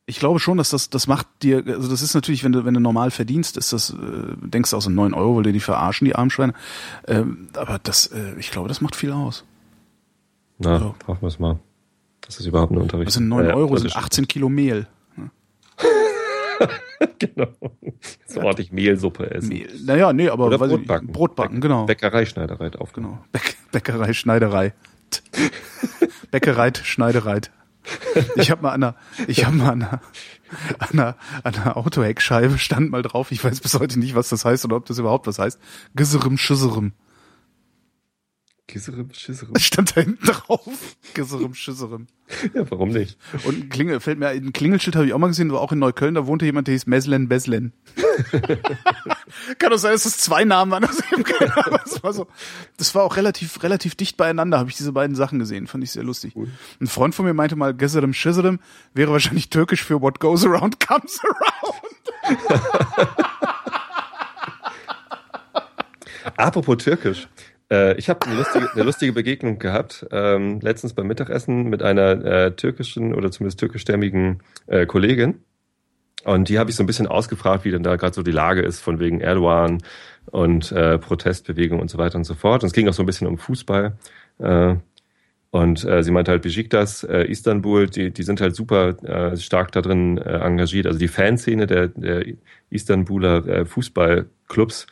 Ich 0.08 0.20
glaube 0.20 0.40
schon, 0.40 0.58
dass 0.58 0.72
das, 0.72 0.90
das 0.90 1.08
macht 1.08 1.28
dir, 1.42 1.64
also 1.66 1.90
das 1.90 2.02
ist 2.02 2.16
natürlich, 2.16 2.44
wenn 2.44 2.52
du, 2.52 2.66
wenn 2.66 2.74
du 2.74 2.80
normal 2.80 3.12
verdienst, 3.12 3.56
ist 3.56 3.72
das, 3.72 3.92
äh, 3.92 3.96
denkst 4.42 4.72
du 4.72 4.78
auch 4.78 4.82
so 4.82 4.90
neun 4.90 5.14
Euro, 5.14 5.38
weil 5.38 5.44
dir 5.44 5.54
die 5.54 5.60
verarschen, 5.60 6.06
die 6.06 6.16
Armschweine. 6.16 6.54
Ähm, 7.08 7.48
aber 7.56 7.80
das, 7.82 8.08
äh, 8.08 8.34
ich 8.38 8.52
glaube, 8.52 8.68
das 8.68 8.82
macht 8.82 8.96
viel 8.96 9.12
aus. 9.12 9.46
Na, 10.58 10.74
also, 10.74 10.96
hoffen 11.08 11.22
wir 11.22 11.28
es 11.28 11.40
mal. 11.40 11.60
Das 12.22 12.40
ist 12.40 12.46
überhaupt 12.46 12.72
ein 12.72 12.78
Unterricht. 12.78 13.08
Also 13.08 13.22
neun 13.22 13.46
äh, 13.46 13.54
Euro 13.54 13.78
sind 13.78 13.96
18 13.96 14.28
Kilo 14.28 14.50
Mehl. 14.50 14.88
genau. 17.20 17.48
So 18.28 18.42
ordentlich 18.42 18.72
Mehlsuppe 18.72 19.32
essen. 19.32 19.50
Mehl. 19.50 19.70
Naja, 19.84 20.14
nee, 20.14 20.30
aber 20.30 20.48
Oder 20.48 20.58
Brotbacken. 20.58 21.08
Ich, 21.08 21.14
Brotbacken, 21.14 21.62
genau. 21.62 21.86
Bäckerei, 21.86 22.26
Schneiderei 22.26 22.72
auf. 22.78 22.94
Genau. 22.94 23.24
Bäck, 23.32 23.58
Bäckerei, 23.72 24.14
Schneiderei. 24.14 24.74
Bäckereit, 26.32 26.82
Schneidereit. 26.84 27.52
Ich 28.36 28.52
habe 28.52 28.62
mal 28.62 28.72
an 28.72 28.84
einer, 28.84 28.96
ich 29.28 29.46
habe 29.46 29.56
mal 29.56 29.72
an 29.72 29.84
einer, 29.84 30.02
an 30.80 30.90
einer, 30.92 31.16
an 31.44 31.56
einer 31.56 31.78
Autoheckscheibe 31.78 32.58
stand 32.58 32.92
mal 32.92 33.02
drauf. 33.02 33.32
Ich 33.32 33.44
weiß 33.44 33.60
bis 33.62 33.74
heute 33.80 34.00
nicht, 34.00 34.16
was 34.16 34.30
das 34.30 34.46
heißt 34.46 34.66
oder 34.66 34.76
ob 34.76 34.86
das 34.86 35.00
überhaupt 35.00 35.28
was 35.28 35.40
heißt. 35.40 35.60
Gisserem, 35.96 36.38
Schisserem. 36.38 36.94
Gisserem, 38.68 39.10
Schisserem. 39.14 39.54
Das 39.54 39.64
stand 39.64 39.98
da 39.98 40.02
hinten 40.02 40.26
drauf. 40.26 40.96
Gisserem, 41.14 41.54
Schisserem. 41.54 42.08
Ja, 42.54 42.70
warum 42.72 42.90
nicht? 42.90 43.18
Und 43.44 43.64
ein, 43.64 43.70
Klingel, 43.70 44.00
fällt 44.00 44.20
mir 44.20 44.30
ein 44.30 44.54
Klingelschild 44.54 44.96
habe 44.96 45.06
ich 45.06 45.14
auch 45.14 45.18
mal 45.18 45.28
gesehen, 45.28 45.52
war 45.52 45.60
auch 45.60 45.72
in 45.74 45.80
Neukölln, 45.80 46.16
da 46.16 46.28
wohnte 46.28 46.46
jemand, 46.46 46.68
der 46.68 46.74
hieß 46.74 46.86
Meslen 46.86 47.28
Beslen. 47.28 47.74
Kann 49.60 49.72
doch 49.72 49.78
sein, 49.78 49.94
dass 49.94 50.04
das 50.04 50.18
zwei 50.18 50.44
Namen 50.44 50.72
waren, 50.72 50.84
dem 51.12 51.24
das 51.84 52.04
war 52.04 52.14
so. 52.14 52.28
Das 52.78 52.94
war 52.96 53.04
auch 53.04 53.16
relativ, 53.16 53.64
relativ 53.64 53.96
dicht 53.96 54.18
beieinander, 54.18 54.60
habe 54.60 54.70
ich 54.70 54.78
diese 54.78 54.92
beiden 54.92 55.16
Sachen 55.16 55.40
gesehen. 55.40 55.68
Fand 55.68 55.84
ich 55.84 55.92
sehr 55.92 56.04
lustig. 56.04 56.34
Cool. 56.36 56.48
Ein 56.80 56.88
Freund 56.88 57.16
von 57.16 57.26
mir 57.26 57.34
meinte 57.34 57.56
mal, 57.56 57.74
Gisserem, 57.74 58.14
Schisserem 58.14 58.60
wäre 58.94 59.12
wahrscheinlich 59.12 59.50
türkisch 59.50 59.84
für 59.84 60.02
What 60.02 60.20
goes 60.20 60.46
around 60.46 60.80
comes 60.80 61.20
around. 61.24 62.52
Apropos 66.38 66.78
türkisch. 66.78 67.28
Äh, 67.72 67.98
ich 67.98 68.10
habe 68.10 68.26
eine 68.26 68.36
lustige, 68.36 68.72
eine 68.74 68.84
lustige 68.84 69.14
Begegnung 69.14 69.58
gehabt, 69.58 70.06
ähm, 70.12 70.60
letztens 70.62 70.94
beim 70.94 71.08
Mittagessen 71.08 71.70
mit 71.70 71.82
einer 71.82 72.24
äh, 72.24 72.56
türkischen 72.56 73.14
oder 73.16 73.32
zumindest 73.32 73.60
türkischstämmigen 73.60 74.42
äh, 74.68 74.86
Kollegin. 74.86 75.44
Und 76.24 76.50
die 76.50 76.60
habe 76.60 76.70
ich 76.70 76.76
so 76.76 76.84
ein 76.84 76.88
bisschen 76.88 77.08
ausgefragt, 77.08 77.66
wie 77.66 77.72
denn 77.72 77.84
da 77.84 77.96
gerade 77.96 78.14
so 78.14 78.24
die 78.24 78.32
Lage 78.32 78.62
ist 78.62 78.80
von 78.80 79.00
wegen 79.00 79.22
Erdogan 79.22 79.82
und 80.28 80.72
äh, 80.72 80.98
Protestbewegung 81.00 81.80
und 81.80 81.90
so 81.90 81.98
weiter 81.98 82.18
und 82.18 82.26
so 82.26 82.36
fort. 82.36 82.64
Und 82.64 82.68
es 82.68 82.74
ging 82.74 82.88
auch 82.88 82.94
so 82.94 83.04
ein 83.04 83.08
bisschen 83.08 83.28
um 83.28 83.38
Fußball. 83.38 83.98
Äh, 84.40 84.76
und 85.52 85.84
äh, 85.84 86.02
sie 86.02 86.12
meinte 86.12 86.32
halt 86.32 86.44
Besiktas, 86.44 87.04
äh, 87.04 87.24
Istanbul, 87.24 87.88
die, 87.88 88.12
die 88.12 88.24
sind 88.24 88.40
halt 88.40 88.56
super 88.56 88.90
äh, 89.04 89.36
stark 89.36 89.74
da 89.74 89.82
drin 89.82 90.18
äh, 90.18 90.38
engagiert. 90.38 90.88
Also 90.88 90.98
die 90.98 91.10
Fanszene 91.10 91.68
der, 91.68 91.90
der 91.90 92.26
Istanbuler 92.70 93.46
äh, 93.48 93.66
Fußballclubs 93.66 94.88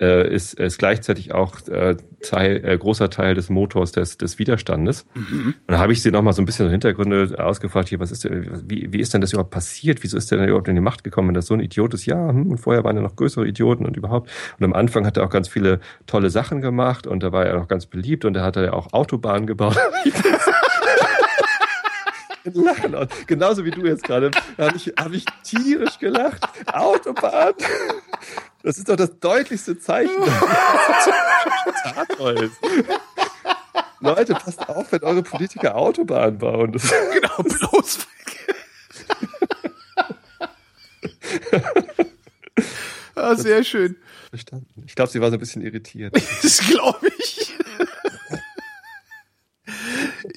äh, 0.00 0.32
ist, 0.34 0.54
ist 0.54 0.78
gleichzeitig 0.78 1.32
auch 1.32 1.66
äh, 1.68 1.96
Teil, 2.22 2.64
äh, 2.64 2.76
großer 2.76 3.10
Teil 3.10 3.34
des 3.34 3.50
Motors 3.50 3.92
des, 3.92 4.18
des 4.18 4.38
Widerstandes. 4.38 5.06
Mhm. 5.14 5.54
Und 5.66 5.70
da 5.70 5.78
habe 5.78 5.92
ich 5.92 6.02
sie 6.02 6.10
nochmal 6.10 6.32
so 6.32 6.42
ein 6.42 6.44
bisschen 6.44 6.68
Hintergründe 6.70 7.36
ausgefragt, 7.38 7.88
hier, 7.88 8.00
was 8.00 8.10
ist 8.10 8.24
denn, 8.24 8.62
wie, 8.68 8.92
wie 8.92 9.00
ist 9.00 9.14
denn 9.14 9.20
das 9.20 9.32
überhaupt 9.32 9.50
passiert? 9.50 10.02
Wieso 10.02 10.16
ist 10.16 10.30
der 10.30 10.38
denn 10.38 10.48
überhaupt 10.48 10.68
in 10.68 10.74
die 10.74 10.80
Macht 10.80 11.04
gekommen, 11.04 11.28
wenn 11.28 11.34
das 11.34 11.46
so 11.46 11.54
ein 11.54 11.60
Idiot 11.60 11.94
ist? 11.94 12.06
Ja, 12.06 12.28
hm, 12.28 12.50
und 12.50 12.58
vorher 12.58 12.84
waren 12.84 12.96
ja 12.96 13.02
noch 13.02 13.16
größere 13.16 13.46
Idioten 13.46 13.86
und 13.86 13.96
überhaupt. 13.96 14.30
Und 14.58 14.64
am 14.64 14.72
Anfang 14.72 15.06
hat 15.06 15.16
er 15.16 15.24
auch 15.24 15.30
ganz 15.30 15.48
viele 15.48 15.80
tolle 16.06 16.30
Sachen 16.30 16.60
gemacht 16.60 17.06
und 17.06 17.22
da 17.22 17.32
war 17.32 17.46
er 17.46 17.60
auch 17.60 17.68
ganz 17.68 17.86
beliebt 17.86 18.24
und 18.24 18.34
da 18.34 18.44
hat 18.44 18.56
er 18.56 18.64
ja 18.64 18.72
auch 18.72 18.92
Autobahnen 18.92 19.46
gebaut. 19.46 19.76
Lachen. 22.44 22.94
Und 22.94 23.26
genauso 23.26 23.64
wie 23.64 23.70
du 23.70 23.86
jetzt 23.86 24.04
gerade, 24.04 24.30
habe 24.58 24.76
ich, 24.76 24.92
hab 24.98 25.12
ich 25.12 25.24
tierisch 25.44 25.98
gelacht. 25.98 26.42
Autobahn. 26.72 27.52
Das 28.62 28.78
ist 28.78 28.88
doch 28.88 28.96
das 28.96 29.18
deutlichste 29.18 29.78
Zeichen. 29.78 30.10
Leute, 34.00 34.34
passt 34.34 34.68
auf, 34.68 34.90
wenn 34.92 35.02
eure 35.02 35.22
Politiker 35.22 35.76
Autobahnen 35.76 36.38
bauen. 36.38 36.72
Das 36.72 36.82
genau, 37.12 37.36
bloß 37.42 37.98
weg. 37.98 38.08
ah, 43.14 43.34
sehr 43.34 43.64
schön. 43.64 43.96
Verstanden. 44.30 44.84
Ich 44.86 44.94
glaube, 44.94 45.10
sie 45.10 45.20
war 45.20 45.30
so 45.30 45.36
ein 45.36 45.40
bisschen 45.40 45.62
irritiert. 45.62 46.14
das 46.42 46.58
glaube 46.58 47.08
ich. 47.18 47.41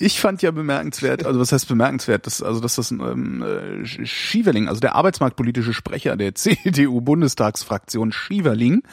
Ich 0.06 0.20
fand 0.20 0.44
ja 0.44 0.52
bemerkenswert, 0.52 1.26
also 1.26 1.40
was 1.40 1.52
heißt 1.52 1.68
bemerkenswert, 1.68 2.28
dass, 2.28 2.44
also 2.44 2.60
dass 2.62 2.76
das 2.76 2.92
ähm, 2.92 3.42
äh, 3.42 3.84
Schieverling, 4.06 4.68
also 4.68 4.80
der 4.80 4.94
arbeitsmarktpolitische 4.94 5.74
Sprecher 5.74 6.16
der 6.16 6.36
CDU-Bundestagsfraktion 6.36 8.12
Schieverling, 8.12 8.84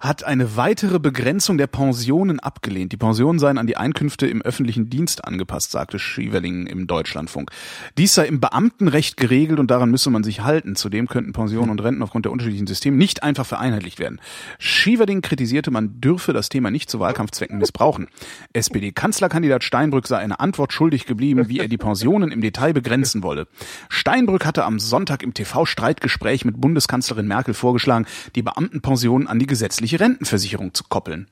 hat 0.00 0.24
eine 0.24 0.56
weitere 0.56 0.98
Begrenzung 0.98 1.58
der 1.58 1.66
Pensionen 1.66 2.40
abgelehnt. 2.40 2.92
Die 2.92 2.96
Pensionen 2.96 3.38
seien 3.38 3.58
an 3.58 3.66
die 3.66 3.76
Einkünfte 3.76 4.26
im 4.26 4.42
öffentlichen 4.42 4.90
Dienst 4.90 5.24
angepasst, 5.24 5.70
sagte 5.70 5.98
Schieverling 5.98 6.66
im 6.66 6.86
Deutschlandfunk. 6.86 7.50
Dies 7.98 8.14
sei 8.14 8.26
im 8.26 8.40
Beamtenrecht 8.40 9.16
geregelt 9.16 9.58
und 9.58 9.70
daran 9.70 9.90
müsse 9.90 10.10
man 10.10 10.24
sich 10.24 10.42
halten. 10.42 10.76
Zudem 10.76 11.08
könnten 11.08 11.32
Pensionen 11.32 11.70
und 11.70 11.82
Renten 11.82 12.02
aufgrund 12.02 12.24
der 12.24 12.32
unterschiedlichen 12.32 12.66
Systeme 12.66 12.96
nicht 12.96 13.22
einfach 13.22 13.46
vereinheitlicht 13.46 13.98
werden. 13.98 14.20
Schieverling 14.58 15.22
kritisierte, 15.22 15.70
man 15.70 16.00
dürfe 16.00 16.32
das 16.32 16.48
Thema 16.48 16.70
nicht 16.70 16.90
zu 16.90 17.00
Wahlkampfzwecken 17.00 17.58
missbrauchen. 17.58 18.08
SPD-Kanzlerkandidat 18.52 19.64
Steinbrück 19.64 20.06
sei 20.06 20.18
eine 20.18 20.40
Antwort 20.40 20.72
schuldig 20.72 21.06
geblieben, 21.06 21.48
wie 21.48 21.60
er 21.60 21.68
die 21.68 21.78
Pensionen 21.78 22.30
im 22.32 22.40
Detail 22.40 22.72
begrenzen 22.72 23.22
wolle. 23.22 23.48
Steinbrück 23.88 24.46
hatte 24.46 24.64
am 24.64 24.78
Sonntag 24.78 25.22
im 25.22 25.34
TV-Streitgespräch 25.34 26.44
mit 26.44 26.60
Bundeskanzlerin 26.60 27.26
Merkel 27.26 27.54
vorgeschlagen, 27.54 28.06
die 28.34 28.42
Beamtenpensionen 28.42 29.28
an 29.28 29.38
die 29.38 29.46
gesetzliche 29.46 29.95
gesetzliche 29.96 30.00
Rentenversicherung 30.00 30.74
zu 30.74 30.84
koppeln. 30.84 31.28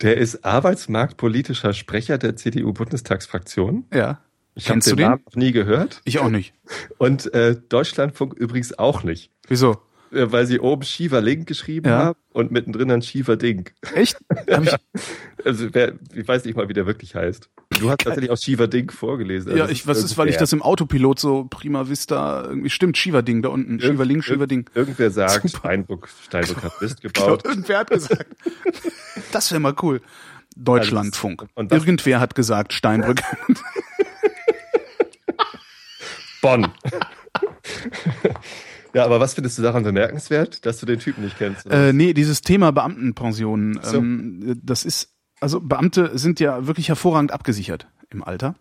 Der 0.00 0.16
ist 0.16 0.44
arbeitsmarktpolitischer 0.44 1.72
Sprecher 1.72 2.18
der 2.18 2.36
CDU-Bundestagsfraktion. 2.36 3.84
Ja. 3.92 4.20
Ich 4.54 4.68
habe 4.70 4.80
den, 4.80 4.96
den 4.96 5.08
Namen 5.08 5.22
noch 5.24 5.36
nie 5.36 5.52
gehört. 5.52 6.00
Ich 6.04 6.18
auch 6.18 6.30
nicht. 6.30 6.52
Und 6.98 7.32
äh, 7.32 7.54
Deutschlandfunk 7.68 8.34
übrigens 8.34 8.76
auch 8.76 9.04
nicht. 9.04 9.30
Wieso? 9.46 9.80
Äh, 10.10 10.32
weil 10.32 10.46
sie 10.46 10.58
oben 10.58 10.82
Shiva 10.82 11.20
Link 11.20 11.46
geschrieben 11.46 11.88
ja. 11.88 11.98
haben 11.98 12.18
und 12.32 12.50
mittendrin 12.50 12.88
dann 12.88 13.02
Shiva 13.02 13.36
Ding. 13.36 13.70
Echt? 13.94 14.18
Hab 14.50 14.64
ich 14.64 14.74
also 15.44 15.68
wer, 15.72 15.94
ich 16.12 16.26
weiß 16.26 16.44
nicht 16.44 16.56
mal, 16.56 16.68
wie 16.68 16.72
der 16.72 16.86
wirklich 16.86 17.14
heißt. 17.14 17.48
Du 17.78 17.90
hast 17.90 18.00
tatsächlich 18.00 18.30
auch 18.30 18.36
Shiva 18.36 18.66
Ding 18.66 18.90
vorgelesen. 18.90 19.52
Also 19.52 19.64
ja, 19.64 19.68
ich, 19.70 19.86
was 19.86 20.02
ist, 20.02 20.16
weil 20.18 20.28
ich 20.28 20.36
das 20.36 20.52
im 20.52 20.62
Autopilot 20.62 21.18
so 21.18 21.44
prima 21.48 21.88
vista 21.88 22.44
irgendwie 22.44 22.70
stimmt, 22.70 22.96
Shiva 22.96 23.22
Ding 23.22 23.42
da 23.42 23.48
unten. 23.48 23.80
Shiva 23.80 24.02
Link, 24.02 24.24
Shiva 24.24 24.46
Ding. 24.46 24.68
Irgendwer 24.74 25.10
sagt, 25.10 25.48
Super. 25.48 25.58
Steinbrück, 25.58 26.08
Steinbrück 26.24 26.62
hat 26.62 26.80
Mist 26.80 27.00
gebaut. 27.02 27.42
Genau, 27.42 27.54
irgendwer 27.54 27.78
hat 27.78 27.90
gesagt. 27.90 28.36
das 29.32 29.50
wäre 29.50 29.60
mal 29.60 29.74
cool. 29.82 30.00
Deutschlandfunk. 30.56 31.46
Also, 31.54 31.74
irgendwer 31.74 32.20
hat 32.20 32.34
gesagt, 32.34 32.72
Steinbrück. 32.72 33.20
Bonn. 36.42 36.68
Ja, 38.94 39.04
aber 39.04 39.20
was 39.20 39.34
findest 39.34 39.58
du 39.58 39.62
daran 39.62 39.82
bemerkenswert, 39.84 40.64
dass 40.66 40.78
du 40.78 40.86
den 40.86 40.98
Typen 40.98 41.22
nicht 41.22 41.36
kennst? 41.38 41.70
Äh, 41.70 41.92
nee, 41.92 42.14
dieses 42.14 42.40
Thema 42.40 42.72
Beamtenpensionen, 42.72 43.78
so. 43.82 43.98
ähm, 43.98 44.60
das 44.62 44.84
ist, 44.84 45.14
also 45.40 45.60
Beamte 45.60 46.16
sind 46.18 46.40
ja 46.40 46.66
wirklich 46.66 46.88
hervorragend 46.88 47.32
abgesichert 47.32 47.86
im 48.10 48.24
Alter. 48.24 48.54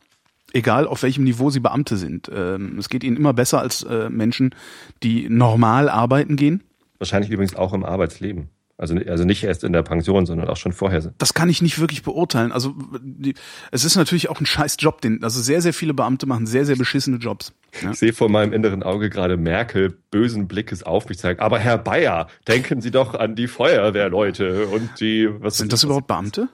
Egal 0.54 0.88
auf 0.88 1.04
welchem 1.04 1.24
Niveau 1.24 1.50
sie 1.50 1.60
Beamte 1.60 1.98
sind. 1.98 2.32
Ähm, 2.34 2.78
es 2.80 2.90
geht 2.90 3.04
ihnen 3.04 3.18
immer 3.18 3.34
besser 3.34 3.60
als 3.60 3.84
äh, 3.84 4.10
Menschen, 4.10 4.56
die 5.04 5.30
normal 5.30 5.90
arbeiten 5.90 6.36
gehen. 6.38 6.64
Wahrscheinlich 7.00 7.32
übrigens 7.32 7.56
auch 7.56 7.74
im 7.74 7.84
Arbeitsleben. 7.84 8.50
Also, 8.80 8.96
also 8.96 9.24
nicht 9.24 9.44
erst 9.44 9.64
in 9.64 9.74
der 9.74 9.82
Pension, 9.82 10.28
sondern 10.28 10.48
auch 10.48 10.56
schon 10.56 10.72
vorher. 10.72 11.12
Das 11.18 11.34
kann 11.34 11.50
ich 11.50 11.64
nicht 11.64 11.80
wirklich 11.80 12.04
beurteilen. 12.04 12.52
Also 12.52 12.76
die, 13.02 13.34
es 13.72 13.84
ist 13.84 13.96
natürlich 13.96 14.30
auch 14.30 14.40
ein 14.40 14.46
scheiß 14.46 14.78
Job, 14.80 15.02
den, 15.02 15.24
also 15.24 15.42
sehr, 15.42 15.64
sehr 15.64 15.74
viele 15.74 15.96
Beamte 15.96 16.28
machen 16.28 16.46
sehr, 16.46 16.64
sehr 16.64 16.76
beschissene 16.76 17.18
Jobs. 17.18 17.54
Ja? 17.82 17.92
Ich 17.92 17.98
sehe 17.98 18.14
vor 18.14 18.30
meinem 18.30 18.54
inneren 18.54 18.84
Auge 18.84 19.10
gerade 19.10 19.36
Merkel 19.36 19.98
bösen 20.12 20.48
Blickes 20.48 20.84
auf 20.84 21.10
mich 21.10 21.18
zeigen. 21.18 21.40
Aber 21.40 21.58
Herr 21.58 21.80
Bayer, 21.80 22.28
denken 22.48 22.82
Sie 22.82 22.92
doch 22.92 23.16
an 23.16 23.36
die 23.36 23.48
Feuerwehrleute 23.48 24.68
und 24.68 25.00
die. 25.00 25.28
Was 25.40 25.58
Sind 25.58 25.74
das 25.74 25.84
überhaupt 25.84 26.06
Beamte? 26.06 26.48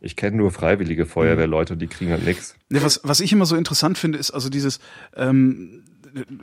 Ich 0.00 0.16
kenne 0.16 0.36
nur 0.38 0.50
freiwillige 0.50 1.04
Feuerwehrleute, 1.04 1.76
die 1.76 1.86
kriegen 1.86 2.10
halt 2.10 2.24
nichts. 2.24 2.54
Nee, 2.70 2.80
was, 2.82 3.00
was 3.04 3.20
ich 3.20 3.32
immer 3.32 3.46
so 3.46 3.56
interessant 3.56 3.98
finde, 3.98 4.18
ist 4.18 4.30
also 4.30 4.48
dieses, 4.48 4.80
ähm, 5.14 5.82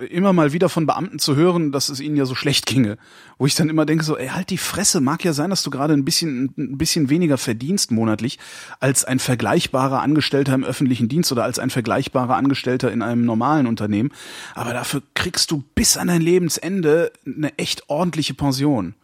immer 0.09 0.33
mal 0.33 0.53
wieder 0.53 0.69
von 0.69 0.85
Beamten 0.85 1.19
zu 1.19 1.35
hören, 1.35 1.71
dass 1.71 1.89
es 1.89 1.99
ihnen 1.99 2.15
ja 2.15 2.25
so 2.25 2.35
schlecht 2.35 2.65
ginge. 2.65 2.97
Wo 3.37 3.45
ich 3.45 3.55
dann 3.55 3.69
immer 3.69 3.85
denke 3.85 4.03
so, 4.03 4.17
ey, 4.17 4.29
halt 4.29 4.49
die 4.49 4.57
Fresse, 4.57 5.01
mag 5.01 5.23
ja 5.23 5.33
sein, 5.33 5.49
dass 5.49 5.63
du 5.63 5.69
gerade 5.69 5.93
ein 5.93 6.05
bisschen, 6.05 6.53
ein 6.57 6.77
bisschen 6.77 7.09
weniger 7.09 7.37
verdienst 7.37 7.91
monatlich 7.91 8.39
als 8.79 9.05
ein 9.05 9.19
vergleichbarer 9.19 10.01
Angestellter 10.01 10.53
im 10.53 10.63
öffentlichen 10.63 11.09
Dienst 11.09 11.31
oder 11.31 11.43
als 11.43 11.59
ein 11.59 11.69
vergleichbarer 11.69 12.35
Angestellter 12.35 12.91
in 12.91 13.01
einem 13.01 13.25
normalen 13.25 13.67
Unternehmen. 13.67 14.11
Aber 14.55 14.73
dafür 14.73 15.01
kriegst 15.13 15.51
du 15.51 15.63
bis 15.75 15.97
an 15.97 16.07
dein 16.07 16.21
Lebensende 16.21 17.11
eine 17.25 17.57
echt 17.57 17.89
ordentliche 17.89 18.33
Pension 18.33 18.95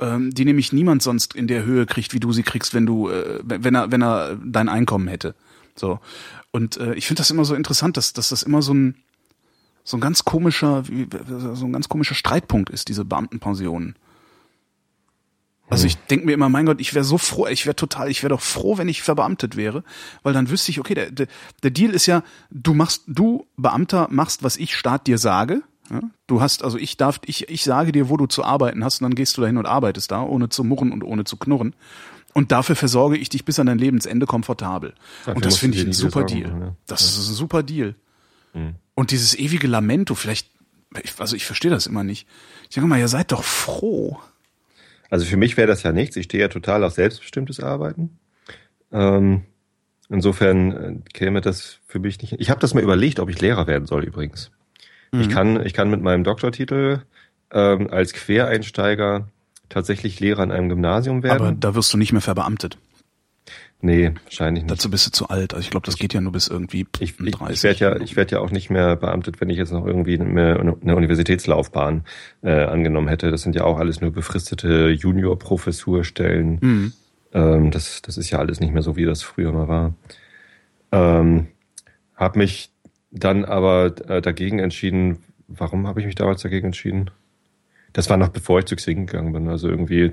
ähm, 0.00 0.32
die 0.32 0.44
nämlich 0.44 0.72
niemand 0.72 1.02
sonst 1.02 1.34
in 1.34 1.46
der 1.46 1.64
Höhe 1.64 1.86
kriegt, 1.86 2.12
wie 2.12 2.20
du 2.20 2.32
sie 2.32 2.42
kriegst, 2.42 2.74
wenn 2.74 2.86
du, 2.86 3.08
äh, 3.08 3.40
wenn 3.42 3.74
er, 3.74 3.90
wenn 3.92 4.02
er 4.02 4.36
dein 4.44 4.68
Einkommen 4.68 5.08
hätte. 5.08 5.34
So. 5.76 6.00
Und 6.50 6.78
äh, 6.78 6.94
ich 6.94 7.06
finde 7.06 7.20
das 7.20 7.30
immer 7.30 7.44
so 7.44 7.54
interessant, 7.54 7.96
dass, 7.96 8.12
dass 8.12 8.30
das 8.30 8.42
immer 8.42 8.62
so 8.62 8.74
ein, 8.74 8.96
so 9.84 9.96
ein 9.96 10.00
ganz 10.00 10.24
komischer, 10.24 10.84
so 11.54 11.64
ein 11.64 11.72
ganz 11.72 11.88
komischer 11.88 12.14
Streitpunkt 12.14 12.70
ist, 12.70 12.88
diese 12.88 13.04
Beamtenpensionen. 13.04 13.96
Also 15.70 15.86
ich 15.86 15.96
denke 15.96 16.26
mir 16.26 16.32
immer, 16.32 16.48
mein 16.48 16.66
Gott, 16.66 16.80
ich 16.80 16.94
wäre 16.94 17.04
so 17.04 17.16
froh, 17.16 17.46
ich 17.46 17.64
wäre 17.64 17.76
total, 17.76 18.10
ich 18.10 18.24
wäre 18.24 18.30
doch 18.30 18.40
froh, 18.40 18.76
wenn 18.76 18.88
ich 18.88 19.02
verbeamtet 19.02 19.56
wäre, 19.56 19.84
weil 20.24 20.32
dann 20.32 20.50
wüsste 20.50 20.72
ich, 20.72 20.80
okay, 20.80 20.94
der, 20.94 21.12
der, 21.12 21.28
der 21.62 21.70
Deal 21.70 21.92
ist 21.92 22.06
ja, 22.06 22.24
du 22.50 22.74
machst, 22.74 23.04
du 23.06 23.46
Beamter 23.56 24.08
machst, 24.10 24.42
was 24.42 24.56
ich 24.56 24.74
Staat 24.74 25.06
dir 25.06 25.16
sage. 25.16 25.62
Ja? 25.90 26.00
Du 26.26 26.40
hast, 26.40 26.62
also 26.64 26.78
ich 26.78 26.96
darf, 26.96 27.20
ich, 27.26 27.48
ich 27.48 27.64
sage 27.64 27.92
dir, 27.92 28.08
wo 28.08 28.16
du 28.16 28.26
zu 28.26 28.44
arbeiten 28.44 28.84
hast, 28.84 29.00
und 29.00 29.04
dann 29.04 29.14
gehst 29.14 29.36
du 29.36 29.40
dahin 29.42 29.56
und 29.56 29.66
arbeitest 29.66 30.10
da, 30.10 30.22
ohne 30.22 30.48
zu 30.48 30.64
murren 30.64 30.92
und 30.92 31.02
ohne 31.02 31.24
zu 31.24 31.36
knurren. 31.36 31.74
Und 32.32 32.52
dafür 32.52 32.76
versorge 32.76 33.16
ich 33.16 33.28
dich 33.28 33.44
bis 33.44 33.58
an 33.58 33.66
dein 33.66 33.78
Lebensende 33.78 34.26
komfortabel. 34.26 34.94
Ach, 35.26 35.34
und 35.34 35.44
das 35.44 35.58
finde 35.58 35.78
ich 35.78 35.84
ein 35.84 35.92
super 35.92 36.24
Deal. 36.24 36.48
Machen, 36.48 36.60
ne? 36.60 36.76
Das 36.86 37.02
ist 37.02 37.28
ein 37.28 37.34
super 37.34 37.62
Deal. 37.62 37.96
Mhm. 38.54 38.76
Und 38.94 39.10
dieses 39.10 39.36
ewige 39.36 39.66
Lamento, 39.66 40.14
vielleicht, 40.14 40.48
also 41.18 41.34
ich 41.34 41.44
verstehe 41.44 41.70
das 41.70 41.86
immer 41.86 42.04
nicht. 42.04 42.28
Ich 42.64 42.74
denke 42.74 42.88
mal, 42.88 43.00
ihr 43.00 43.08
seid 43.08 43.32
doch 43.32 43.42
froh. 43.42 44.18
Also 45.08 45.26
für 45.26 45.36
mich 45.36 45.56
wäre 45.56 45.66
das 45.66 45.82
ja 45.82 45.90
nichts. 45.90 46.14
Ich 46.14 46.26
stehe 46.26 46.42
ja 46.42 46.48
total 46.48 46.84
auf 46.84 46.92
selbstbestimmtes 46.92 47.58
Arbeiten. 47.58 48.18
Ähm, 48.92 49.42
Insofern 50.10 50.72
äh, 50.72 51.10
käme 51.12 51.40
das 51.40 51.78
für 51.86 52.00
mich 52.00 52.20
nicht. 52.20 52.34
Ich 52.38 52.50
habe 52.50 52.60
das 52.60 52.74
mal 52.74 52.82
überlegt, 52.82 53.20
ob 53.20 53.30
ich 53.30 53.40
Lehrer 53.40 53.68
werden 53.68 53.86
soll 53.86 54.04
übrigens. 54.04 54.50
Mhm. 55.12 55.20
Ich 55.20 55.28
kann, 55.28 55.66
ich 55.66 55.74
kann 55.74 55.90
mit 55.90 56.02
meinem 56.02 56.24
Doktortitel 56.24 57.00
ähm, 57.52 57.88
als 57.90 58.12
Quereinsteiger 58.12 59.28
tatsächlich 59.68 60.20
Lehrer 60.20 60.42
in 60.42 60.52
einem 60.52 60.68
Gymnasium 60.68 61.22
werden. 61.22 61.40
Aber 61.40 61.52
da 61.52 61.74
wirst 61.74 61.92
du 61.92 61.98
nicht 61.98 62.12
mehr 62.12 62.20
verbeamtet. 62.20 62.78
Nee, 63.82 64.12
wahrscheinlich 64.24 64.64
nicht. 64.64 64.70
Dazu 64.70 64.90
bist 64.90 65.06
du 65.06 65.10
zu 65.10 65.28
alt. 65.28 65.54
Also 65.54 65.64
ich 65.64 65.70
glaube, 65.70 65.86
das 65.86 65.96
geht 65.96 66.12
ja 66.12 66.20
nur 66.20 66.32
bis 66.32 66.48
irgendwie 66.48 66.86
ich, 66.98 67.16
30. 67.16 67.56
Ich 67.56 67.62
werde 67.62 67.78
ja, 67.78 67.96
ich 67.96 68.14
werde 68.14 68.32
ja 68.32 68.40
auch 68.40 68.50
nicht 68.50 68.68
mehr 68.68 68.96
beamtet, 68.96 69.40
wenn 69.40 69.48
ich 69.48 69.56
jetzt 69.56 69.72
noch 69.72 69.86
irgendwie 69.86 70.20
eine, 70.20 70.60
eine 70.60 70.96
Universitätslaufbahn 70.96 72.04
äh, 72.42 72.64
angenommen 72.64 73.08
hätte. 73.08 73.30
Das 73.30 73.40
sind 73.40 73.54
ja 73.54 73.64
auch 73.64 73.78
alles 73.78 74.02
nur 74.02 74.12
befristete 74.12 74.90
Junior-Professurstellen. 74.90 76.58
Mhm. 76.60 76.92
Ähm, 77.32 77.70
das, 77.70 78.02
das 78.02 78.18
ist 78.18 78.30
ja 78.30 78.38
alles 78.38 78.60
nicht 78.60 78.74
mehr 78.74 78.82
so, 78.82 78.96
wie 78.96 79.06
das 79.06 79.22
früher 79.22 79.52
mal 79.52 79.68
war. 79.68 79.94
Ähm, 80.92 81.46
hab 82.16 82.36
mich 82.36 82.70
dann 83.10 83.44
aber 83.44 83.94
äh, 84.08 84.20
dagegen 84.20 84.58
entschieden. 84.58 85.24
Warum 85.48 85.86
habe 85.86 86.00
ich 86.00 86.06
mich 86.06 86.14
damals 86.14 86.42
dagegen 86.42 86.66
entschieden? 86.66 87.10
Das 87.92 88.08
war 88.08 88.16
noch 88.16 88.28
bevor 88.28 88.60
ich 88.60 88.66
zu 88.66 88.76
Xing 88.76 89.06
gegangen 89.06 89.32
bin. 89.32 89.48
Also 89.48 89.68
irgendwie 89.68 90.12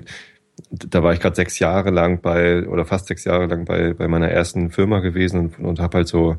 da 0.70 1.02
war 1.02 1.12
ich 1.12 1.20
gerade 1.20 1.36
sechs 1.36 1.58
Jahre 1.58 1.90
lang 1.90 2.20
bei, 2.20 2.66
oder 2.66 2.84
fast 2.84 3.06
sechs 3.06 3.24
Jahre 3.24 3.46
lang 3.46 3.64
bei, 3.64 3.94
bei 3.94 4.08
meiner 4.08 4.28
ersten 4.28 4.70
Firma 4.70 5.00
gewesen 5.00 5.40
und, 5.40 5.58
und 5.58 5.80
habe 5.80 5.98
halt 5.98 6.08
so 6.08 6.36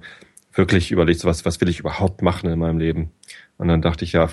wirklich 0.53 0.91
überlegt, 0.91 1.19
so 1.19 1.27
was, 1.27 1.45
was 1.45 1.61
will 1.61 1.69
ich 1.69 1.79
überhaupt 1.79 2.21
machen 2.21 2.49
in 2.49 2.59
meinem 2.59 2.79
Leben. 2.79 3.11
Und 3.57 3.67
dann 3.67 3.81
dachte 3.81 4.03
ich, 4.03 4.13
ja, 4.13 4.29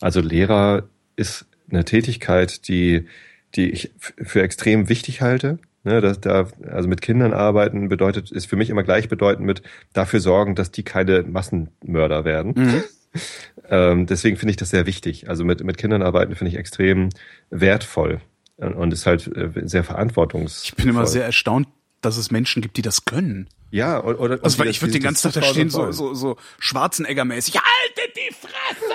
also 0.00 0.20
Lehrer 0.20 0.84
ist 1.16 1.46
eine 1.70 1.84
Tätigkeit, 1.84 2.68
die, 2.68 3.06
die 3.54 3.70
ich 3.70 3.92
für 3.98 4.42
extrem 4.42 4.88
wichtig 4.88 5.22
halte. 5.22 5.58
Ne, 5.82 6.02
dass 6.02 6.20
da, 6.20 6.46
also 6.68 6.88
mit 6.88 7.00
Kindern 7.00 7.32
arbeiten 7.32 7.88
bedeutet, 7.88 8.30
ist 8.30 8.46
für 8.46 8.56
mich 8.56 8.68
immer 8.68 8.82
gleichbedeutend 8.82 9.46
mit 9.46 9.62
dafür 9.94 10.20
sorgen, 10.20 10.54
dass 10.54 10.70
die 10.70 10.82
keine 10.82 11.22
Massenmörder 11.22 12.26
werden. 12.26 12.52
Mhm. 12.54 12.84
ähm, 13.70 14.06
deswegen 14.06 14.36
finde 14.36 14.50
ich 14.50 14.56
das 14.58 14.68
sehr 14.68 14.84
wichtig. 14.84 15.30
Also 15.30 15.42
mit, 15.44 15.64
mit 15.64 15.78
Kindern 15.78 16.02
arbeiten 16.02 16.34
finde 16.34 16.50
ich 16.52 16.58
extrem 16.58 17.08
wertvoll 17.48 18.20
und 18.58 18.92
ist 18.92 19.06
halt 19.06 19.26
äh, 19.34 19.50
sehr 19.66 19.84
verantwortungsvoll. 19.84 20.68
Ich 20.68 20.76
bin 20.76 20.88
immer 20.88 21.06
sehr 21.06 21.24
erstaunt, 21.24 21.66
dass 22.00 22.16
es 22.16 22.30
Menschen 22.30 22.62
gibt, 22.62 22.76
die 22.76 22.82
das 22.82 23.04
können. 23.04 23.48
Ja, 23.70 24.02
oder, 24.02 24.20
oder 24.20 24.38
also 24.42 24.58
weil 24.58 24.68
ich 24.68 24.82
würde 24.82 24.92
den 24.92 25.02
ganzen 25.02 25.30
Tag 25.30 25.42
da 25.42 25.48
stehen 25.48 25.70
so 25.70 25.92
so 25.92 26.12
so 26.14 26.36
Schwarzenegger-mäßig. 26.60 27.54
Haltet 27.54 28.16
die 28.16 28.34
Fresse! 28.34 28.94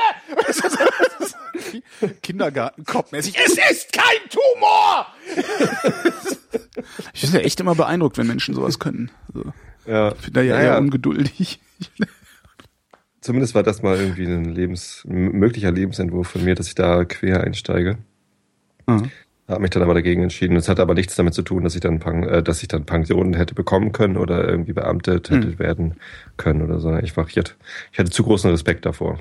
Kindergartenkopfmäßig. 2.22 3.38
Es 3.38 3.54
ist 3.54 3.94
kein 3.94 4.30
Tumor. 4.30 5.08
ich 7.14 7.22
bin 7.22 7.32
ja 7.34 7.40
echt 7.40 7.60
immer 7.60 7.76
beeindruckt, 7.76 8.18
wenn 8.18 8.28
Menschen 8.28 8.54
sowas 8.54 8.80
können. 8.80 9.12
Also, 9.28 9.54
ja. 9.86 10.12
Ich 10.14 10.22
bin 10.26 10.34
da 10.34 10.42
ja, 10.42 10.56
ja 10.56 10.62
eher 10.62 10.72
ja. 10.72 10.78
ungeduldig. 10.78 11.60
Zumindest 13.22 13.56
war 13.56 13.64
das 13.64 13.82
mal 13.82 13.98
irgendwie 13.98 14.26
ein 14.26 14.54
Lebens, 14.54 15.04
möglicher 15.06 15.72
Lebensentwurf 15.72 16.28
von 16.28 16.44
mir, 16.44 16.56
dass 16.56 16.68
ich 16.68 16.76
da 16.76 17.06
quer 17.06 17.42
einsteige. 17.42 17.98
Mhm. 18.88 19.10
Habe 19.48 19.62
mich 19.62 19.70
dann 19.70 19.84
aber 19.84 19.94
dagegen 19.94 20.24
entschieden. 20.24 20.56
Es 20.58 20.68
hat 20.68 20.80
aber 20.80 20.96
nichts 20.96 21.16
damit 21.16 21.36
zu 21.36 21.44
tun, 21.44 21.64
dass 21.64 21.76
ich 21.76 21.82
dann, 21.82 22.02
äh, 22.02 22.42
dass 22.42 22.64
ich 22.64 22.68
dann 22.68 22.86
Pensionen 22.86 23.36
hätte 23.36 23.54
bekommen 23.54 23.92
können 23.92 24.18
oder 24.18 24.48
irgendwie 24.48 24.74
beamtet 24.74 25.30
hätte 25.30 25.50
hm. 25.50 25.60
werden 25.60 25.96
können 26.38 26.64
oder 26.64 26.80
so. 26.80 26.96
Ich, 26.98 27.16
war, 27.16 27.28
ich, 27.28 27.38
hatte, 27.38 27.54
ich 27.92 28.00
hatte 28.00 28.10
zu 28.10 28.24
großen 28.24 28.50
Respekt 28.50 28.86
davor. 28.86 29.20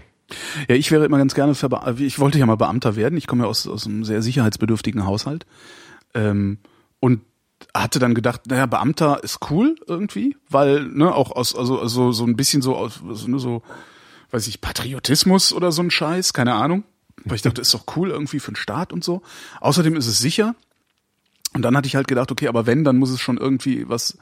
Ja, 0.68 0.76
ich 0.76 0.90
wäre 0.90 1.04
immer 1.04 1.18
ganz 1.18 1.34
gerne, 1.34 1.54
für, 1.54 1.68
ich 1.98 2.18
wollte 2.18 2.38
ja 2.38 2.46
mal 2.46 2.56
Beamter 2.56 2.96
werden. 2.96 3.18
Ich 3.18 3.26
komme 3.26 3.44
ja 3.44 3.50
aus, 3.50 3.66
aus 3.66 3.86
einem 3.86 4.04
sehr 4.04 4.22
sicherheitsbedürftigen 4.22 5.04
Haushalt. 5.04 5.44
Ähm, 6.14 6.58
und 7.00 7.20
hatte 7.74 7.98
dann 7.98 8.14
gedacht, 8.14 8.42
naja, 8.46 8.66
Beamter 8.66 9.22
ist 9.22 9.50
cool 9.50 9.76
irgendwie, 9.86 10.36
weil, 10.48 10.84
ne, 10.84 11.14
auch 11.14 11.32
aus, 11.32 11.54
also, 11.54 11.80
also 11.80 12.12
so 12.12 12.24
ein 12.24 12.36
bisschen 12.36 12.62
so 12.62 12.76
aus, 12.76 13.00
so, 13.10 13.28
ne, 13.28 13.38
so, 13.38 13.62
weiß 14.30 14.46
ich, 14.48 14.60
Patriotismus 14.60 15.52
oder 15.52 15.72
so 15.72 15.82
ein 15.82 15.90
Scheiß, 15.90 16.32
keine 16.32 16.54
Ahnung. 16.54 16.84
Weil 17.24 17.36
ich 17.36 17.42
dachte, 17.42 17.60
ist 17.60 17.72
doch 17.72 17.84
cool 17.96 18.10
irgendwie 18.10 18.40
für 18.40 18.52
den 18.52 18.56
Staat 18.56 18.92
und 18.92 19.04
so. 19.04 19.22
Außerdem 19.60 19.96
ist 19.96 20.06
es 20.06 20.18
sicher. 20.18 20.54
Und 21.54 21.62
dann 21.62 21.76
hatte 21.76 21.86
ich 21.86 21.96
halt 21.96 22.08
gedacht, 22.08 22.32
okay, 22.32 22.48
aber 22.48 22.66
wenn, 22.66 22.84
dann 22.84 22.96
muss 22.96 23.10
es 23.10 23.20
schon 23.20 23.38
irgendwie 23.38 23.88
was, 23.88 24.18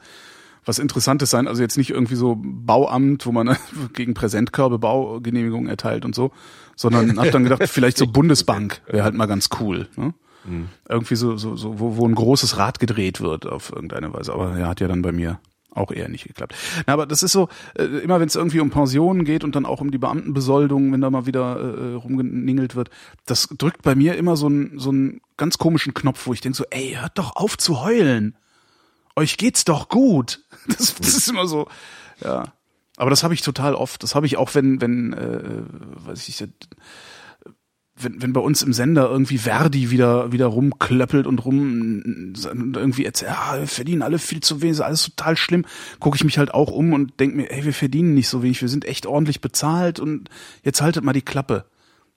was 0.65 0.79
Interessantes 0.79 1.29
sein. 1.29 1.47
Also 1.47 1.61
jetzt 1.61 1.77
nicht 1.77 1.89
irgendwie 1.89 2.15
so 2.15 2.37
Bauamt, 2.39 3.25
wo 3.25 3.31
man 3.31 3.57
gegen 3.93 4.13
Präsentkörbe 4.13 4.79
Baugenehmigungen 4.79 5.69
erteilt 5.69 6.05
und 6.05 6.15
so, 6.15 6.31
sondern 6.75 7.19
hab 7.19 7.31
dann 7.31 7.43
gedacht, 7.43 7.63
vielleicht 7.67 7.97
so 7.97 8.07
Bundesbank 8.07 8.81
wäre 8.87 9.03
halt 9.03 9.15
mal 9.15 9.25
ganz 9.25 9.49
cool. 9.59 9.87
Ne? 9.95 10.13
Mhm. 10.45 10.69
Irgendwie 10.87 11.15
so, 11.15 11.37
so, 11.37 11.55
so 11.55 11.79
wo, 11.79 11.97
wo 11.97 12.07
ein 12.07 12.15
großes 12.15 12.57
Rad 12.57 12.79
gedreht 12.79 13.21
wird 13.21 13.47
auf 13.47 13.71
irgendeine 13.71 14.13
Weise. 14.13 14.33
Aber 14.33 14.57
er 14.57 14.67
hat 14.67 14.79
ja 14.79 14.87
dann 14.87 15.01
bei 15.01 15.11
mir 15.11 15.39
auch 15.75 15.91
eher 15.91 16.09
nicht 16.09 16.27
geklappt. 16.27 16.55
Na, 16.85 16.93
aber 16.93 17.05
das 17.05 17.23
ist 17.23 17.31
so, 17.31 17.49
äh, 17.77 17.83
immer 17.83 18.19
wenn 18.19 18.27
es 18.27 18.35
irgendwie 18.35 18.59
um 18.59 18.69
Pensionen 18.69 19.25
geht 19.25 19.43
und 19.43 19.55
dann 19.55 19.65
auch 19.65 19.81
um 19.81 19.91
die 19.91 19.97
Beamtenbesoldung, 19.97 20.91
wenn 20.91 21.01
da 21.01 21.09
mal 21.09 21.25
wieder 21.25 21.59
äh, 21.59 21.93
rumgeningelt 21.95 22.75
wird, 22.75 22.89
das 23.25 23.49
drückt 23.57 23.81
bei 23.81 23.95
mir 23.95 24.15
immer 24.15 24.37
so 24.37 24.47
einen 24.47 24.79
so 24.79 24.89
einen 24.89 25.21
ganz 25.37 25.57
komischen 25.57 25.93
Knopf, 25.93 26.25
wo 26.27 26.33
ich 26.33 26.41
denke 26.41 26.57
so, 26.57 26.65
ey, 26.69 26.97
hört 26.99 27.17
doch 27.17 27.35
auf 27.35 27.57
zu 27.57 27.83
heulen. 27.83 28.37
Euch 29.15 29.37
geht's 29.37 29.65
doch 29.65 29.89
gut. 29.89 30.41
Das, 30.65 30.95
das 30.95 31.17
ist 31.17 31.27
immer 31.27 31.45
so, 31.45 31.67
ja. 32.23 32.53
Aber 32.95 33.09
das 33.09 33.23
habe 33.23 33.33
ich 33.33 33.41
total 33.41 33.75
oft. 33.75 34.01
Das 34.01 34.15
habe 34.15 34.25
ich 34.25 34.37
auch, 34.37 34.55
wenn, 34.55 34.79
wenn, 34.79 35.11
äh, 35.11 35.63
weiß 36.07 36.29
ich, 36.29 36.47
wenn, 37.95 38.21
wenn 38.21 38.33
bei 38.33 38.41
uns 38.41 38.61
im 38.63 38.73
Sender 38.73 39.09
irgendwie 39.09 39.37
Verdi 39.37 39.91
wieder, 39.91 40.31
wieder 40.31 40.47
rumklöppelt 40.47 41.27
und 41.27 41.45
rum 41.45 42.33
irgendwie 42.35 43.05
erzählt, 43.05 43.31
ja, 43.31 43.59
wir 43.59 43.67
verdienen 43.67 44.01
alle 44.01 44.19
viel 44.19 44.39
zu 44.39 44.61
wenig, 44.61 44.83
alles 44.83 45.03
total 45.15 45.37
schlimm, 45.37 45.65
gucke 45.99 46.15
ich 46.15 46.23
mich 46.23 46.37
halt 46.37 46.53
auch 46.53 46.71
um 46.71 46.93
und 46.93 47.19
denke 47.19 47.37
mir, 47.37 47.51
ey, 47.51 47.63
wir 47.65 47.73
verdienen 47.73 48.13
nicht 48.13 48.29
so 48.29 48.41
wenig, 48.41 48.61
wir 48.61 48.69
sind 48.69 48.85
echt 48.85 49.05
ordentlich 49.05 49.41
bezahlt 49.41 49.99
und 49.99 50.29
jetzt 50.63 50.81
haltet 50.81 51.03
mal 51.03 51.13
die 51.13 51.21
Klappe. 51.21 51.65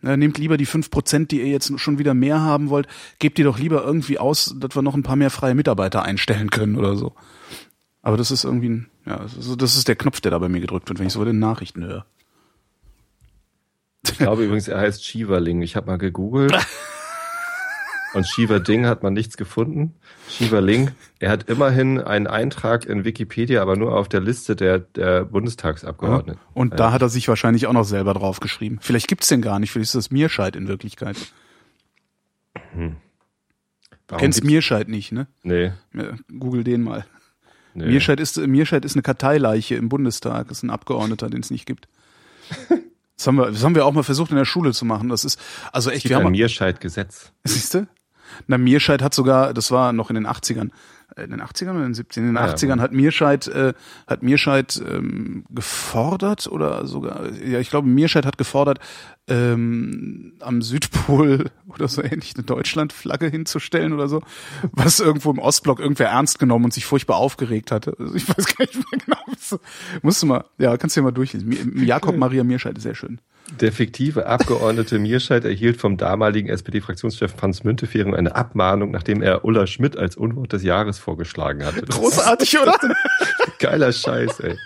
Ja, 0.02 0.16
nehmt 0.16 0.38
lieber 0.38 0.56
die 0.56 0.66
fünf 0.66 0.90
Prozent, 0.90 1.30
die 1.30 1.40
ihr 1.40 1.48
jetzt 1.48 1.78
schon 1.78 1.98
wieder 1.98 2.14
mehr 2.14 2.40
haben 2.40 2.68
wollt, 2.68 2.86
gebt 3.18 3.38
die 3.38 3.42
doch 3.42 3.58
lieber 3.58 3.82
irgendwie 3.82 4.18
aus, 4.18 4.54
dass 4.58 4.76
wir 4.76 4.82
noch 4.82 4.94
ein 4.94 5.02
paar 5.02 5.16
mehr 5.16 5.30
freie 5.30 5.54
Mitarbeiter 5.54 6.02
einstellen 6.02 6.50
können 6.50 6.76
oder 6.76 6.96
so. 6.96 7.14
Aber 8.02 8.16
das 8.16 8.30
ist 8.30 8.44
irgendwie 8.44 8.68
ein, 8.68 8.90
ja, 9.04 9.26
das 9.58 9.76
ist 9.76 9.88
der 9.88 9.96
Knopf, 9.96 10.20
der 10.20 10.30
da 10.30 10.38
bei 10.38 10.48
mir 10.48 10.60
gedrückt 10.60 10.88
wird, 10.88 10.98
wenn 10.98 11.06
ich 11.06 11.12
so 11.12 11.24
den 11.24 11.38
Nachrichten 11.38 11.84
höre. 11.84 12.06
Ich 14.10 14.18
glaube 14.18 14.44
übrigens, 14.44 14.68
er 14.68 14.80
heißt 14.80 15.04
Shiverling. 15.04 15.62
Ich 15.62 15.76
habe 15.76 15.86
mal 15.86 15.98
gegoogelt. 15.98 16.54
Und 18.16 18.26
Shiva 18.26 18.60
Ding 18.60 18.86
hat 18.86 19.02
man 19.02 19.12
nichts 19.12 19.36
gefunden. 19.36 19.94
Shiva 20.30 20.60
Ling, 20.60 20.90
er 21.18 21.30
hat 21.30 21.50
immerhin 21.50 22.00
einen 22.00 22.26
Eintrag 22.26 22.86
in 22.86 23.04
Wikipedia, 23.04 23.60
aber 23.60 23.76
nur 23.76 23.94
auf 23.94 24.08
der 24.08 24.20
Liste 24.20 24.56
der, 24.56 24.78
der 24.78 25.26
Bundestagsabgeordneten. 25.26 26.40
Ja. 26.42 26.50
Und 26.54 26.80
da 26.80 26.92
hat 26.92 27.02
er 27.02 27.10
sich 27.10 27.28
wahrscheinlich 27.28 27.66
auch 27.66 27.74
noch 27.74 27.84
selber 27.84 28.14
draufgeschrieben. 28.14 28.78
Vielleicht 28.80 29.08
gibt's 29.08 29.28
den 29.28 29.42
gar 29.42 29.58
nicht, 29.58 29.70
vielleicht 29.70 29.88
ist 29.88 29.96
das 29.96 30.10
Mirscheid 30.10 30.56
in 30.56 30.66
Wirklichkeit. 30.66 31.16
Hm. 32.72 32.96
Du 34.06 34.16
kennst 34.16 34.44
Mirscheid 34.44 34.88
nicht, 34.88 35.12
ne? 35.12 35.26
Nee. 35.42 35.72
Google 36.38 36.64
den 36.64 36.82
mal. 36.82 37.04
Nee. 37.74 37.84
Mirscheid, 37.86 38.18
ist, 38.18 38.38
Mirscheid 38.38 38.86
ist 38.86 38.94
eine 38.94 39.02
Karteileiche 39.02 39.74
im 39.74 39.90
Bundestag, 39.90 40.50
ist 40.50 40.62
ein 40.62 40.70
Abgeordneter, 40.70 41.28
den 41.28 41.40
es 41.40 41.50
nicht 41.50 41.66
gibt. 41.66 41.86
Das 43.16 43.26
haben 43.26 43.36
wir, 43.36 43.50
das 43.50 43.64
haben 43.64 43.74
wir 43.74 43.86
auch 43.86 43.92
mal 43.92 44.02
versucht 44.02 44.30
in 44.30 44.36
der 44.36 44.44
Schule 44.44 44.72
zu 44.72 44.84
machen. 44.84 45.08
Das 45.08 45.24
ist 45.24 45.40
also 45.72 45.90
echt. 45.90 46.08
wir 46.08 46.16
haben 46.16 46.26
ein 46.26 46.32
Mirscheid-Gesetz. 46.32 47.32
Siehst 47.44 47.74
du? 47.74 47.86
Na, 48.46 48.58
Mirscheid 48.58 49.02
hat 49.02 49.14
sogar, 49.14 49.54
das 49.54 49.70
war 49.70 49.92
noch 49.92 50.10
in 50.10 50.14
den 50.14 50.26
80ern, 50.26 50.70
äh, 51.16 51.24
in 51.24 51.30
den 51.30 51.40
80ern 51.40 51.70
oder 51.70 51.86
in 51.86 51.92
den 51.92 51.94
70ern? 51.94 52.18
In 52.18 52.26
den 52.26 52.36
ah, 52.36 52.52
80ern 52.52 52.76
ja, 52.76 52.82
hat 52.82 52.92
Mirscheid, 52.92 53.46
äh, 53.48 53.72
hat 54.06 54.22
Mirscheid 54.22 54.82
ähm, 54.86 55.44
gefordert 55.50 56.46
oder 56.46 56.86
sogar, 56.86 57.32
ja, 57.32 57.58
ich 57.58 57.70
glaube, 57.70 57.88
Mirscheid 57.88 58.26
hat 58.26 58.36
gefordert, 58.36 58.78
ähm, 59.28 60.34
am 60.40 60.62
Südpol 60.62 61.50
oder 61.68 61.88
so 61.88 62.02
ähnlich 62.02 62.34
eine 62.36 62.44
Deutschlandflagge 62.44 63.28
hinzustellen 63.28 63.92
oder 63.92 64.08
so, 64.08 64.22
was 64.72 65.00
irgendwo 65.00 65.30
im 65.30 65.38
Ostblock 65.38 65.80
irgendwer 65.80 66.08
ernst 66.08 66.38
genommen 66.38 66.66
und 66.66 66.74
sich 66.74 66.86
furchtbar 66.86 67.16
aufgeregt 67.16 67.70
hatte. 67.70 67.96
Also 67.98 68.14
ich 68.14 68.28
weiß 68.28 68.56
gar 68.56 68.66
nicht 68.66 68.76
mehr 68.76 69.00
genau. 69.04 69.60
Musst 70.02 70.22
du 70.22 70.26
mal, 70.26 70.44
ja, 70.58 70.76
kannst 70.76 70.96
du 70.96 71.00
ja 71.00 71.04
mal 71.04 71.12
durchlesen. 71.12 71.84
Jakob 71.84 72.16
Maria 72.16 72.44
Mirscheid 72.44 72.76
ist 72.76 72.84
sehr 72.84 72.94
schön. 72.94 73.20
Der 73.60 73.70
fiktive 73.70 74.26
Abgeordnete 74.26 74.98
Mirscheid 74.98 75.44
erhielt 75.44 75.76
vom 75.80 75.96
damaligen 75.96 76.48
SPD-Fraktionschef 76.48 77.32
Franz 77.32 77.62
Müntefering 77.62 78.14
eine 78.14 78.34
Abmahnung, 78.34 78.90
nachdem 78.90 79.22
er 79.22 79.44
Ulla 79.44 79.68
Schmidt 79.68 79.96
als 79.96 80.16
Unwort 80.16 80.52
des 80.52 80.64
Jahres 80.64 80.98
vorgeschlagen 80.98 81.64
hatte. 81.64 81.82
Das 81.82 81.96
Großartig, 81.96 82.58
oder? 82.58 82.76
Geiler 83.60 83.92
Scheiß, 83.92 84.40
ey. 84.40 84.58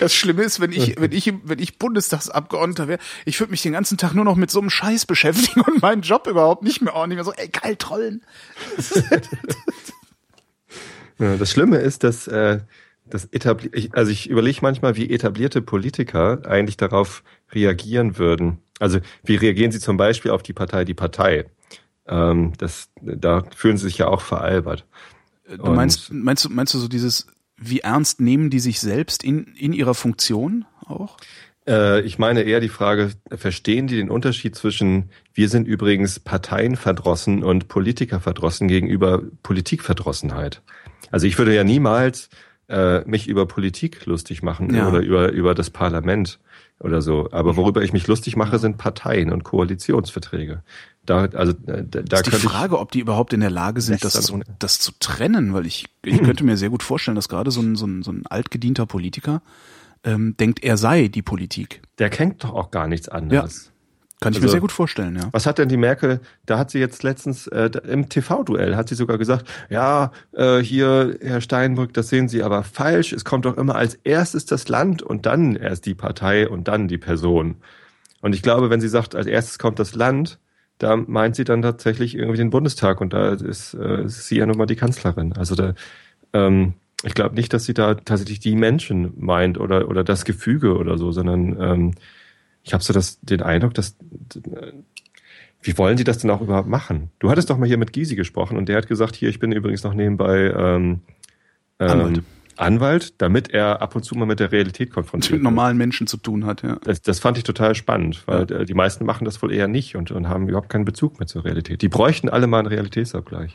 Das 0.00 0.14
Schlimme 0.14 0.42
ist, 0.42 0.60
wenn 0.60 0.72
ich, 0.72 1.00
wenn 1.00 1.12
ich, 1.12 1.32
wenn 1.44 1.58
ich 1.58 1.78
Bundestagsabgeordneter 1.78 2.88
wäre, 2.88 3.00
ich 3.24 3.40
würde 3.40 3.50
mich 3.50 3.62
den 3.62 3.72
ganzen 3.72 3.98
Tag 3.98 4.14
nur 4.14 4.24
noch 4.24 4.36
mit 4.36 4.50
so 4.50 4.60
einem 4.60 4.70
Scheiß 4.70 5.06
beschäftigen 5.06 5.60
und 5.62 5.82
meinen 5.82 6.02
Job 6.02 6.26
überhaupt 6.26 6.62
nicht 6.62 6.82
mehr 6.82 6.94
ordentlich 6.94 7.16
mehr 7.16 7.24
so, 7.24 7.32
ey, 7.32 7.48
geil, 7.48 7.76
trollen. 7.76 8.22
das 11.18 11.50
Schlimme 11.50 11.78
ist, 11.78 12.04
dass, 12.04 12.26
äh, 12.28 12.60
das 13.08 13.26
etabliert, 13.26 13.94
also 13.96 14.10
ich 14.10 14.28
überlege 14.28 14.58
manchmal, 14.62 14.96
wie 14.96 15.10
etablierte 15.10 15.62
Politiker 15.62 16.42
eigentlich 16.46 16.76
darauf 16.76 17.22
reagieren 17.52 18.18
würden. 18.18 18.58
Also 18.78 18.98
wie 19.24 19.36
reagieren 19.36 19.72
sie 19.72 19.80
zum 19.80 19.96
Beispiel 19.96 20.30
auf 20.30 20.42
die 20.42 20.52
Partei 20.52 20.84
Die 20.84 20.94
Partei? 20.94 21.46
Ähm, 22.06 22.52
das, 22.58 22.90
da 23.00 23.44
fühlen 23.54 23.76
sie 23.76 23.84
sich 23.84 23.98
ja 23.98 24.08
auch 24.08 24.20
veralbert. 24.20 24.86
Du 25.48 25.70
meinst, 25.72 26.12
meinst 26.12 26.44
du, 26.44 26.50
meinst 26.50 26.74
du 26.74 26.78
so 26.78 26.88
dieses, 26.88 27.28
wie 27.56 27.80
ernst 27.80 28.20
nehmen 28.20 28.50
die 28.50 28.60
sich 28.60 28.80
selbst 28.80 29.24
in, 29.24 29.44
in 29.58 29.72
ihrer 29.72 29.94
Funktion 29.94 30.64
auch? 30.86 31.16
Äh, 31.66 32.02
ich 32.02 32.18
meine 32.18 32.42
eher 32.42 32.60
die 32.60 32.68
Frage, 32.68 33.10
verstehen 33.34 33.86
die 33.86 33.96
den 33.96 34.10
Unterschied 34.10 34.54
zwischen, 34.54 35.10
wir 35.34 35.48
sind 35.48 35.66
übrigens 35.66 36.20
Parteienverdrossen 36.20 37.42
und 37.42 37.68
Politikerverdrossen 37.68 38.68
gegenüber 38.68 39.22
Politikverdrossenheit? 39.42 40.62
Also 41.10 41.26
ich 41.26 41.38
würde 41.38 41.54
ja 41.54 41.64
niemals 41.64 42.28
äh, 42.68 43.00
mich 43.02 43.28
über 43.28 43.46
Politik 43.46 44.06
lustig 44.06 44.42
machen 44.42 44.74
ja. 44.74 44.88
oder 44.88 45.00
über, 45.00 45.30
über 45.30 45.54
das 45.54 45.70
Parlament 45.70 46.38
oder 46.80 47.02
so. 47.02 47.28
Aber 47.32 47.56
worüber 47.56 47.82
ich 47.82 47.92
mich 47.92 48.06
lustig 48.06 48.36
mache, 48.36 48.58
sind 48.58 48.78
Parteien 48.78 49.32
und 49.32 49.44
Koalitionsverträge. 49.44 50.62
Da, 51.04 51.26
also, 51.26 51.52
da, 51.52 51.82
da 51.82 52.16
ist 52.16 52.26
die 52.26 52.32
Frage, 52.32 52.78
ob 52.78 52.90
die 52.90 52.98
überhaupt 52.98 53.32
in 53.32 53.40
der 53.40 53.50
Lage 53.50 53.80
sind, 53.80 54.04
das 54.04 54.20
zu, 54.20 54.40
das 54.58 54.80
zu 54.80 54.92
trennen, 54.98 55.54
weil 55.54 55.64
ich, 55.66 55.86
ich 56.04 56.22
könnte 56.22 56.44
mir 56.44 56.56
sehr 56.56 56.70
gut 56.70 56.82
vorstellen, 56.82 57.14
dass 57.14 57.28
gerade 57.28 57.50
so 57.50 57.60
ein, 57.60 57.76
so 57.76 57.86
ein, 57.86 58.02
so 58.02 58.10
ein 58.10 58.26
altgedienter 58.26 58.86
Politiker 58.86 59.42
ähm, 60.04 60.36
denkt, 60.36 60.62
er 60.62 60.76
sei 60.76 61.08
die 61.08 61.22
Politik. 61.22 61.82
Der 61.98 62.10
kennt 62.10 62.44
doch 62.44 62.52
auch 62.54 62.70
gar 62.70 62.88
nichts 62.88 63.08
anderes. 63.08 63.66
Ja. 63.66 63.72
Kann 64.20 64.32
ich 64.32 64.38
also, 64.38 64.46
mir 64.46 64.50
sehr 64.50 64.60
gut 64.60 64.72
vorstellen, 64.72 65.16
ja. 65.16 65.28
Was 65.32 65.44
hat 65.44 65.58
denn 65.58 65.68
die 65.68 65.76
Merkel, 65.76 66.20
da 66.46 66.58
hat 66.58 66.70
sie 66.70 66.78
jetzt 66.78 67.02
letztens 67.02 67.46
äh, 67.48 67.70
im 67.86 68.08
TV-Duell, 68.08 68.74
hat 68.74 68.88
sie 68.88 68.94
sogar 68.94 69.18
gesagt, 69.18 69.46
ja, 69.68 70.10
äh, 70.32 70.58
hier, 70.58 71.18
Herr 71.20 71.42
Steinbrück, 71.42 71.92
das 71.92 72.08
sehen 72.08 72.28
Sie 72.28 72.42
aber 72.42 72.62
falsch. 72.62 73.12
Es 73.12 73.26
kommt 73.26 73.44
doch 73.44 73.58
immer 73.58 73.74
als 73.74 73.94
erstes 74.04 74.46
das 74.46 74.68
Land 74.68 75.02
und 75.02 75.26
dann 75.26 75.54
erst 75.54 75.84
die 75.84 75.94
Partei 75.94 76.48
und 76.48 76.66
dann 76.66 76.88
die 76.88 76.96
Person. 76.96 77.56
Und 78.22 78.34
ich 78.34 78.40
glaube, 78.40 78.70
wenn 78.70 78.80
sie 78.80 78.88
sagt, 78.88 79.14
als 79.14 79.26
erstes 79.26 79.58
kommt 79.58 79.78
das 79.78 79.94
Land, 79.94 80.38
da 80.78 80.96
meint 80.96 81.36
sie 81.36 81.44
dann 81.44 81.60
tatsächlich 81.60 82.14
irgendwie 82.14 82.38
den 82.38 82.50
Bundestag 82.50 83.02
und 83.02 83.12
da 83.12 83.34
ist, 83.34 83.74
äh, 83.74 84.08
sie 84.08 84.38
ja 84.38 84.46
nochmal 84.46 84.66
die 84.66 84.76
Kanzlerin. 84.76 85.34
Also 85.34 85.54
da, 85.54 85.74
ähm, 86.32 86.74
ich 87.04 87.14
glaube 87.14 87.34
nicht, 87.34 87.52
dass 87.52 87.66
sie 87.66 87.74
da 87.74 87.94
tatsächlich 87.94 88.40
die 88.40 88.56
Menschen 88.56 89.12
meint 89.16 89.58
oder, 89.58 89.88
oder 89.88 90.04
das 90.04 90.24
Gefüge 90.24 90.76
oder 90.76 90.96
so, 90.96 91.12
sondern 91.12 91.60
ähm, 91.60 91.94
ich 92.66 92.74
habe 92.74 92.82
so 92.82 92.92
das, 92.92 93.20
den 93.20 93.42
Eindruck, 93.42 93.74
dass 93.74 93.96
wie 95.62 95.78
wollen 95.78 95.96
Sie 95.96 96.04
das 96.04 96.18
denn 96.18 96.30
auch 96.30 96.40
überhaupt 96.40 96.68
machen? 96.68 97.10
Du 97.20 97.30
hattest 97.30 97.48
doch 97.48 97.58
mal 97.58 97.66
hier 97.66 97.78
mit 97.78 97.92
Gysi 97.92 98.16
gesprochen 98.16 98.56
und 98.56 98.68
der 98.68 98.76
hat 98.76 98.88
gesagt, 98.88 99.14
hier, 99.14 99.28
ich 99.28 99.38
bin 99.38 99.52
übrigens 99.52 99.84
noch 99.84 99.94
nebenbei 99.94 100.52
ähm, 100.56 101.00
ähm, 101.78 101.90
Anwalt. 101.90 102.22
Anwalt, 102.56 103.14
damit 103.20 103.50
er 103.50 103.82
ab 103.82 103.94
und 103.94 104.02
zu 104.02 104.14
mal 104.16 104.26
mit 104.26 104.40
der 104.40 104.50
Realität 104.50 104.90
konfrontiert 104.90 105.32
wird. 105.32 105.42
Mit 105.42 105.44
normalen 105.44 105.76
Menschen 105.76 106.06
zu 106.06 106.16
tun 106.16 106.44
hat, 106.44 106.62
ja. 106.62 106.78
Das, 106.82 107.02
das 107.02 107.20
fand 107.20 107.38
ich 107.38 107.44
total 107.44 107.74
spannend, 107.74 108.22
weil 108.26 108.46
ja. 108.50 108.64
die 108.64 108.74
meisten 108.74 109.04
machen 109.04 109.24
das 109.24 109.40
wohl 109.42 109.52
eher 109.52 109.68
nicht 109.68 109.94
und, 109.94 110.10
und 110.10 110.28
haben 110.28 110.48
überhaupt 110.48 110.70
keinen 110.70 110.84
Bezug 110.84 111.20
mehr 111.20 111.26
zur 111.26 111.44
Realität. 111.44 111.82
Die 111.82 111.88
bräuchten 111.88 112.28
alle 112.28 112.46
mal 112.46 112.60
einen 112.60 112.68
Realitätsabgleich 112.68 113.54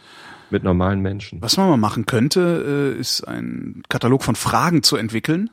mit 0.52 0.64
normalen 0.64 1.02
Menschen. 1.02 1.42
Was 1.42 1.58
man 1.58 1.70
mal 1.70 1.78
machen 1.78 2.06
könnte, 2.06 2.94
äh, 2.96 3.00
ist 3.00 3.28
ein 3.28 3.84
Katalog 3.90 4.24
von 4.24 4.36
Fragen 4.36 4.84
zu 4.84 4.96
entwickeln, 4.98 5.50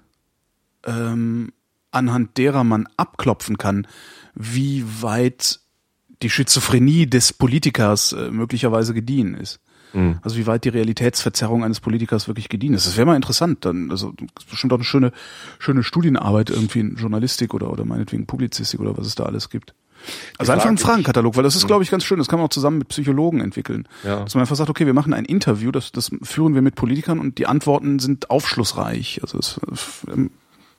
ähm, 0.87 1.53
anhand 1.99 2.39
derer 2.39 2.65
man 2.65 2.89
abklopfen 2.97 3.59
kann, 3.59 3.87
wie 4.35 4.85
weit 5.03 5.61
die 6.23 6.31
Schizophrenie 6.31 7.07
des 7.07 7.33
Politikers 7.33 8.13
äh, 8.13 8.31
möglicherweise 8.31 8.95
gediehen 8.95 9.35
ist. 9.35 9.61
Mhm. 9.93 10.19
Also 10.23 10.37
wie 10.37 10.47
weit 10.47 10.65
die 10.65 10.71
Realitätsverzerrung 10.71 11.65
eines 11.65 11.81
Politikers 11.81 12.29
wirklich 12.29 12.49
gediehen 12.49 12.75
ist. 12.75 12.87
Das 12.87 12.97
wäre 12.97 13.07
mal 13.07 13.17
interessant. 13.17 13.65
Dann, 13.65 13.91
also 13.91 14.13
das 14.13 14.45
ist 14.45 14.51
bestimmt 14.51 14.73
auch 14.73 14.79
eine 14.79 14.85
schöne, 14.85 15.13
schöne 15.59 15.83
Studienarbeit 15.83 16.51
irgendwie 16.51 16.81
in 16.81 16.97
Journalistik 16.97 17.55
oder, 17.55 17.71
oder 17.71 17.85
meinetwegen 17.85 18.27
Publizistik 18.27 18.81
oder 18.81 18.97
was 18.97 19.07
es 19.07 19.15
da 19.15 19.25
alles 19.25 19.51
gibt. 19.51 19.75
Also 20.39 20.53
einfach 20.53 20.69
ein 20.69 20.79
Fragenkatalog, 20.79 21.37
weil 21.37 21.43
das 21.43 21.57
ist, 21.57 21.67
glaube 21.67 21.83
ich, 21.83 21.91
ganz 21.91 22.05
schön. 22.05 22.19
Das 22.19 22.29
kann 22.29 22.39
man 22.39 22.47
auch 22.47 22.53
zusammen 22.53 22.79
mit 22.79 22.89
Psychologen 22.89 23.41
entwickeln. 23.41 23.89
Ja. 24.05 24.21
Dass 24.21 24.35
man 24.35 24.43
einfach 24.43 24.57
sagt, 24.57 24.71
okay, 24.71 24.87
wir 24.87 24.95
machen 24.95 25.13
ein 25.13 25.25
Interview, 25.25 25.73
das, 25.73 25.91
das 25.91 26.11
führen 26.23 26.55
wir 26.55 26.63
mit 26.63 26.77
Politikern 26.77 27.19
und 27.19 27.39
die 27.39 27.47
Antworten 27.47 27.99
sind 27.99 28.31
aufschlussreich. 28.31 29.21
Also 29.23 29.39
das 29.39 29.61
ähm, 30.09 30.31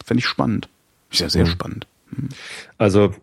fände 0.03 0.19
ich 0.19 0.25
spannend. 0.25 0.69
Ist 1.11 1.19
ja 1.19 1.29
sehr 1.29 1.45
mhm. 1.45 1.49
spannend. 1.49 1.87
Mhm. 2.11 2.29
Also 2.77 3.13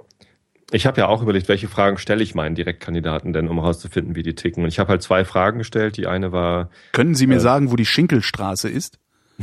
ich 0.73 0.87
habe 0.87 1.01
ja 1.01 1.07
auch 1.07 1.23
überlegt, 1.23 1.49
welche 1.49 1.69
Fragen 1.69 1.97
stelle 1.99 2.23
ich 2.23 2.35
meinen 2.35 2.55
Direktkandidaten 2.55 3.33
denn, 3.33 3.49
um 3.49 3.61
herauszufinden, 3.61 4.17
wie 4.17 4.23
die 4.23 4.35
ticken. 4.35 4.65
Und 4.65 4.69
ich 4.69 4.79
habe 4.79 4.91
halt 4.91 5.03
zwei 5.03 5.25
Fragen 5.25 5.59
gestellt. 5.59 5.97
Die 5.97 6.07
eine 6.07 6.33
war. 6.33 6.71
Können 6.93 7.15
Sie 7.15 7.27
mir 7.27 7.37
äh, 7.37 7.41
sagen, 7.41 7.71
wo 7.71 7.77
die 7.77 7.87
Schinkelstraße 7.87 8.69
ist? 8.69 8.99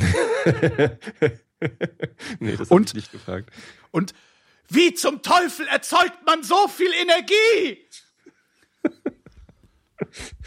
nee, 2.39 2.57
das 2.57 2.69
habe 2.69 2.81
ich 2.83 2.93
nicht 2.93 3.11
gefragt. 3.11 3.51
Und 3.91 4.13
wie 4.69 4.93
zum 4.93 5.21
Teufel 5.21 5.67
erzeugt 5.67 6.25
man 6.25 6.43
so 6.43 6.67
viel 6.67 6.91
Energie? 7.01 7.77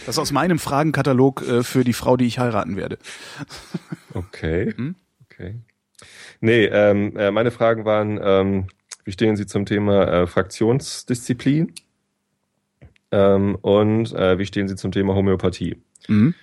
Das 0.01 0.09
ist 0.09 0.19
aus 0.19 0.33
meinem 0.33 0.59
Fragenkatalog 0.59 1.43
äh, 1.43 1.63
für 1.63 1.85
die 1.85 1.95
Frau, 1.95 2.17
die 2.17 2.27
ich 2.27 2.39
heiraten 2.39 2.77
werde. 2.77 2.99
Okay. 4.13 4.75
Hm? 4.77 4.97
Okay. 5.25 5.61
Nee, 6.47 6.67
ähm, 6.67 7.17
äh, 7.17 7.33
meine 7.33 7.51
Fragen 7.51 7.85
waren, 7.85 8.21
ähm, 8.23 8.67
wie 9.05 9.11
stehen 9.11 9.35
Sie 9.35 9.47
zum 9.47 9.67
Thema 9.67 10.07
äh, 10.07 10.27
Fraktionsdisziplin? 10.29 11.73
Ähm, 13.11 13.57
und 13.63 14.13
äh, 14.15 14.39
wie 14.39 14.47
stehen 14.47 14.69
Sie 14.69 14.77
zum 14.77 14.93
Thema 14.93 15.17
Homöopathie? 15.17 15.83
Mhm. 16.07 16.37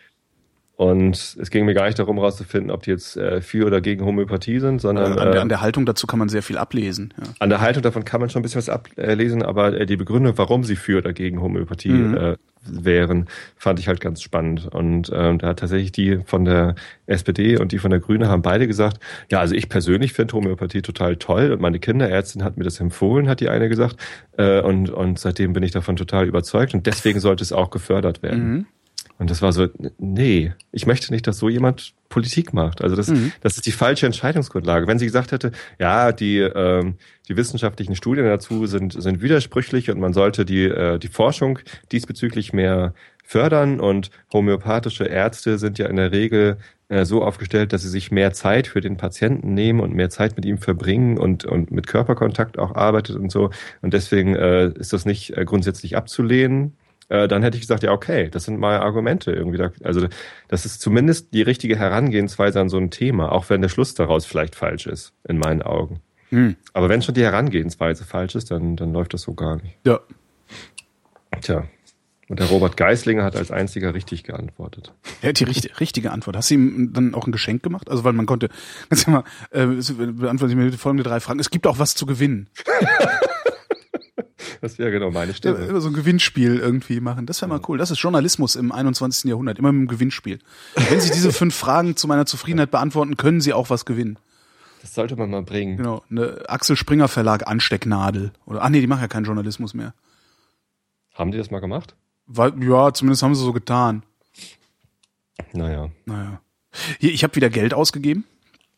Und 0.75 1.37
es 1.39 1.51
ging 1.51 1.65
mir 1.65 1.75
gar 1.75 1.85
nicht 1.85 1.99
darum, 1.99 2.17
herauszufinden, 2.17 2.71
ob 2.71 2.81
die 2.81 2.89
jetzt 2.89 3.15
äh, 3.15 3.41
für 3.41 3.67
oder 3.67 3.79
gegen 3.79 4.03
Homöopathie 4.03 4.59
sind, 4.59 4.81
sondern. 4.81 5.17
Äh, 5.17 5.21
an, 5.21 5.31
der, 5.31 5.41
an 5.41 5.49
der 5.49 5.61
Haltung 5.61 5.85
dazu 5.85 6.07
kann 6.07 6.17
man 6.17 6.29
sehr 6.29 6.41
viel 6.41 6.57
ablesen. 6.57 7.13
Ja. 7.15 7.31
An 7.39 7.49
der 7.49 7.61
Haltung 7.61 7.83
davon 7.83 8.05
kann 8.05 8.19
man 8.19 8.31
schon 8.31 8.39
ein 8.39 8.43
bisschen 8.43 8.57
was 8.57 8.69
ablesen, 8.69 9.43
aber 9.43 9.79
äh, 9.79 9.85
die 9.85 9.97
Begründung, 9.97 10.35
warum 10.37 10.63
sie 10.63 10.75
für 10.75 10.97
oder 10.97 11.13
gegen 11.13 11.41
Homöopathie 11.41 11.89
mhm. 11.89 12.17
äh, 12.17 12.37
wären, 12.65 13.27
fand 13.55 13.79
ich 13.79 13.87
halt 13.87 14.01
ganz 14.01 14.23
spannend. 14.23 14.67
Und 14.67 15.11
ähm, 15.13 15.37
da 15.37 15.49
hat 15.49 15.59
tatsächlich 15.59 15.91
die 15.91 16.21
von 16.25 16.43
der 16.43 16.73
SPD 17.05 17.57
und 17.57 17.71
die 17.71 17.77
von 17.77 17.91
der 17.91 17.99
Grüne 17.99 18.27
haben 18.27 18.41
beide 18.41 18.67
gesagt, 18.67 18.99
ja, 19.29 19.39
also 19.39 19.53
ich 19.53 19.69
persönlich 19.69 20.13
finde 20.13 20.33
Homöopathie 20.33 20.81
total 20.81 21.17
toll 21.17 21.51
und 21.51 21.61
meine 21.61 21.77
Kinderärztin 21.77 22.43
hat 22.43 22.57
mir 22.57 22.63
das 22.63 22.79
empfohlen, 22.79 23.29
hat 23.29 23.41
die 23.41 23.49
eine 23.49 23.69
gesagt. 23.69 23.97
Äh, 24.37 24.61
und, 24.61 24.89
und 24.89 25.19
seitdem 25.19 25.53
bin 25.53 25.61
ich 25.61 25.71
davon 25.71 25.97
total 25.97 26.25
überzeugt 26.25 26.73
und 26.73 26.87
deswegen 26.87 27.19
sollte 27.19 27.43
es 27.43 27.53
auch 27.53 27.69
gefördert 27.69 28.23
werden. 28.23 28.49
Mhm. 28.49 28.65
Und 29.19 29.29
das 29.29 29.41
war 29.41 29.53
so, 29.53 29.67
nee, 29.99 30.53
ich 30.71 30.85
möchte 30.85 31.13
nicht, 31.13 31.27
dass 31.27 31.37
so 31.37 31.47
jemand 31.47 31.93
Politik 32.09 32.53
macht. 32.53 32.81
Also 32.81 32.95
das, 32.95 33.07
mhm. 33.07 33.31
das 33.41 33.55
ist 33.55 33.65
die 33.65 33.71
falsche 33.71 34.05
Entscheidungsgrundlage. 34.05 34.87
Wenn 34.87 34.99
sie 34.99 35.05
gesagt 35.05 35.31
hätte, 35.31 35.51
ja, 35.79 36.11
die, 36.11 36.39
ähm, 36.39 36.95
die 37.27 37.37
wissenschaftlichen 37.37 37.95
Studien 37.95 38.25
dazu 38.25 38.65
sind, 38.65 38.93
sind 39.01 39.21
widersprüchlich 39.21 39.89
und 39.89 39.99
man 39.99 40.13
sollte 40.13 40.45
die, 40.45 40.65
äh, 40.65 40.99
die 40.99 41.07
Forschung 41.07 41.59
diesbezüglich 41.91 42.53
mehr 42.53 42.93
fördern 43.23 43.79
und 43.79 44.11
homöopathische 44.31 45.05
Ärzte 45.05 45.57
sind 45.57 45.79
ja 45.79 45.87
in 45.87 45.95
der 45.95 46.11
Regel 46.11 46.57
äh, 46.89 47.05
so 47.05 47.23
aufgestellt, 47.23 47.73
dass 47.73 47.81
sie 47.81 47.89
sich 47.89 48.11
mehr 48.11 48.33
Zeit 48.33 48.67
für 48.67 48.81
den 48.81 48.97
Patienten 48.97 49.53
nehmen 49.53 49.79
und 49.79 49.93
mehr 49.93 50.09
Zeit 50.09 50.35
mit 50.35 50.45
ihm 50.45 50.57
verbringen 50.57 51.17
und, 51.17 51.45
und 51.45 51.71
mit 51.71 51.87
Körperkontakt 51.87 52.59
auch 52.59 52.75
arbeitet 52.75 53.15
und 53.15 53.31
so. 53.31 53.49
Und 53.81 53.93
deswegen 53.93 54.35
äh, 54.35 54.67
ist 54.75 54.93
das 54.93 55.05
nicht 55.05 55.35
äh, 55.37 55.45
grundsätzlich 55.45 55.95
abzulehnen 55.95 56.73
äh, 57.13 57.27
dann 57.27 57.43
hätte 57.43 57.57
ich 57.57 57.61
gesagt, 57.61 57.83
ja, 57.83 57.91
okay, 57.91 58.27
das 58.29 58.45
sind 58.45 58.59
mal 58.59 58.79
Argumente 58.79 59.31
irgendwie. 59.31 59.59
Da, 59.59 59.71
also 59.83 60.07
das 60.47 60.65
ist 60.65 60.81
zumindest 60.81 61.31
die 61.31 61.43
richtige 61.43 61.77
Herangehensweise 61.77 62.59
an 62.59 62.69
so 62.69 62.77
ein 62.77 62.89
Thema, 62.89 63.31
auch 63.31 63.51
wenn 63.51 63.61
der 63.61 63.69
Schluss 63.69 63.93
daraus 63.93 64.25
vielleicht 64.25 64.55
falsch 64.55 64.87
ist, 64.87 65.13
in 65.27 65.37
meinen 65.37 65.61
Augen. 65.61 66.01
Hm. 66.29 66.55
Aber 66.73 66.89
wenn 66.89 67.03
schon 67.03 67.13
die 67.13 67.21
Herangehensweise 67.21 68.03
falsch 68.03 68.33
ist, 68.33 68.49
dann, 68.49 68.75
dann 68.77 68.93
läuft 68.93 69.13
das 69.13 69.21
so 69.21 69.35
gar 69.35 69.57
nicht. 69.57 69.77
Ja. 69.85 69.99
Tja. 71.41 71.67
Und 72.29 72.39
der 72.39 72.47
Robert 72.47 72.77
Geislinger 72.77 73.23
hat 73.23 73.35
als 73.35 73.51
einziger 73.51 73.93
richtig 73.93 74.23
geantwortet. 74.23 74.91
Er 75.21 75.29
hat 75.29 75.39
die 75.39 75.43
richtig, 75.43 75.79
richtige 75.79 76.09
Antwort. 76.11 76.35
Hast 76.35 76.49
du 76.49 76.55
ihm 76.55 76.93
dann 76.93 77.13
auch 77.13 77.27
ein 77.27 77.31
Geschenk 77.31 77.61
gemacht? 77.61 77.91
Also 77.91 78.03
weil 78.05 78.13
man 78.13 78.25
konnte, 78.25 78.49
kannst 78.89 79.05
du 79.05 79.11
mal, 79.11 79.23
äh, 79.51 79.67
beantworten 79.67 80.49
Sie 80.49 80.55
mir 80.55 80.71
folgende 80.73 81.03
drei 81.03 81.19
Fragen. 81.19 81.39
Es 81.39 81.51
gibt 81.51 81.67
auch 81.67 81.77
was 81.77 81.93
zu 81.93 82.07
gewinnen. 82.07 82.49
Das 84.73 84.79
wäre 84.79 84.91
genau 84.91 85.11
meine 85.11 85.33
Stimme. 85.33 85.57
Immer 85.57 85.81
so 85.81 85.89
ein 85.89 85.93
Gewinnspiel 85.93 86.57
irgendwie 86.57 87.01
machen. 87.01 87.25
Das 87.25 87.41
wäre 87.41 87.49
mal 87.49 87.59
cool. 87.67 87.77
Das 87.77 87.91
ist 87.91 87.99
Journalismus 87.99 88.55
im 88.55 88.71
21. 88.71 89.25
Jahrhundert. 89.29 89.59
Immer 89.59 89.73
mit 89.73 89.79
einem 89.79 89.87
Gewinnspiel. 89.89 90.39
Wenn 90.75 91.01
Sie 91.01 91.11
diese 91.11 91.33
fünf 91.33 91.53
Fragen 91.53 91.97
zu 91.97 92.07
meiner 92.07 92.25
Zufriedenheit 92.25 92.71
beantworten, 92.71 93.17
können 93.17 93.41
Sie 93.41 93.51
auch 93.51 93.69
was 93.69 93.83
gewinnen. 93.83 94.17
Das 94.81 94.93
sollte 94.93 95.17
man 95.17 95.29
mal 95.29 95.43
bringen. 95.43 95.75
Genau. 95.75 96.01
Eine 96.09 96.45
Axel 96.47 96.77
Springer 96.77 97.09
Verlag 97.09 97.45
Anstecknadel. 97.45 98.31
Oder, 98.45 98.63
ach 98.63 98.69
nee, 98.69 98.79
die 98.79 98.87
machen 98.87 99.01
ja 99.01 99.09
keinen 99.09 99.25
Journalismus 99.25 99.73
mehr. 99.73 99.93
Haben 101.13 101.31
die 101.31 101.37
das 101.37 101.51
mal 101.51 101.59
gemacht? 101.59 101.97
Weil, 102.25 102.53
ja, 102.63 102.93
zumindest 102.93 103.21
haben 103.21 103.35
sie 103.35 103.43
so 103.43 103.51
getan. 103.51 104.03
Naja. 105.51 105.89
Naja. 106.05 106.39
Hier, 106.99 107.11
ich 107.11 107.25
habe 107.25 107.35
wieder 107.35 107.49
Geld 107.49 107.73
ausgegeben. 107.73 108.23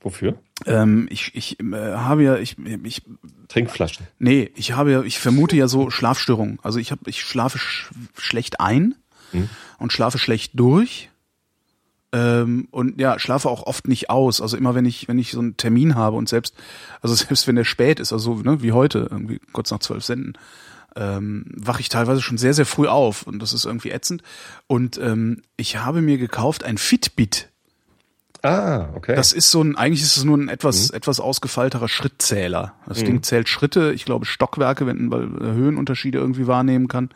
Wofür? 0.05 0.37
Ähm, 0.67 1.07
ich 1.09 1.33
ich 1.33 1.59
äh, 1.59 1.65
habe 1.73 2.21
ja 2.21 2.37
ich 2.37 2.57
ich 2.59 3.01
Trinkflaschen. 3.47 4.05
Nee, 4.19 4.51
ich 4.55 4.73
habe 4.73 4.91
ja 4.91 5.01
ich 5.01 5.17
vermute 5.17 5.55
ja 5.55 5.67
so 5.67 5.89
Schlafstörungen. 5.89 6.59
Also 6.61 6.77
ich 6.77 6.91
habe 6.91 7.09
ich 7.09 7.23
schlafe 7.23 7.57
sch 7.57 7.89
schlecht 8.15 8.59
ein 8.59 8.93
hm. 9.31 9.49
und 9.79 9.91
schlafe 9.91 10.19
schlecht 10.19 10.51
durch. 10.59 11.09
Ähm, 12.11 12.67
und 12.69 13.01
ja, 13.01 13.17
schlafe 13.17 13.49
auch 13.49 13.63
oft 13.63 13.87
nicht 13.87 14.11
aus. 14.11 14.41
Also 14.41 14.57
immer 14.57 14.75
wenn 14.75 14.85
ich 14.85 15.07
wenn 15.07 15.17
ich 15.17 15.31
so 15.31 15.39
einen 15.39 15.57
Termin 15.57 15.95
habe 15.95 16.17
und 16.17 16.29
selbst 16.29 16.53
also 17.01 17.15
selbst 17.25 17.47
wenn 17.47 17.55
der 17.55 17.63
spät 17.63 17.99
ist, 17.99 18.13
also 18.13 18.35
ne, 18.35 18.61
wie 18.61 18.73
heute 18.73 19.07
irgendwie 19.09 19.41
kurz 19.53 19.71
nach 19.71 19.79
zwölf 19.79 20.05
senden, 20.05 20.37
ähm, 20.95 21.45
wache 21.47 21.81
ich 21.81 21.89
teilweise 21.89 22.21
schon 22.21 22.37
sehr, 22.37 22.53
sehr 22.53 22.67
früh 22.67 22.87
auf 22.87 23.23
und 23.23 23.39
das 23.39 23.53
ist 23.53 23.65
irgendwie 23.65 23.89
ätzend. 23.89 24.21
Und 24.67 24.99
ähm, 24.99 25.41
ich 25.57 25.77
habe 25.77 26.03
mir 26.03 26.19
gekauft 26.19 26.63
ein 26.63 26.77
Fitbit. 26.77 27.49
Ah, 28.45 28.89
okay. 28.95 29.15
Das 29.15 29.33
ist 29.33 29.49
so 29.49 29.63
ein, 29.63 29.75
eigentlich 29.75 30.03
ist 30.03 30.17
es 30.17 30.23
nur 30.23 30.37
ein 30.37 30.49
etwas, 30.49 30.91
mhm. 30.91 30.97
etwas 30.97 31.19
ausgefeilterer 31.19 31.87
Schrittzähler. 31.87 32.75
Das 32.87 33.01
mhm. 33.01 33.05
Ding 33.05 33.23
zählt 33.23 33.49
Schritte, 33.49 33.91
ich 33.93 34.05
glaube 34.05 34.25
Stockwerke, 34.25 34.85
wenn 34.85 35.07
man 35.07 35.39
Höhenunterschiede 35.39 36.19
irgendwie 36.19 36.45
wahrnehmen 36.45 36.87
kann. 36.87 37.09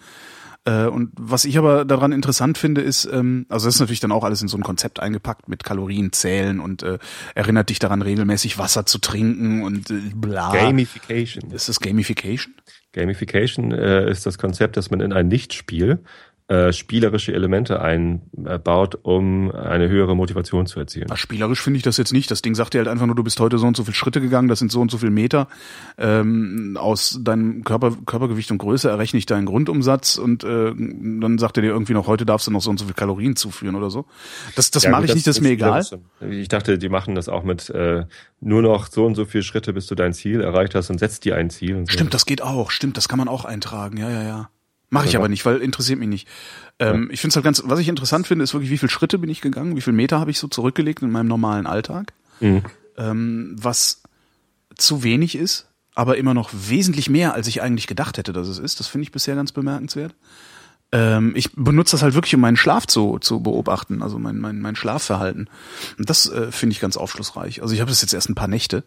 Äh, 0.66 0.86
und 0.86 1.12
was 1.18 1.46
ich 1.46 1.58
aber 1.58 1.86
daran 1.86 2.12
interessant 2.12 2.58
finde, 2.58 2.82
ist, 2.82 3.06
ähm, 3.12 3.46
also 3.50 3.68
das 3.68 3.76
ist 3.76 3.80
natürlich 3.80 4.00
dann 4.00 4.12
auch 4.12 4.24
alles 4.24 4.42
in 4.42 4.48
so 4.48 4.58
ein 4.58 4.64
Konzept 4.64 5.00
eingepackt 5.00 5.48
mit 5.48 5.64
Kalorien 5.64 6.12
zählen 6.12 6.60
und 6.60 6.84
äh, 6.84 6.98
erinnert 7.36 7.70
dich 7.70 7.80
daran, 7.80 8.02
regelmäßig 8.02 8.58
Wasser 8.58 8.86
zu 8.86 8.98
trinken 8.98 9.64
und 9.64 9.92
äh, 9.92 10.00
bla. 10.16 10.52
Gamification. 10.52 11.52
Ist 11.52 11.70
das 11.70 11.80
Gamification? 11.80 12.56
Gamification 12.92 13.72
äh, 13.72 14.10
ist 14.10 14.26
das 14.26 14.38
Konzept, 14.38 14.78
dass 14.78 14.90
man 14.90 15.00
in 15.00 15.14
ein 15.14 15.28
Nichtspiel 15.28 16.04
äh, 16.50 16.74
spielerische 16.74 17.32
Elemente 17.32 17.80
einbaut, 17.80 18.98
um 19.04 19.52
eine 19.52 19.88
höhere 19.88 20.16
Motivation 20.16 20.66
zu 20.66 20.80
erzielen. 20.80 21.06
Na, 21.08 21.16
spielerisch 21.16 21.62
finde 21.62 21.78
ich 21.78 21.84
das 21.84 21.98
jetzt 21.98 22.12
nicht. 22.12 22.32
Das 22.32 22.42
Ding 22.42 22.56
sagt 22.56 22.74
dir 22.74 22.80
halt 22.80 22.88
einfach 22.88 23.06
nur, 23.06 23.14
du 23.14 23.24
bist 23.24 23.40
heute 23.40 23.60
so 23.60 23.68
und 23.68 23.78
so 23.78 23.84
viele 23.84 23.94
Schritte 23.94 24.20
gegangen, 24.20 24.48
das 24.48 24.58
sind 24.58 24.72
so 24.72 24.82
und 24.82 24.90
so 24.90 24.98
viele 24.98 25.12
Meter. 25.12 25.48
Ähm, 26.00 26.76
aus 26.80 27.20
deinem 27.22 27.64
Körper, 27.64 27.96
Körpergewicht 28.04 28.50
und 28.50 28.58
Größe 28.58 28.90
errechne 28.90 29.20
ich 29.20 29.28
deinen 29.28 29.46
Grundumsatz 29.46 30.18
und 30.18 30.44
äh, 30.44 30.74
dann 30.76 31.38
sagt 31.38 31.58
er 31.58 31.62
dir 31.62 31.70
irgendwie 31.70 31.94
noch, 31.94 32.08
heute 32.08 32.26
darfst 32.26 32.48
du 32.48 32.52
noch 32.52 32.64
so 32.64 32.72
und 32.72 32.80
so 32.80 32.86
viel 32.86 32.96
Kalorien 32.96 33.36
zuführen 33.36 33.76
oder 33.76 33.92
so. 33.92 34.06
Das, 34.56 34.72
das 34.72 34.82
ja, 34.82 34.90
mache 34.90 35.04
ich 35.04 35.10
das 35.10 35.16
nicht, 35.18 35.28
das 35.28 35.38
ist 35.38 35.44
mir 35.44 35.52
egal. 35.52 35.86
Ich 36.32 36.48
dachte, 36.48 36.80
die 36.80 36.90
machen 36.90 37.14
das 37.14 37.30
auch 37.30 37.44
mit 37.44 37.70
äh, 37.70 38.06
nur 38.42 38.64
noch 38.64 38.88
so 38.88 39.06
und 39.06 39.14
so 39.14 39.26
viele 39.26 39.44
Schritte, 39.44 39.72
bis 39.72 39.86
du 39.86 39.94
dein 39.94 40.14
Ziel 40.14 40.42
erreicht 40.42 40.74
hast 40.74 40.90
und 40.90 40.98
setzt 40.98 41.26
dir 41.26 41.36
ein 41.36 41.52
Ziel. 41.52 41.86
So. 41.86 41.92
Stimmt, 41.92 42.16
das 42.16 42.26
geht 42.26 42.42
auch. 42.42 42.72
Stimmt, 42.72 42.98
das 42.98 43.08
kann 43.08 43.20
man 43.20 43.28
auch 43.28 43.46
eintragen. 43.46 43.98
Ja, 43.98 44.10
ja, 44.10 44.24
ja. 44.24 44.50
Mache 44.90 45.08
ich 45.08 45.16
aber 45.16 45.30
nicht, 45.30 45.46
weil 45.46 45.58
interessiert 45.58 46.00
mich 46.00 46.10
nicht. 46.10 46.28
Ähm, 46.80 47.04
ja. 47.04 47.14
Ich 47.14 47.22
finde 47.22 47.32
es 47.32 47.36
halt 47.36 47.44
ganz, 47.44 47.62
was 47.66 47.80
ich 47.80 47.88
interessant 47.88 48.26
finde, 48.26 48.44
ist 48.44 48.54
wirklich, 48.54 48.72
wie 48.72 48.78
viele 48.78 48.90
Schritte 48.90 49.20
bin 49.20 49.30
ich 49.30 49.42
gegangen, 49.42 49.76
wie 49.76 49.82
viele 49.82 49.96
Meter 49.96 50.20
habe 50.20 50.32
ich 50.32 50.40
so 50.40 50.48
zurückgelegt 50.48 51.02
in 51.02 51.12
meinem 51.12 51.28
normalen 51.28 51.68
Alltag. 51.68 52.14
Mhm. 52.40 52.64
Ähm, 52.98 53.56
was 53.60 54.02
zu 54.76 55.04
wenig 55.04 55.36
ist, 55.36 55.68
aber 55.94 56.18
immer 56.18 56.34
noch 56.34 56.50
wesentlich 56.54 57.10
mehr, 57.10 57.34
als 57.34 57.48
ich 57.48 57.62
eigentlich 57.62 57.86
gedacht 57.86 58.18
hätte, 58.18 58.34
dass 58.34 58.48
es 58.48 58.58
ist. 58.58 58.80
Das 58.80 58.88
finde 58.88 59.04
ich 59.04 59.12
bisher 59.12 59.36
ganz 59.36 59.52
bemerkenswert. 59.52 60.16
Ähm, 60.92 61.34
ich 61.36 61.54
benutze 61.54 61.92
das 61.92 62.02
halt 62.02 62.16
wirklich, 62.16 62.34
um 62.34 62.42
meinen 62.42 62.58
Schlaf 62.58 62.88
zu, 62.88 63.20
zu 63.20 63.42
beobachten, 63.42 64.02
also 64.02 64.18
mein, 64.18 64.40
mein, 64.40 64.60
mein 64.60 64.76
Schlafverhalten. 64.76 65.50
Und 66.00 66.10
das 66.10 66.28
äh, 66.32 66.52
finde 66.52 66.74
ich 66.74 66.80
ganz 66.80 66.98
aufschlussreich. 66.98 67.62
Also 67.62 67.76
ich 67.76 67.82
habe 67.82 67.92
das 67.92 68.02
jetzt 68.02 68.14
erst 68.14 68.30
ein 68.30 68.36
paar 68.36 68.48
Nächte, 68.48 68.84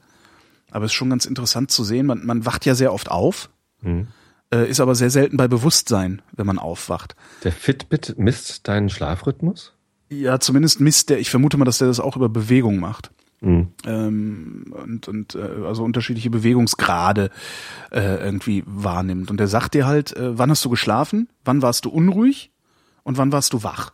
aber 0.73 0.87
es 0.87 0.91
ist 0.91 0.97
schon 0.97 1.11
ganz 1.11 1.27
interessant 1.27 1.71
zu 1.71 1.85
sehen. 1.85 2.07
Man, 2.07 2.27
man 2.27 2.45
wacht 2.45 2.67
ja 2.67 2.75
sehr 2.75 2.93
oft 2.93 3.09
auf. 3.09 3.51
Mhm 3.83 4.09
äh, 4.53 4.69
ist 4.69 4.81
aber 4.81 4.95
sehr 4.95 5.11
selten 5.11 5.37
bei 5.37 5.49
Bewusstsein, 5.49 6.23
wenn 6.33 6.47
man 6.47 6.59
aufwacht. 6.59 7.17
Der 7.45 7.53
Fitbit 7.53 8.15
misst 8.19 8.69
deinen 8.69 8.89
Schlafrhythmus? 8.89 9.73
Ja, 10.11 10.39
zumindest 10.41 10.81
misst 10.81 11.11
der, 11.11 11.19
ich 11.19 11.31
vermute 11.31 11.57
mal, 11.57 11.65
dass 11.65 11.79
der 11.79 11.89
das 11.89 12.01
auch 12.01 12.17
über 12.17 12.29
Bewegung 12.29 12.79
macht. 12.79 13.11
Mhm. 13.41 13.69
Ähm, 13.85 14.73
und 14.85 15.09
und 15.09 15.35
äh, 15.35 15.67
also 15.67 15.83
unterschiedliche 15.83 16.31
Bewegungsgrade 16.31 17.31
äh, 17.91 18.25
irgendwie 18.25 18.63
wahrnimmt. 18.67 19.31
Und 19.31 19.39
der 19.39 19.49
sagt 19.49 19.75
dir 19.75 19.87
halt, 19.87 20.17
äh, 20.17 20.39
wann 20.39 20.51
hast 20.51 20.65
du 20.65 20.71
geschlafen, 20.71 21.29
wann 21.45 21.61
warst 21.61 21.85
du 21.85 21.91
unruhig 21.91 22.53
und 23.03 23.19
wann 23.19 23.33
warst 23.33 23.53
du 23.53 23.65
wach. 23.65 23.93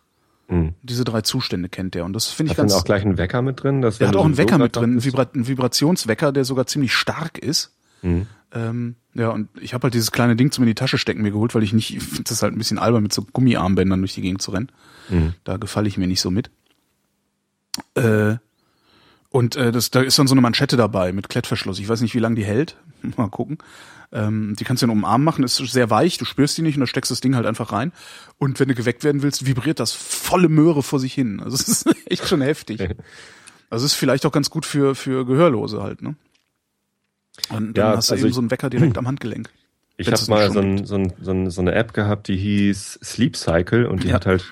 Mhm. 0.49 0.75
Diese 0.83 1.05
drei 1.05 1.23
Zustände 1.23 1.71
kennt 1.71 1.95
der 1.95 2.05
und 2.05 2.13
das 2.13 2.27
finde 2.27 2.53
ich 2.53 2.59
ganz. 2.59 2.75
Hat 2.75 2.81
auch 2.81 2.85
gleich 2.85 3.03
einen 3.03 3.17
Wecker 3.17 3.41
mit 3.41 3.63
drin? 3.63 3.81
Dass 3.81 3.99
der 3.99 4.09
hat 4.09 4.17
auch 4.17 4.25
einen 4.27 4.37
Wecker 4.37 4.59
mit 4.59 4.77
drin, 4.77 4.85
einen, 4.85 5.05
Vibra 5.05 5.27
einen 5.33 5.47
Vibrationswecker, 5.47 6.33
der 6.33 6.45
sogar 6.45 6.67
ziemlich 6.67 6.93
stark 6.93 7.39
ist. 7.39 7.75
Mhm. 8.03 8.27
Ähm, 8.53 8.97
ja, 9.15 9.29
und 9.29 9.49
ich 9.61 9.75
habe 9.75 9.85
halt 9.85 9.95
dieses 9.95 10.13
kleine 10.13 10.37
Ding 10.37 10.51
zum 10.51 10.65
in 10.65 10.69
die 10.69 10.75
Tasche 10.75 10.99
stecken 10.99 11.23
mir 11.23 11.33
geholt, 11.33 11.55
weil 11.55 11.63
ich 11.63 11.73
nicht, 11.73 11.97
ich 11.97 12.23
das 12.25 12.43
halt 12.43 12.55
ein 12.55 12.59
bisschen 12.59 12.79
albern, 12.79 13.03
mit 13.03 13.13
so 13.13 13.23
Gummiarmbändern 13.23 14.01
durch 14.01 14.15
die 14.15 14.23
Gegend 14.23 14.43
zu 14.43 14.53
rennen. 14.53 14.71
Mhm. 15.09 15.35
Da 15.45 15.57
gefalle 15.57 15.89
ich 15.89 15.99
mir 15.99 16.07
nicht 16.07 16.21
so 16.21 16.31
mit. 16.31 16.51
Äh, 17.95 18.37
und 19.31 19.57
äh, 19.57 19.73
das, 19.73 19.91
da 19.91 20.01
ist 20.01 20.19
dann 20.19 20.27
so 20.27 20.35
eine 20.35 20.41
Manschette 20.41 20.77
dabei 20.77 21.13
mit 21.13 21.29
Klettverschluss. 21.29 21.79
Ich 21.79 21.89
weiß 21.89 22.01
nicht, 22.01 22.15
wie 22.15 22.21
lange 22.21 22.37
die 22.37 22.45
hält. 22.45 22.77
Mal 23.17 23.29
gucken. 23.29 23.59
Ähm, 24.11 24.57
die 24.59 24.65
kannst 24.65 24.83
du 24.83 24.87
dann 24.87 24.93
um 24.93 25.01
den 25.01 25.05
Arm 25.05 25.23
machen, 25.23 25.45
ist 25.45 25.57
sehr 25.57 25.91
weich, 25.91 26.17
du 26.17 26.25
spürst 26.25 26.57
die 26.57 26.63
nicht 26.63 26.77
und 26.77 26.81
da 26.81 26.87
steckst 26.87 27.11
das 27.11 27.21
Ding 27.21 27.37
halt 27.37 27.45
einfach 27.45 27.73
rein. 27.73 27.93
Und 28.39 28.59
wenn 28.59 28.69
du 28.69 28.75
geweckt 28.75 29.05
werden 29.05 29.21
willst, 29.21 29.45
vibriert 29.45 29.81
das 29.81 29.93
volle 29.93 30.49
Möhre 30.49 30.83
vor 30.83 30.99
sich 30.99 31.13
hin. 31.13 31.41
Also 31.41 31.55
es 31.61 31.69
ist 31.69 31.95
echt 32.07 32.27
schon 32.27 32.41
heftig. 32.41 32.81
Also 33.69 33.85
es 33.85 33.93
ist 33.93 33.99
vielleicht 33.99 34.25
auch 34.25 34.33
ganz 34.33 34.49
gut 34.49 34.65
für, 34.65 34.95
für 34.95 35.27
Gehörlose 35.27 35.83
halt, 35.83 36.01
ne? 36.01 36.17
Und 37.51 37.76
dann 37.76 37.91
ja, 37.93 37.97
hast 37.97 38.11
du 38.11 38.14
also 38.14 38.26
eben 38.26 38.34
so 38.34 38.41
einen 38.41 38.51
Wecker 38.51 38.70
direkt 38.70 38.99
am 38.99 39.07
Handgelenk. 39.07 39.51
Ich 39.97 40.11
habe 40.11 40.22
mal 40.28 40.51
so, 40.53 40.61
ein, 40.61 40.86
so, 40.86 40.95
ein, 40.95 41.12
so, 41.20 41.32
ein, 41.32 41.51
so 41.51 41.61
eine 41.61 41.74
App 41.74 41.93
gehabt, 41.93 42.28
die 42.28 42.36
hieß 42.36 43.01
Sleep 43.03 43.36
Cycle 43.36 43.86
und 43.86 44.05
die 44.05 44.09
ja. 44.09 44.14
hat 44.14 44.26
halt 44.26 44.45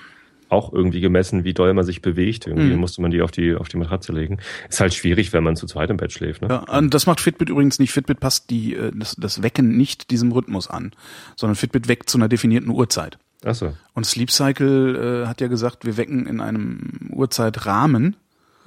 auch 0.49 0.71
irgendwie 0.71 1.01
gemessen, 1.01 1.43
wie 1.43 1.53
doll 1.53 1.73
man 1.73 1.85
sich 1.85 2.01
bewegt. 2.01 2.47
Irgendwie 2.47 2.73
mhm. 2.73 2.79
musste 2.79 3.01
man 3.01 3.11
die 3.11 3.21
auf 3.21 3.31
die 3.31 3.55
auf 3.55 3.67
die 3.67 3.77
Matratze 3.77 4.13
legen. 4.13 4.39
Ist 4.69 4.79
halt 4.79 4.93
schwierig, 4.93 5.33
wenn 5.33 5.43
man 5.43 5.55
zu 5.55 5.65
zweit 5.65 5.89
im 5.89 5.97
Bett 5.97 6.11
schläft. 6.11 6.41
Ne? 6.41 6.49
Ja, 6.49 6.77
und 6.77 6.93
das 6.93 7.05
macht 7.05 7.21
Fitbit 7.21 7.49
übrigens 7.49 7.79
nicht. 7.79 7.91
Fitbit 7.91 8.19
passt 8.19 8.49
die 8.49 8.75
äh, 8.75 8.91
das, 8.93 9.15
das 9.15 9.41
Wecken 9.41 9.77
nicht 9.77 10.11
diesem 10.11 10.31
Rhythmus 10.31 10.69
an, 10.69 10.91
sondern 11.35 11.55
Fitbit 11.55 11.87
weckt 11.87 12.09
zu 12.09 12.17
einer 12.17 12.27
definierten 12.27 12.69
Uhrzeit. 12.69 13.17
Ach 13.45 13.55
so. 13.55 13.73
Und 13.93 14.05
Sleep 14.05 14.31
Cycle 14.31 15.23
äh, 15.23 15.27
hat 15.27 15.41
ja 15.41 15.47
gesagt, 15.47 15.85
wir 15.85 15.97
wecken 15.97 16.25
in 16.25 16.41
einem 16.41 17.09
Uhrzeitrahmen 17.11 18.15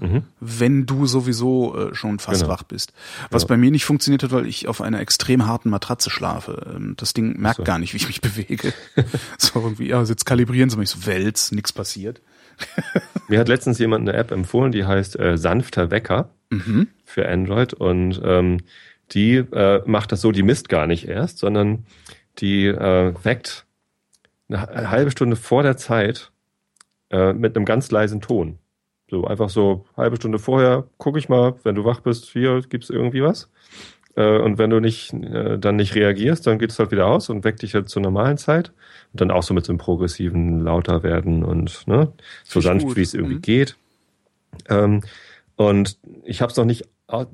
mhm. 0.00 0.22
wenn 0.40 0.86
du 0.86 1.06
sowieso 1.06 1.76
äh, 1.76 1.94
schon 1.94 2.18
fast 2.18 2.42
genau. 2.42 2.52
wach 2.52 2.62
bist. 2.62 2.92
Was 3.30 3.42
ja. 3.42 3.48
bei 3.48 3.56
mir 3.56 3.70
nicht 3.70 3.84
funktioniert 3.84 4.22
hat, 4.22 4.32
weil 4.32 4.46
ich 4.46 4.68
auf 4.68 4.80
einer 4.80 5.00
extrem 5.00 5.46
harten 5.46 5.70
Matratze 5.70 6.10
schlafe. 6.10 6.72
Ähm, 6.74 6.94
das 6.96 7.14
Ding 7.14 7.38
merkt 7.40 7.58
so. 7.58 7.64
gar 7.64 7.78
nicht, 7.78 7.92
wie 7.92 7.98
ich 7.98 8.06
mich 8.06 8.20
bewege. 8.20 8.72
so 9.38 9.60
irgendwie, 9.60 9.88
ja, 9.88 10.02
jetzt 10.02 10.26
kalibrieren 10.26 10.70
sie 10.70 10.76
mich 10.76 10.90
so, 10.90 11.06
Wels, 11.06 11.52
nix 11.52 11.72
passiert. 11.72 12.20
Mir 13.28 13.38
hat 13.38 13.48
letztens 13.48 13.78
jemand 13.78 14.08
eine 14.08 14.16
App 14.18 14.30
empfohlen, 14.30 14.72
die 14.72 14.84
heißt 14.84 15.18
äh, 15.18 15.38
Sanfter 15.38 15.90
Wecker 15.90 16.30
mhm. 16.50 16.88
für 17.04 17.28
Android 17.28 17.74
und 17.74 18.20
ähm, 18.24 18.58
die 19.12 19.36
äh, 19.36 19.82
macht 19.86 20.12
das 20.12 20.20
so, 20.20 20.32
die 20.32 20.42
misst 20.42 20.68
gar 20.68 20.86
nicht 20.86 21.08
erst, 21.08 21.38
sondern 21.38 21.86
die 22.38 22.66
äh, 22.66 23.14
weckt 23.22 23.66
eine 24.48 24.90
halbe 24.90 25.10
Stunde 25.10 25.36
vor 25.36 25.62
der 25.62 25.76
Zeit 25.76 26.32
äh, 27.10 27.32
mit 27.32 27.56
einem 27.56 27.64
ganz 27.64 27.90
leisen 27.90 28.20
Ton. 28.20 28.58
So 29.10 29.26
einfach 29.26 29.50
so 29.50 29.84
halbe 29.96 30.16
Stunde 30.16 30.38
vorher 30.38 30.84
gucke 30.98 31.18
ich 31.18 31.28
mal, 31.28 31.54
wenn 31.64 31.74
du 31.74 31.84
wach 31.84 32.00
bist, 32.00 32.26
hier 32.26 32.60
gibt's 32.68 32.90
irgendwie 32.90 33.22
was. 33.22 33.50
Äh, 34.14 34.38
und 34.38 34.58
wenn 34.58 34.70
du 34.70 34.80
nicht 34.80 35.12
äh, 35.12 35.58
dann 35.58 35.76
nicht 35.76 35.94
reagierst, 35.94 36.46
dann 36.46 36.58
geht 36.58 36.70
es 36.70 36.78
halt 36.78 36.92
wieder 36.92 37.06
aus 37.06 37.28
und 37.28 37.42
weckt 37.42 37.62
dich 37.62 37.74
halt 37.74 37.88
zur 37.88 38.02
normalen 38.02 38.38
Zeit. 38.38 38.68
Und 39.12 39.20
dann 39.20 39.30
auch 39.32 39.42
so 39.42 39.52
mit 39.52 39.64
so 39.64 39.72
einem 39.72 39.78
progressiven 39.78 40.60
lauter 40.62 41.02
werden 41.02 41.44
und 41.44 41.86
ne, 41.88 42.12
so 42.44 42.60
sanft 42.60 42.96
wie 42.96 43.02
es 43.02 43.14
irgendwie 43.14 43.36
mhm. 43.36 43.42
geht. 43.42 43.76
Ähm, 44.68 45.02
und 45.56 45.98
ich 46.24 46.40
habe 46.40 46.50
es 46.50 46.56
noch 46.56 46.64
nicht 46.64 46.84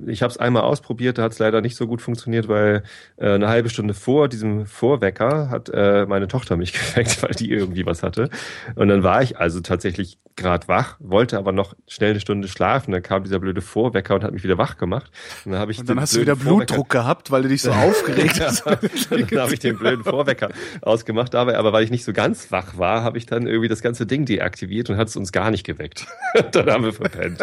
ich 0.06 0.22
habe 0.22 0.30
es 0.30 0.38
einmal 0.38 0.62
ausprobiert, 0.62 1.18
da 1.18 1.22
hat 1.22 1.32
es 1.32 1.38
leider 1.38 1.60
nicht 1.60 1.76
so 1.76 1.86
gut 1.86 2.02
funktioniert, 2.02 2.48
weil 2.48 2.82
äh, 3.16 3.32
eine 3.32 3.48
halbe 3.48 3.68
Stunde 3.68 3.94
vor 3.94 4.28
diesem 4.28 4.66
Vorwecker 4.66 5.50
hat 5.50 5.68
äh, 5.72 6.06
meine 6.06 6.28
Tochter 6.28 6.56
mich 6.56 6.72
geweckt, 6.94 7.22
weil 7.22 7.32
die 7.32 7.50
irgendwie 7.50 7.86
was 7.86 8.02
hatte. 8.02 8.30
Und 8.74 8.88
dann 8.88 9.02
war 9.02 9.22
ich 9.22 9.38
also 9.38 9.60
tatsächlich 9.60 10.18
gerade 10.36 10.68
wach, 10.68 10.96
wollte 11.00 11.38
aber 11.38 11.52
noch 11.52 11.74
schnell 11.88 12.10
eine 12.10 12.20
Stunde 12.20 12.46
schlafen. 12.48 12.92
Dann 12.92 13.02
kam 13.02 13.24
dieser 13.24 13.38
blöde 13.38 13.62
Vorwecker 13.62 14.14
und 14.14 14.22
hat 14.22 14.32
mich 14.32 14.44
wieder 14.44 14.58
wach 14.58 14.76
gemacht. 14.76 15.10
Und 15.44 15.52
dann, 15.52 15.60
hab 15.60 15.70
ich 15.70 15.78
und 15.78 15.88
dann 15.88 15.98
hast 15.98 16.14
du 16.14 16.20
wieder 16.20 16.36
Blutdruck 16.36 16.90
gehabt, 16.90 17.30
weil 17.30 17.42
du 17.42 17.48
dich 17.48 17.62
so 17.62 17.70
aufgeregt 17.72 18.40
hast. 18.40 18.66
dann 19.10 19.40
habe 19.40 19.54
ich 19.54 19.60
den 19.60 19.78
blöden 19.78 20.04
Vorwecker 20.04 20.50
ausgemacht. 20.82 21.34
Aber, 21.34 21.56
aber 21.56 21.72
weil 21.72 21.84
ich 21.84 21.90
nicht 21.90 22.04
so 22.04 22.12
ganz 22.12 22.52
wach 22.52 22.76
war, 22.76 23.02
habe 23.02 23.18
ich 23.18 23.26
dann 23.26 23.46
irgendwie 23.46 23.68
das 23.68 23.80
ganze 23.80 24.06
Ding 24.06 24.26
deaktiviert 24.26 24.90
und 24.90 24.98
hat 24.98 25.08
es 25.08 25.16
uns 25.16 25.32
gar 25.32 25.50
nicht 25.50 25.64
geweckt. 25.64 26.06
dann 26.52 26.70
haben 26.70 26.84
wir 26.84 26.92
verpennt. 26.92 27.40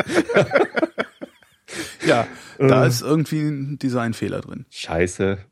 Ja, 2.05 2.27
da 2.57 2.83
äh. 2.83 2.87
ist 2.87 3.01
irgendwie 3.01 3.39
ein 3.39 3.79
Designfehler 3.79 4.41
drin. 4.41 4.65
Scheiße. 4.69 5.37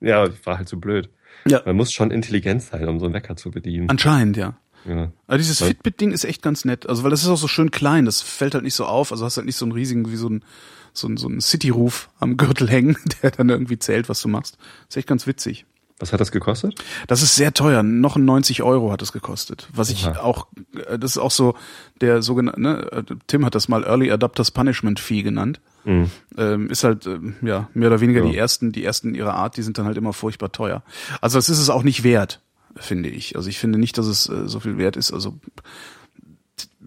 Ja, 0.00 0.26
ich 0.26 0.44
war 0.44 0.58
halt 0.58 0.68
so 0.68 0.76
blöd. 0.76 1.08
Ja. 1.46 1.62
Man 1.64 1.76
muss 1.76 1.90
schon 1.90 2.10
intelligent 2.10 2.62
sein, 2.62 2.86
um 2.88 2.98
so 3.00 3.06
einen 3.06 3.14
Wecker 3.14 3.36
zu 3.36 3.50
bedienen. 3.50 3.88
Anscheinend, 3.88 4.36
ja. 4.36 4.58
Ja. 4.86 5.12
Aber 5.26 5.38
dieses 5.38 5.62
Fitbit-Ding 5.62 6.12
ist 6.12 6.24
echt 6.24 6.42
ganz 6.42 6.64
nett. 6.66 6.86
Also, 6.86 7.02
weil 7.04 7.10
das 7.10 7.22
ist 7.22 7.28
auch 7.28 7.38
so 7.38 7.48
schön 7.48 7.70
klein, 7.70 8.04
das 8.04 8.20
fällt 8.20 8.54
halt 8.54 8.64
nicht 8.64 8.74
so 8.74 8.84
auf. 8.84 9.12
Also 9.12 9.24
hast 9.24 9.36
halt 9.36 9.46
nicht 9.46 9.56
so 9.56 9.64
einen 9.64 9.72
riesigen, 9.72 10.10
wie 10.10 10.16
so 10.16 10.28
ein, 10.28 10.44
so 10.92 11.08
ein, 11.08 11.16
so 11.16 11.28
ein 11.28 11.40
City-Ruf 11.40 12.10
am 12.18 12.36
Gürtel 12.36 12.68
hängen, 12.68 12.96
der 13.22 13.30
dann 13.30 13.48
irgendwie 13.48 13.78
zählt, 13.78 14.08
was 14.08 14.20
du 14.20 14.28
machst. 14.28 14.58
ist 14.88 14.96
echt 14.96 15.08
ganz 15.08 15.26
witzig. 15.26 15.64
Was 16.00 16.12
hat 16.12 16.20
das 16.20 16.32
gekostet? 16.32 16.82
Das 17.06 17.22
ist 17.22 17.36
sehr 17.36 17.54
teuer. 17.54 17.84
Noch 17.84 18.16
90 18.16 18.62
Euro 18.62 18.90
hat 18.90 19.00
es 19.00 19.12
gekostet. 19.12 19.68
Was 19.72 19.90
ich 19.90 20.06
Aha. 20.06 20.20
auch, 20.20 20.48
äh, 20.88 20.98
das 20.98 21.12
ist 21.12 21.18
auch 21.18 21.30
so 21.30 21.54
der 22.00 22.20
sogenannte, 22.20 22.60
ne, 22.60 22.92
äh, 22.92 23.02
Tim 23.28 23.44
hat 23.44 23.54
das 23.54 23.68
mal 23.68 23.84
Early 23.84 24.10
Adopters 24.10 24.50
Punishment 24.50 24.98
Fee 24.98 25.22
genannt. 25.22 25.60
Mhm. 25.84 26.10
Ähm, 26.36 26.68
ist 26.68 26.82
halt, 26.82 27.06
äh, 27.06 27.20
ja, 27.42 27.68
mehr 27.74 27.88
oder 27.88 28.00
weniger 28.00 28.24
ja. 28.24 28.30
die 28.30 28.36
ersten, 28.36 28.72
die 28.72 28.84
ersten 28.84 29.14
ihrer 29.14 29.34
Art, 29.34 29.56
die 29.56 29.62
sind 29.62 29.78
dann 29.78 29.86
halt 29.86 29.96
immer 29.96 30.12
furchtbar 30.12 30.50
teuer. 30.50 30.82
Also 31.20 31.38
das 31.38 31.48
ist 31.48 31.58
es 31.60 31.70
auch 31.70 31.84
nicht 31.84 32.02
wert, 32.02 32.40
finde 32.74 33.08
ich. 33.08 33.36
Also 33.36 33.48
ich 33.48 33.58
finde 33.58 33.78
nicht, 33.78 33.96
dass 33.96 34.06
es 34.06 34.28
äh, 34.28 34.48
so 34.48 34.58
viel 34.58 34.78
wert 34.78 34.96
ist. 34.96 35.12
Also, 35.12 35.38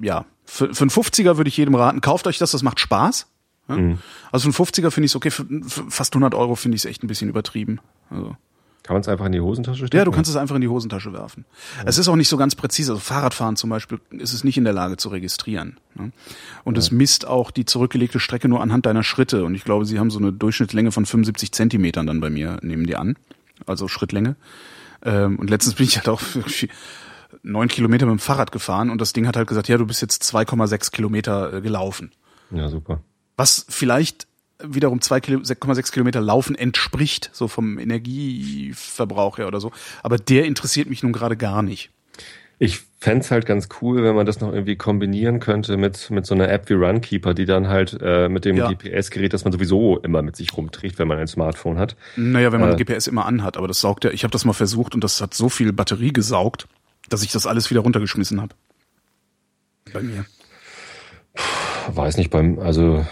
ja, 0.01 0.25
für, 0.43 0.73
für 0.73 0.81
einen 0.81 0.91
50er 0.91 1.37
würde 1.37 1.47
ich 1.47 1.55
jedem 1.55 1.75
raten, 1.75 2.01
kauft 2.01 2.27
euch 2.27 2.39
das, 2.39 2.51
das 2.51 2.61
macht 2.61 2.81
Spaß. 2.81 3.27
Ja? 3.69 3.77
Mhm. 3.77 3.99
Also 4.33 4.51
für 4.51 4.63
einen 4.63 4.69
50er 4.69 4.91
finde 4.91 5.05
ich 5.05 5.11
es 5.11 5.15
okay, 5.15 5.31
für, 5.31 5.45
für 5.65 5.89
fast 5.89 6.13
100 6.13 6.35
Euro 6.35 6.55
finde 6.55 6.75
ich 6.75 6.81
es 6.81 6.85
echt 6.85 7.03
ein 7.03 7.07
bisschen 7.07 7.29
übertrieben. 7.29 7.79
Also. 8.09 8.35
Kann 8.83 8.93
man 8.93 9.01
es 9.01 9.07
einfach 9.09 9.25
in 9.25 9.33
die 9.33 9.41
Hosentasche 9.41 9.87
stecken? 9.87 9.97
Ja, 9.97 10.05
du 10.05 10.11
kannst 10.11 10.29
es 10.29 10.37
einfach 10.37 10.55
in 10.55 10.61
die 10.61 10.69
Hosentasche 10.69 11.11
werfen. 11.11 11.45
Ja. 11.77 11.83
Es 11.87 11.97
ist 11.97 12.07
auch 12.07 12.15
nicht 12.15 12.29
so 12.29 12.37
ganz 12.37 12.55
präzise. 12.55 12.93
Also 12.93 13.01
Fahrradfahren 13.01 13.57
zum 13.57 13.69
Beispiel 13.69 13.99
ist 14.11 14.33
es 14.33 14.45
nicht 14.45 14.57
in 14.57 14.63
der 14.63 14.73
Lage 14.73 14.95
zu 14.95 15.09
registrieren. 15.09 15.77
Ne? 15.95 16.11
Und 16.63 16.75
ja. 16.75 16.79
es 16.79 16.91
misst 16.91 17.27
auch 17.27 17.51
die 17.51 17.65
zurückgelegte 17.65 18.19
Strecke 18.19 18.47
nur 18.47 18.61
anhand 18.61 18.85
deiner 18.85 19.03
Schritte. 19.03 19.43
Und 19.43 19.55
ich 19.55 19.65
glaube, 19.65 19.85
sie 19.85 19.99
haben 19.99 20.09
so 20.09 20.19
eine 20.19 20.31
Durchschnittslänge 20.31 20.91
von 20.91 21.05
75 21.05 21.51
Zentimetern 21.51 22.07
dann 22.07 22.21
bei 22.21 22.29
mir, 22.29 22.59
nehmen 22.61 22.87
die 22.87 22.95
an. 22.95 23.17
Also 23.65 23.89
Schrittlänge. 23.89 24.37
Ähm, 25.03 25.37
und 25.37 25.49
letztens 25.49 25.75
bin 25.75 25.85
ich 25.85 25.97
halt 25.97 26.07
auch 26.07 26.21
neun 27.43 27.67
Kilometer 27.67 28.05
mit 28.05 28.13
dem 28.13 28.19
Fahrrad 28.19 28.51
gefahren 28.51 28.89
und 28.89 29.01
das 29.01 29.13
Ding 29.13 29.27
hat 29.27 29.35
halt 29.37 29.47
gesagt, 29.47 29.67
ja, 29.67 29.77
du 29.77 29.85
bist 29.85 30.01
jetzt 30.01 30.23
2,6 30.23 30.91
Kilometer 30.91 31.53
äh, 31.53 31.61
gelaufen. 31.61 32.11
Ja, 32.51 32.69
super. 32.69 33.01
Was 33.35 33.65
vielleicht 33.69 34.26
wiederum 34.59 34.99
2,6 34.99 35.91
Kilometer 35.91 36.21
Laufen 36.21 36.55
entspricht, 36.55 37.29
so 37.33 37.47
vom 37.47 37.77
Energieverbrauch 37.77 39.37
her 39.37 39.47
oder 39.47 39.59
so. 39.59 39.71
Aber 40.03 40.17
der 40.17 40.45
interessiert 40.45 40.89
mich 40.89 41.03
nun 41.03 41.13
gerade 41.13 41.37
gar 41.37 41.61
nicht. 41.61 41.91
Ich 42.59 42.81
fände 42.99 43.29
halt 43.29 43.45
ganz 43.45 43.69
cool, 43.81 44.03
wenn 44.03 44.15
man 44.15 44.25
das 44.25 44.39
noch 44.39 44.51
irgendwie 44.51 44.75
kombinieren 44.75 45.39
könnte 45.39 45.77
mit, 45.77 46.09
mit 46.09 46.25
so 46.25 46.33
einer 46.33 46.49
App 46.49 46.67
wie 46.69 46.73
Runkeeper, 46.73 47.35
die 47.35 47.45
dann 47.45 47.67
halt 47.67 47.95
äh, 48.01 48.29
mit 48.29 48.45
dem 48.45 48.57
ja. 48.57 48.71
GPS-Gerät, 48.71 49.33
das 49.33 49.43
man 49.43 49.53
sowieso 49.53 49.99
immer 49.99 50.23
mit 50.23 50.35
sich 50.35 50.57
rumträgt, 50.57 50.97
wenn 50.97 51.07
man 51.07 51.19
ein 51.19 51.27
Smartphone 51.27 51.77
hat. 51.77 51.95
Naja, 52.15 52.51
wenn 52.51 52.59
man 52.59 52.73
äh, 52.73 52.83
GPS 52.83 53.05
immer 53.05 53.27
anhat, 53.27 53.57
aber 53.57 53.67
das 53.67 53.79
saugt 53.79 54.05
ja, 54.05 54.09
ich 54.09 54.23
habe 54.23 54.31
das 54.31 54.43
mal 54.43 54.53
versucht 54.53 54.95
und 54.95 55.03
das 55.03 55.21
hat 55.21 55.35
so 55.35 55.49
viel 55.49 55.71
Batterie 55.71 56.11
gesaugt, 56.11 56.67
dass 57.09 57.21
ich 57.21 57.31
das 57.31 57.45
alles 57.45 57.69
wieder 57.69 57.81
runtergeschmissen 57.81 58.41
habe. 58.41 58.55
Bei 59.93 60.01
mir. 60.01 60.25
Weiß 61.89 62.17
nicht, 62.17 62.31
beim, 62.31 62.57
also 62.57 63.05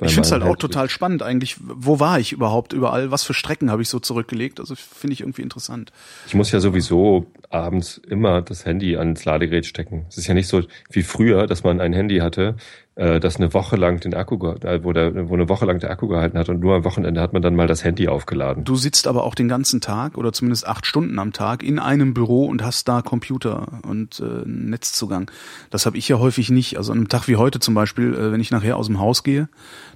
ich 0.00 0.14
finde 0.14 0.26
es 0.26 0.32
halt 0.32 0.44
auch 0.44 0.56
total 0.56 0.88
spannend 0.88 1.22
eigentlich. 1.22 1.56
Wo 1.60 1.98
war 1.98 2.20
ich 2.20 2.32
überhaupt 2.32 2.72
überall? 2.72 3.10
Was 3.10 3.24
für 3.24 3.34
Strecken 3.34 3.70
habe 3.70 3.82
ich 3.82 3.88
so 3.88 3.98
zurückgelegt? 3.98 4.60
Also 4.60 4.76
finde 4.76 5.14
ich 5.14 5.20
irgendwie 5.20 5.42
interessant. 5.42 5.92
Ich 6.26 6.34
muss 6.34 6.52
ja 6.52 6.60
sowieso 6.60 7.26
abends 7.50 8.00
immer 8.08 8.40
das 8.42 8.64
Handy 8.64 8.96
ans 8.96 9.24
Ladegerät 9.24 9.66
stecken. 9.66 10.06
Es 10.08 10.16
ist 10.16 10.28
ja 10.28 10.34
nicht 10.34 10.46
so 10.46 10.62
wie 10.90 11.02
früher, 11.02 11.48
dass 11.48 11.64
man 11.64 11.80
ein 11.80 11.92
Handy 11.92 12.18
hatte, 12.18 12.56
äh, 12.98 13.20
das 13.20 13.36
eine 13.36 13.54
Woche 13.54 13.76
lang 13.76 14.00
den 14.00 14.12
Akku, 14.12 14.40
wo, 14.40 14.92
der, 14.92 15.28
wo 15.28 15.34
eine 15.34 15.48
Woche 15.48 15.64
lang 15.64 15.78
der 15.78 15.90
Akku 15.90 16.08
gehalten 16.08 16.36
hat 16.36 16.48
und 16.48 16.58
nur 16.58 16.74
am 16.74 16.84
Wochenende 16.84 17.20
hat 17.20 17.32
man 17.32 17.42
dann 17.42 17.54
mal 17.54 17.68
das 17.68 17.84
Handy 17.84 18.08
aufgeladen. 18.08 18.64
Du 18.64 18.74
sitzt 18.74 19.06
aber 19.06 19.22
auch 19.22 19.36
den 19.36 19.46
ganzen 19.46 19.80
Tag 19.80 20.18
oder 20.18 20.32
zumindest 20.32 20.66
acht 20.66 20.84
Stunden 20.84 21.20
am 21.20 21.32
Tag 21.32 21.62
in 21.62 21.78
einem 21.78 22.12
Büro 22.12 22.46
und 22.46 22.64
hast 22.64 22.88
da 22.88 23.00
Computer 23.02 23.80
und 23.86 24.18
äh, 24.18 24.42
Netzzugang. 24.44 25.30
Das 25.70 25.86
habe 25.86 25.96
ich 25.96 26.08
ja 26.08 26.18
häufig 26.18 26.50
nicht. 26.50 26.76
Also 26.76 26.90
an 26.90 26.98
einem 26.98 27.08
Tag 27.08 27.28
wie 27.28 27.36
heute 27.36 27.60
zum 27.60 27.74
Beispiel, 27.74 28.14
äh, 28.14 28.32
wenn 28.32 28.40
ich 28.40 28.50
nachher 28.50 28.76
aus 28.76 28.86
dem 28.86 28.98
Haus 28.98 29.22
gehe, 29.22 29.48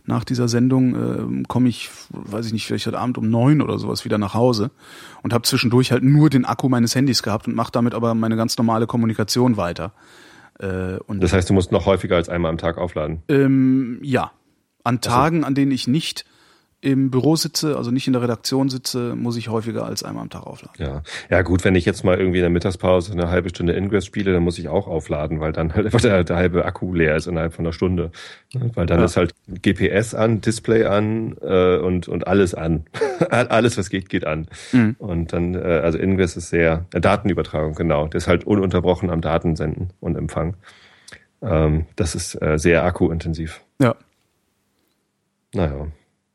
nach 0.06 0.22
dieser 0.22 0.46
Sendung 0.46 0.94
äh, 0.94 1.42
komme 1.48 1.68
ich, 1.68 1.90
weiß 2.10 2.46
ich 2.46 2.52
nicht, 2.52 2.66
vielleicht 2.66 2.86
heute 2.86 3.00
Abend 3.00 3.18
um 3.18 3.28
neun 3.28 3.62
oder 3.62 3.80
sowas 3.80 4.04
wieder 4.04 4.18
nach 4.18 4.34
Hause 4.34 4.70
und 5.22 5.32
habe 5.32 5.42
zwischendurch 5.42 5.90
halt 5.90 6.04
nur 6.04 6.30
den 6.30 6.44
Akku 6.44 6.68
meines 6.68 6.94
Handys 6.94 7.24
gehabt 7.24 7.48
und 7.48 7.56
mache 7.56 7.72
damit 7.72 7.94
aber 7.94 8.14
meine 8.14 8.36
ganz 8.36 8.56
normale 8.58 8.86
Kommunikation 8.86 9.56
weiter. 9.56 9.92
Äh, 10.58 10.98
und 11.06 11.22
das 11.22 11.32
heißt, 11.32 11.48
du 11.48 11.54
musst 11.54 11.72
noch 11.72 11.86
häufiger 11.86 12.16
als 12.16 12.28
einmal 12.28 12.50
am 12.50 12.58
Tag 12.58 12.78
aufladen? 12.78 13.22
Ähm, 13.28 13.98
ja. 14.02 14.32
An 14.84 15.00
Tagen, 15.00 15.38
also. 15.38 15.46
an 15.48 15.54
denen 15.54 15.70
ich 15.72 15.86
nicht 15.86 16.24
im 16.82 17.12
Büro 17.12 17.36
sitze, 17.36 17.76
also 17.76 17.92
nicht 17.92 18.08
in 18.08 18.12
der 18.12 18.22
Redaktion 18.22 18.68
sitze, 18.68 19.14
muss 19.14 19.36
ich 19.36 19.48
häufiger 19.48 19.86
als 19.86 20.02
einmal 20.02 20.24
am 20.24 20.30
Tag 20.30 20.44
aufladen. 20.48 20.74
Ja, 20.84 21.02
ja 21.30 21.42
gut, 21.42 21.64
wenn 21.64 21.76
ich 21.76 21.84
jetzt 21.84 22.04
mal 22.04 22.18
irgendwie 22.18 22.38
in 22.38 22.42
der 22.42 22.50
Mittagspause 22.50 23.12
eine 23.12 23.28
halbe 23.28 23.50
Stunde 23.50 23.74
Ingress 23.74 24.04
spiele, 24.04 24.32
dann 24.32 24.42
muss 24.42 24.58
ich 24.58 24.68
auch 24.68 24.88
aufladen, 24.88 25.38
weil 25.38 25.52
dann 25.52 25.74
halt 25.74 25.86
einfach 25.86 26.00
der, 26.00 26.24
der 26.24 26.36
halbe 26.36 26.64
Akku 26.64 26.92
leer 26.92 27.14
ist 27.14 27.28
innerhalb 27.28 27.54
von 27.54 27.64
einer 27.64 27.72
Stunde. 27.72 28.10
Weil 28.52 28.86
dann 28.86 28.98
ja. 28.98 29.04
ist 29.04 29.16
halt 29.16 29.32
GPS 29.62 30.14
an, 30.14 30.40
Display 30.40 30.84
an 30.84 31.36
äh, 31.40 31.76
und 31.76 32.08
und 32.08 32.26
alles 32.26 32.52
an. 32.52 32.84
alles, 33.30 33.78
was 33.78 33.88
geht, 33.88 34.08
geht 34.08 34.26
an. 34.26 34.48
Mhm. 34.72 34.96
Und 34.98 35.32
dann, 35.32 35.54
äh, 35.54 35.58
also 35.84 35.98
Ingress 35.98 36.36
ist 36.36 36.50
sehr, 36.50 36.86
äh, 36.92 37.00
Datenübertragung, 37.00 37.74
genau. 37.74 38.08
Das 38.08 38.24
ist 38.24 38.28
halt 38.28 38.44
ununterbrochen 38.44 39.08
am 39.08 39.20
Datensenden 39.20 39.90
und 40.00 40.16
Empfang. 40.16 40.56
Ähm, 41.42 41.86
das 41.94 42.16
ist 42.16 42.40
äh, 42.42 42.58
sehr 42.58 42.82
akkuintensiv. 42.82 43.62
Ja. 43.80 43.94
Naja. 45.54 45.86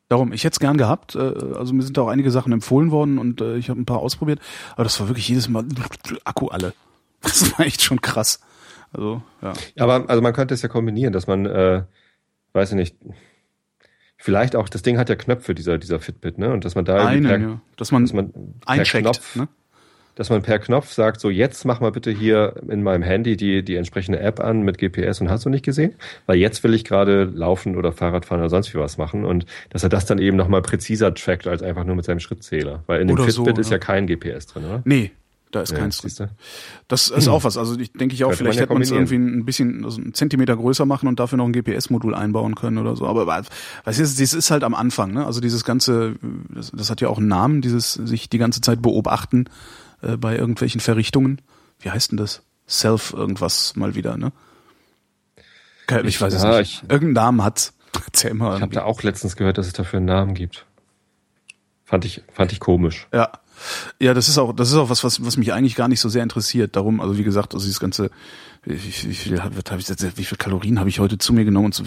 Darum, 0.10 0.32
ich 0.32 0.44
hätte 0.44 0.56
es 0.56 0.60
gern 0.60 0.78
gehabt. 0.78 1.16
Äh, 1.16 1.20
also 1.20 1.74
mir 1.74 1.84
sind 1.84 1.98
da 1.98 2.04
auch 2.04 2.08
einige 2.08 2.32
Sachen 2.32 2.54
empfohlen 2.54 2.92
worden 2.92 3.18
und 3.18 3.42
äh, 3.42 3.58
ich 3.58 3.70
habe 3.70 3.80
ein 3.80 3.86
paar 3.86 4.00
ausprobiert. 4.00 4.40
Aber 4.74 4.84
das 4.84 5.00
war 5.00 5.10
wirklich 5.10 5.28
jedes 5.28 5.50
Mal 5.50 5.66
Akku 6.24 6.48
alle. 6.48 6.74
Das 7.22 7.58
war 7.58 7.66
echt 7.66 7.82
schon 7.82 8.02
krass. 8.02 8.40
Also, 8.94 9.22
ja. 9.42 9.54
Aber 9.78 10.10
also 10.10 10.22
man 10.22 10.34
könnte 10.34 10.54
es 10.54 10.62
ja 10.62 10.70
kombinieren, 10.70 11.12
dass 11.12 11.28
man, 11.28 11.46
äh, 11.46 11.84
weiß 12.54 12.70
ich 12.70 12.76
nicht, 12.76 12.96
vielleicht 14.18 14.56
auch, 14.56 14.70
das 14.70 14.82
Ding 14.82 14.98
hat 14.98 15.10
ja 15.10 15.16
Knöpfe, 15.16 15.54
dieser, 15.54 15.78
dieser 15.78 16.00
Fitbit, 16.00 16.38
ne? 16.38 16.52
Und 16.52 16.64
dass 16.64 16.76
man 16.76 16.86
da 16.86 17.06
Einen, 17.06 17.24
per, 17.24 17.40
ja. 17.40 17.62
dass 17.76 17.92
man, 17.92 18.04
dass 18.04 18.14
man 18.14 18.34
eincheckt, 18.66 19.04
Knopf, 19.04 19.36
ne? 19.36 19.48
Dass 20.18 20.32
man 20.32 20.42
per 20.42 20.58
Knopf 20.58 20.92
sagt, 20.92 21.22
so 21.22 21.30
jetzt 21.30 21.64
mach 21.64 21.80
mal 21.80 21.92
bitte 21.92 22.10
hier 22.10 22.56
in 22.68 22.82
meinem 22.82 23.04
Handy 23.04 23.38
die, 23.38 23.64
die 23.64 23.76
entsprechende 23.76 24.20
App 24.20 24.40
an 24.40 24.64
mit 24.64 24.80
GPS 24.80 25.22
und 25.22 25.30
hast 25.30 25.46
du 25.46 25.50
nicht 25.50 25.64
gesehen? 25.64 25.94
Weil 26.26 26.38
jetzt 26.38 26.64
will 26.64 26.74
ich 26.74 26.84
gerade 26.84 27.26
laufen 27.26 27.76
oder 27.78 27.92
Fahrrad 27.92 28.26
fahren 28.26 28.40
oder 28.40 28.50
sonst 28.50 28.74
wie 28.74 28.80
was 28.80 28.98
machen 28.98 29.26
und 29.26 29.46
dass 29.70 29.84
er 29.84 29.90
das 29.90 30.08
dann 30.08 30.18
eben 30.18 30.36
nochmal 30.36 30.64
präziser 30.64 31.14
trackt 31.14 31.46
als 31.48 31.62
einfach 31.62 31.84
nur 31.84 31.96
mit 31.96 32.04
seinem 32.04 32.20
Schrittzähler. 32.20 32.84
Weil 32.88 33.02
in 33.02 33.08
dem 33.08 33.14
oder 33.14 33.26
Fitbit 33.26 33.56
so, 33.58 33.62
ist 33.62 33.70
ja. 33.70 33.76
ja 33.76 33.78
kein 33.78 34.08
GPS 34.08 34.48
drin, 34.48 34.66
oder? 34.66 34.82
Nee, 34.86 35.12
da 35.52 35.62
ist 35.62 35.72
ja, 35.72 35.78
keins 35.78 36.00
drin. 36.00 36.30
Das 36.88 37.10
ist 37.10 37.28
auch 37.28 37.44
was. 37.44 37.56
Also 37.56 37.80
ich 37.80 37.94
denke 37.94 38.16
ich 38.16 38.24
auch, 38.24 38.34
vielleicht 38.34 38.60
hätte 38.60 38.74
man 38.74 38.82
es 38.82 38.90
irgendwie 38.90 39.18
ein 39.18 39.46
bisschen 39.46 39.86
also 39.86 40.02
einen 40.02 40.16
Zentimeter 40.16 40.58
größer 40.58 40.88
machen 40.88 41.08
und 41.08 41.20
dafür 41.20 41.38
noch 41.38 41.46
ein 41.46 41.54
GPS-Modul 41.54 42.16
einbauen 42.16 42.56
können 42.56 42.80
oder 42.80 42.96
so. 42.96 43.06
Aber 43.06 43.28
weißt 43.28 43.50
du, 43.86 44.02
das 44.02 44.34
ist 44.34 44.50
halt 44.50 44.64
am 44.64 44.74
Anfang. 44.74 45.14
Ne? 45.14 45.28
Also 45.28 45.42
dieses 45.42 45.64
ganze, 45.64 46.16
das, 46.50 46.72
das 46.72 46.90
hat 46.90 47.02
ja 47.02 47.10
auch 47.10 47.20
einen 47.20 47.28
Namen, 47.28 47.62
dieses 47.62 47.94
sich 47.94 48.30
die 48.30 48.40
ganze 48.40 48.62
Zeit 48.62 48.82
beobachten 48.82 49.46
äh, 50.02 50.18
bei 50.18 50.38
irgendwelchen 50.38 50.82
Verrichtungen. 50.82 51.42
Wie 51.80 51.92
heißt 51.92 52.12
denn 52.12 52.18
das? 52.18 52.44
Self 52.68 53.14
irgendwas 53.14 53.76
mal 53.76 53.96
wieder, 53.96 54.18
ne? 54.18 54.32
Ich, 55.90 55.96
ich 56.04 56.22
weiß 56.22 56.34
ja, 56.34 56.40
es 56.40 56.60
nicht. 56.60 56.84
Ich, 56.84 56.90
Irgendeinen 56.90 57.14
Namen 57.14 57.44
hat's. 57.44 57.74
Erzähl 58.06 58.34
mal. 58.34 58.58
Ich 58.58 58.62
habe 58.62 58.76
da 58.76 58.84
auch 58.84 59.04
letztens 59.04 59.36
gehört, 59.36 59.58
dass 59.58 59.68
es 59.68 59.74
dafür 59.74 59.98
einen 59.98 60.08
Namen 60.08 60.34
gibt. 60.34 60.66
Fand 61.86 62.04
ich, 62.04 62.22
fand 62.34 62.52
ich 62.52 62.60
komisch. 62.60 63.08
Ja. 63.14 63.32
Ja, 64.00 64.14
das 64.14 64.30
ist 64.30 64.38
auch, 64.38 64.54
das 64.54 64.70
ist 64.70 64.76
auch 64.76 64.92
was, 64.92 65.04
was, 65.04 65.26
was 65.26 65.36
mich 65.38 65.52
eigentlich 65.52 65.74
gar 65.74 65.88
nicht 65.88 66.00
so 66.00 66.10
sehr 66.10 66.22
interessiert. 66.22 66.76
Darum, 66.76 67.02
also 67.02 67.18
wie 67.18 67.24
gesagt, 67.24 67.56
also 67.56 67.66
dieses 67.66 67.80
ganze, 67.80 68.12
wie, 68.64 68.76
wie 68.76 69.14
viel, 69.16 69.42
hab, 69.42 69.56
hab 69.56 69.80
ich, 69.80 69.88
wie 69.90 70.26
viel 70.26 70.38
Kalorien 70.38 70.80
habe 70.80 70.90
ich 70.90 71.00
heute 71.00 71.18
zu 71.18 71.34
mir 71.34 71.44
genommen 71.44 71.68
und 71.68 71.74
so 71.74 71.84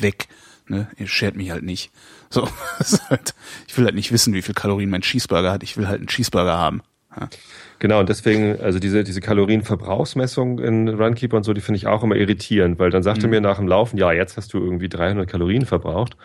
weg. 0.00 0.26
Ne, 0.68 0.88
ihr 0.96 1.06
schert 1.06 1.36
mich 1.36 1.50
halt 1.50 1.62
nicht. 1.62 1.92
So, 2.30 2.48
halt, 3.10 3.34
ich 3.68 3.76
will 3.76 3.84
halt 3.84 3.94
nicht 3.94 4.10
wissen, 4.10 4.34
wie 4.34 4.42
viel 4.42 4.54
Kalorien 4.54 4.90
mein 4.90 5.02
Cheeseburger 5.02 5.52
hat. 5.52 5.62
Ich 5.62 5.76
will 5.76 5.86
halt 5.86 5.98
einen 5.98 6.08
Cheeseburger 6.08 6.56
haben. 6.56 6.82
Ja. 7.18 7.28
Genau, 7.78 8.00
und 8.00 8.08
deswegen, 8.08 8.60
also 8.60 8.78
diese, 8.78 9.04
diese 9.04 9.20
Kalorienverbrauchsmessung 9.20 10.58
in 10.58 10.88
Runkeeper 10.88 11.36
und 11.36 11.42
so, 11.42 11.52
die 11.52 11.60
finde 11.60 11.78
ich 11.78 11.86
auch 11.86 12.02
immer 12.02 12.16
irritierend, 12.16 12.78
weil 12.78 12.90
dann 12.90 13.02
sagte 13.02 13.26
mhm. 13.26 13.30
mir 13.30 13.40
nach 13.40 13.56
dem 13.56 13.68
Laufen, 13.68 13.96
ja, 13.96 14.12
jetzt 14.12 14.36
hast 14.36 14.54
du 14.54 14.58
irgendwie 14.58 14.88
300 14.88 15.28
Kalorien 15.28 15.66
verbraucht. 15.66 16.16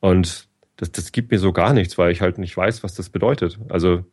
Und 0.00 0.48
das, 0.76 0.92
das 0.92 1.12
gibt 1.12 1.30
mir 1.30 1.38
so 1.38 1.52
gar 1.52 1.72
nichts, 1.72 1.98
weil 1.98 2.12
ich 2.12 2.20
halt 2.20 2.38
nicht 2.38 2.56
weiß, 2.56 2.82
was 2.82 2.94
das 2.94 3.10
bedeutet. 3.10 3.58
Also. 3.68 4.04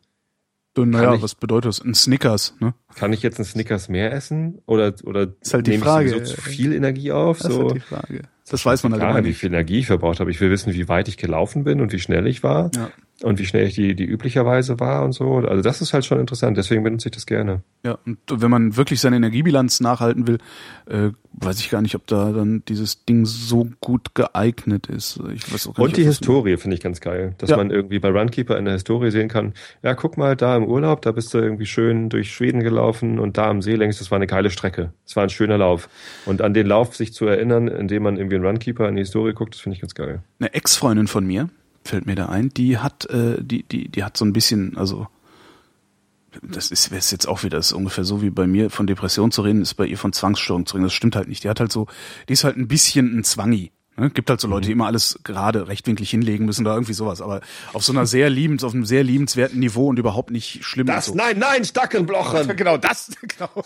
Naja, 0.76 1.16
ich, 1.16 1.24
was 1.24 1.34
bedeutet 1.34 1.70
das? 1.70 1.82
Ein 1.82 1.96
Snickers, 1.96 2.56
ne? 2.60 2.76
Kann 2.94 3.12
ich 3.12 3.24
jetzt 3.24 3.40
ein 3.40 3.46
Snickers 3.46 3.90
mehr 3.90 4.14
essen? 4.14 4.62
Oder, 4.68 4.94
oder 5.06 5.34
ist 5.42 5.54
halt 5.54 5.66
die 5.66 5.78
Frage. 5.80 6.10
ich 6.10 6.14
so 6.14 6.36
zu 6.36 6.42
viel 6.42 6.72
Energie 6.72 7.12
auf? 7.12 7.40
Das 7.40 7.52
so? 7.52 7.62
ist 7.62 7.66
halt 7.66 7.76
die 7.76 7.80
Frage. 7.80 8.22
Das 8.48 8.64
weiß 8.64 8.84
man 8.84 8.92
halt 8.92 9.02
Klar, 9.02 9.24
wie 9.24 9.34
viel 9.34 9.50
Energie 9.50 9.80
ich 9.80 9.88
verbraucht 9.88 10.20
habe. 10.20 10.30
Ich 10.30 10.40
will 10.40 10.52
wissen, 10.52 10.74
wie 10.74 10.88
weit 10.88 11.08
ich 11.08 11.18
gelaufen 11.18 11.64
bin 11.64 11.82
und 11.82 11.94
wie 11.94 12.00
schnell 12.00 12.28
ich 12.28 12.44
war. 12.44 12.70
Ja 12.76 12.92
und 13.24 13.40
wie 13.40 13.46
schnell 13.46 13.66
ich 13.66 13.74
die, 13.74 13.96
die 13.96 14.06
üblicherweise 14.06 14.80
war 14.80 15.04
und 15.04 15.12
so. 15.12 15.38
Also 15.38 15.64
das 15.64 15.82
ist 15.82 15.94
halt 15.94 16.06
schon 16.06 16.20
interessant, 16.20 16.56
deswegen 16.56 16.84
benutze 16.84 17.10
ich 17.10 17.16
das 17.16 17.26
gerne. 17.26 17.64
Ja, 17.84 17.98
und 18.06 18.20
wenn 18.30 18.52
man 18.52 18.78
wirklich 18.78 19.02
seine 19.02 19.16
Energiebilanz 19.16 19.80
nachhalten 19.80 20.28
will, 20.28 20.38
äh, 20.88 21.10
weiß 21.34 21.60
ich 21.60 21.70
gar 21.70 21.82
nicht, 21.82 21.96
ob 21.96 22.06
da 22.06 22.32
dann 22.32 22.64
dieses 22.68 23.06
Ding 23.06 23.26
so 23.26 23.70
gut 23.82 24.14
geeignet 24.14 24.88
ist. 24.88 25.20
Ich 25.34 25.52
weiß 25.52 25.68
auch 25.68 25.76
gar 25.76 25.84
und 25.84 25.90
nicht, 25.90 25.98
die 25.98 26.04
Historie 26.04 26.58
finde 26.58 26.76
ich 26.76 26.82
ganz 26.82 27.02
geil, 27.02 27.34
dass 27.40 27.50
ja. 27.50 27.58
man 27.58 27.72
irgendwie 27.72 28.00
bei 28.00 28.10
Runkeeper 28.10 28.58
in 28.58 28.66
der 28.66 28.76
Historie 28.76 29.10
sehen 29.10 29.30
kann, 29.30 29.54
ja, 29.82 29.96
guck 29.96 30.18
mal, 30.18 30.36
da 30.36 30.56
im 30.56 30.66
Urlaub, 30.66 31.02
da 31.02 31.12
bist 31.12 31.34
du 31.34 31.40
irgendwie 31.40 31.66
schön 31.66 32.10
durch 32.10 32.32
Schweden 32.32 32.62
gelaufen 32.62 33.20
und 33.20 33.38
da 33.38 33.50
am 33.50 33.62
See 33.62 33.76
längs, 33.76 33.98
das 33.98 34.12
war 34.12 34.18
eine 34.18 34.28
geile 34.28 34.52
Strecke. 34.52 34.94
Das 35.06 35.16
war 35.16 35.24
ein 35.24 35.30
schöner 35.30 35.58
Lauf. 35.58 35.90
Und 36.26 36.42
an 36.42 36.54
den 36.54 36.68
Lauf 36.68 36.96
sich 36.96 37.14
zu 37.14 37.26
erinnern, 37.26 37.68
indem 37.68 38.04
man 38.04 38.18
irgendwie 38.18 38.36
in 38.36 38.46
Runkeeper 38.46 38.88
in 38.88 38.96
die 38.96 39.02
Historie 39.02 39.34
guckt, 39.34 39.56
das 39.56 39.62
finde 39.62 39.76
ich 39.76 39.82
ganz 39.82 39.96
geil. 39.96 40.22
Eine 40.40 40.54
Ex-Freundin 40.54 41.08
von 41.08 41.26
mir, 41.26 41.50
fällt 41.88 42.06
mir 42.06 42.16
da 42.16 42.28
ein, 42.28 42.50
die 42.50 42.78
hat, 42.78 43.10
äh, 43.10 43.42
die, 43.42 43.64
die, 43.64 43.90
die 43.90 44.04
hat 44.04 44.18
so 44.18 44.26
ein 44.26 44.34
bisschen, 44.34 44.78
also 44.78 45.08
das 46.42 46.72
ist, 46.72 46.92
ist 46.92 47.12
jetzt 47.12 47.28
auch 47.28 47.44
wieder, 47.44 47.58
das 47.58 47.68
ist 47.68 47.74
ungefähr 47.74 48.04
so 48.04 48.22
wie 48.22 48.30
bei 48.30 48.48
mir 48.48 48.70
von 48.70 48.88
Depression 48.88 49.32
zu 49.32 49.42
reden, 49.42 49.62
ist 49.62 49.76
bei 49.76 49.86
ihr 49.86 49.98
von 49.98 50.14
Zwangsstörung 50.14 50.66
zu 50.66 50.76
reden. 50.76 50.84
Das 50.84 50.94
stimmt 50.94 51.16
halt 51.16 51.28
nicht. 51.28 51.44
Die 51.44 51.50
hat 51.50 51.60
halt 51.60 51.72
so, 51.72 51.88
die 52.30 52.34
ist 52.34 52.44
halt 52.44 52.58
ein 52.58 52.68
bisschen 52.68 53.18
ein 53.18 53.24
Zwangi. 53.24 53.72
Ne? 53.96 54.12
Gibt 54.12 54.30
halt 54.30 54.40
so 54.40 54.48
Leute, 54.48 54.68
die 54.68 54.74
immer 54.74 54.86
alles 54.86 55.20
gerade 55.24 55.68
rechtwinklig 55.68 56.10
hinlegen 56.10 56.46
müssen 56.46 56.66
oder 56.66 56.76
irgendwie 56.76 56.94
sowas, 56.94 57.22
aber 57.22 57.42
auf 57.74 57.84
so 57.84 57.92
einer 57.92 58.06
sehr 58.06 58.30
liebens, 58.30 58.64
auf 58.64 58.74
einem 58.74 58.86
sehr 58.86 59.04
liebenswerten 59.04 59.60
Niveau 59.60 59.88
und 59.88 59.98
überhaupt 59.98 60.30
nicht 60.30 60.64
schlimm. 60.64 60.86
Das, 60.88 61.08
so. 61.08 61.16
nein, 61.16 61.40
nein, 61.40 61.66
Stackenblochen. 61.66 62.48
Genau, 62.58 62.78
das, 62.78 63.12
genau. 63.22 63.64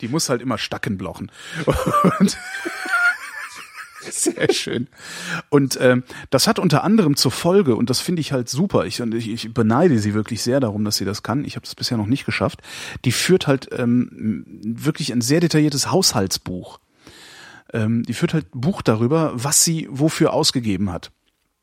Die 0.00 0.08
muss 0.08 0.28
halt 0.28 0.42
immer 0.42 0.58
Stackenblochen. 0.58 1.30
Und 2.20 2.36
Sehr 4.10 4.52
schön. 4.52 4.88
Und 5.48 5.78
ähm, 5.80 6.04
das 6.30 6.46
hat 6.46 6.58
unter 6.58 6.84
anderem 6.84 7.16
zur 7.16 7.30
Folge, 7.30 7.76
und 7.76 7.90
das 7.90 8.00
finde 8.00 8.20
ich 8.20 8.32
halt 8.32 8.48
super, 8.48 8.84
ich, 8.84 9.00
ich, 9.00 9.30
ich 9.30 9.54
beneide 9.54 9.98
sie 9.98 10.14
wirklich 10.14 10.42
sehr 10.42 10.60
darum, 10.60 10.84
dass 10.84 10.96
sie 10.96 11.04
das 11.04 11.22
kann, 11.22 11.44
ich 11.44 11.56
habe 11.56 11.64
das 11.64 11.74
bisher 11.74 11.96
noch 11.96 12.06
nicht 12.06 12.26
geschafft, 12.26 12.60
die 13.04 13.12
führt 13.12 13.46
halt 13.46 13.68
ähm, 13.72 14.44
wirklich 14.62 15.12
ein 15.12 15.20
sehr 15.20 15.40
detailliertes 15.40 15.90
Haushaltsbuch. 15.90 16.80
Ähm, 17.72 18.02
die 18.04 18.14
führt 18.14 18.34
halt 18.34 18.46
Buch 18.52 18.82
darüber, 18.82 19.32
was 19.34 19.64
sie 19.64 19.88
wofür 19.90 20.32
ausgegeben 20.32 20.92
hat. 20.92 21.10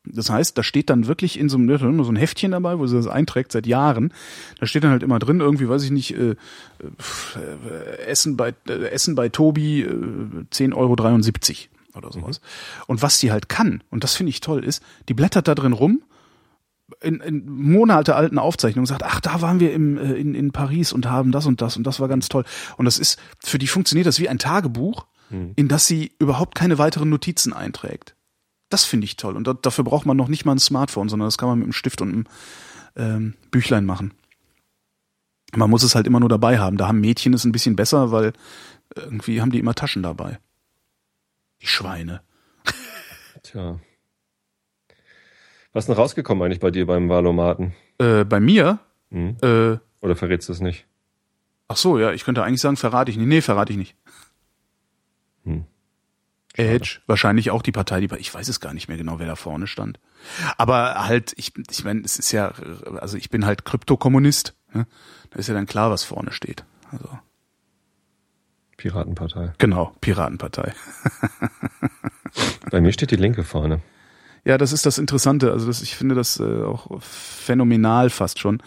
Das 0.04 0.30
heißt, 0.30 0.58
da 0.58 0.64
steht 0.64 0.90
dann 0.90 1.06
wirklich 1.06 1.38
in 1.38 1.48
so 1.48 1.56
einem, 1.56 2.02
so 2.04 2.10
ein 2.10 2.16
Heftchen 2.16 2.50
dabei, 2.50 2.78
wo 2.78 2.86
sie 2.86 2.96
das 2.96 3.06
einträgt 3.06 3.52
seit 3.52 3.68
Jahren. 3.68 4.12
Da 4.58 4.66
steht 4.66 4.82
dann 4.82 4.90
halt 4.90 5.04
immer 5.04 5.20
drin, 5.20 5.40
irgendwie, 5.40 5.68
weiß 5.68 5.84
ich 5.84 5.92
nicht, 5.92 6.16
äh, 6.16 6.34
äh, 6.80 7.98
Essen 8.06 8.36
bei 8.36 8.52
äh, 8.68 8.88
Essen 8.88 9.14
bei 9.14 9.28
Tobi 9.28 9.82
äh, 9.82 9.86
10,73 10.52 10.74
Euro 10.74 10.96
oder 11.94 12.12
sowas. 12.12 12.40
Mhm. 12.40 12.84
Und 12.86 13.02
was 13.02 13.18
die 13.18 13.32
halt 13.32 13.48
kann, 13.48 13.82
und 13.90 14.04
das 14.04 14.14
finde 14.14 14.30
ich 14.30 14.40
toll, 14.40 14.64
ist, 14.64 14.82
die 15.08 15.14
blättert 15.14 15.48
da 15.48 15.54
drin 15.54 15.72
rum, 15.72 16.02
in, 17.00 17.20
in 17.20 17.48
Monate 17.48 18.14
alten 18.16 18.38
Aufzeichnungen 18.38 18.86
sagt, 18.86 19.02
ach, 19.02 19.20
da 19.20 19.40
waren 19.40 19.60
wir 19.60 19.72
im, 19.72 19.96
äh, 19.96 20.12
in, 20.14 20.34
in 20.34 20.52
Paris 20.52 20.92
und 20.92 21.06
haben 21.06 21.32
das 21.32 21.46
und 21.46 21.60
das 21.62 21.76
und 21.76 21.86
das 21.86 22.00
war 22.00 22.08
ganz 22.08 22.28
toll. 22.28 22.44
Und 22.76 22.84
das 22.84 22.98
ist, 22.98 23.18
für 23.42 23.58
die 23.58 23.66
funktioniert 23.66 24.06
das 24.06 24.18
wie 24.18 24.28
ein 24.28 24.38
Tagebuch, 24.38 25.06
mhm. 25.30 25.52
in 25.56 25.68
das 25.68 25.86
sie 25.86 26.12
überhaupt 26.18 26.54
keine 26.54 26.78
weiteren 26.78 27.08
Notizen 27.08 27.52
einträgt. 27.52 28.14
Das 28.68 28.84
finde 28.84 29.04
ich 29.04 29.16
toll. 29.16 29.36
Und 29.36 29.46
da, 29.46 29.54
dafür 29.54 29.84
braucht 29.84 30.06
man 30.06 30.16
noch 30.16 30.28
nicht 30.28 30.44
mal 30.44 30.52
ein 30.52 30.58
Smartphone, 30.58 31.08
sondern 31.08 31.26
das 31.26 31.38
kann 31.38 31.48
man 31.48 31.58
mit 31.58 31.66
einem 31.66 31.72
Stift 31.72 32.00
und 32.00 32.12
einem 32.12 32.24
ähm, 32.96 33.34
Büchlein 33.50 33.84
machen. 33.84 34.14
Man 35.54 35.68
muss 35.68 35.82
es 35.82 35.94
halt 35.94 36.06
immer 36.06 36.20
nur 36.20 36.30
dabei 36.30 36.58
haben. 36.58 36.78
Da 36.78 36.88
haben 36.88 37.00
Mädchen 37.00 37.34
es 37.34 37.44
ein 37.44 37.52
bisschen 37.52 37.76
besser, 37.76 38.10
weil 38.10 38.32
irgendwie 38.96 39.40
haben 39.40 39.52
die 39.52 39.58
immer 39.58 39.74
Taschen 39.74 40.02
dabei. 40.02 40.38
Die 41.62 41.66
Schweine. 41.66 42.22
Tja. 43.42 43.80
Was 45.72 45.84
ist 45.84 45.88
denn 45.88 45.96
rausgekommen 45.96 46.44
eigentlich 46.44 46.60
bei 46.60 46.70
dir 46.70 46.86
beim 46.86 47.08
Wahlomaten? 47.08 47.74
Äh, 47.98 48.24
bei 48.24 48.40
mir? 48.40 48.80
Hm? 49.10 49.36
Äh, 49.42 49.78
Oder 50.00 50.16
verrätst 50.16 50.48
du 50.48 50.52
es 50.52 50.60
nicht? 50.60 50.86
Ach 51.68 51.76
so, 51.76 51.98
ja, 51.98 52.12
ich 52.12 52.24
könnte 52.24 52.44
eigentlich 52.44 52.60
sagen, 52.60 52.76
verrate 52.76 53.10
ich 53.10 53.16
nicht. 53.16 53.28
Nee, 53.28 53.40
verrate 53.40 53.72
ich 53.72 53.78
nicht. 53.78 53.96
Hm. 55.44 55.64
Edge, 56.54 57.00
wahrscheinlich 57.06 57.50
auch 57.50 57.62
die 57.62 57.72
Partei, 57.72 58.00
die 58.00 58.14
ich 58.18 58.34
weiß 58.34 58.48
es 58.48 58.60
gar 58.60 58.74
nicht 58.74 58.88
mehr 58.88 58.98
genau, 58.98 59.18
wer 59.18 59.26
da 59.26 59.36
vorne 59.36 59.66
stand. 59.66 59.98
Aber 60.58 61.06
halt, 61.08 61.32
ich, 61.36 61.52
ich 61.70 61.84
meine, 61.84 62.02
es 62.02 62.18
ist 62.18 62.30
ja, 62.32 62.52
also 63.00 63.16
ich 63.16 63.30
bin 63.30 63.46
halt 63.46 63.64
Kryptokommunist. 63.64 64.54
Ne? 64.74 64.86
Da 65.30 65.38
ist 65.38 65.48
ja 65.48 65.54
dann 65.54 65.66
klar, 65.66 65.90
was 65.90 66.04
vorne 66.04 66.32
steht. 66.32 66.64
Also 66.90 67.18
Piratenpartei. 68.82 69.52
Genau, 69.58 69.92
Piratenpartei. 70.00 70.74
Bei 72.72 72.80
mir 72.80 72.92
steht 72.92 73.12
die 73.12 73.16
Linke 73.16 73.44
vorne. 73.44 73.80
Ja, 74.44 74.58
das 74.58 74.72
ist 74.72 74.86
das 74.86 74.98
Interessante. 74.98 75.52
Also 75.52 75.68
das, 75.68 75.82
ich 75.82 75.94
finde 75.94 76.16
das 76.16 76.40
äh, 76.40 76.62
auch 76.64 77.00
phänomenal 77.00 78.10
fast 78.10 78.40
schon. 78.40 78.60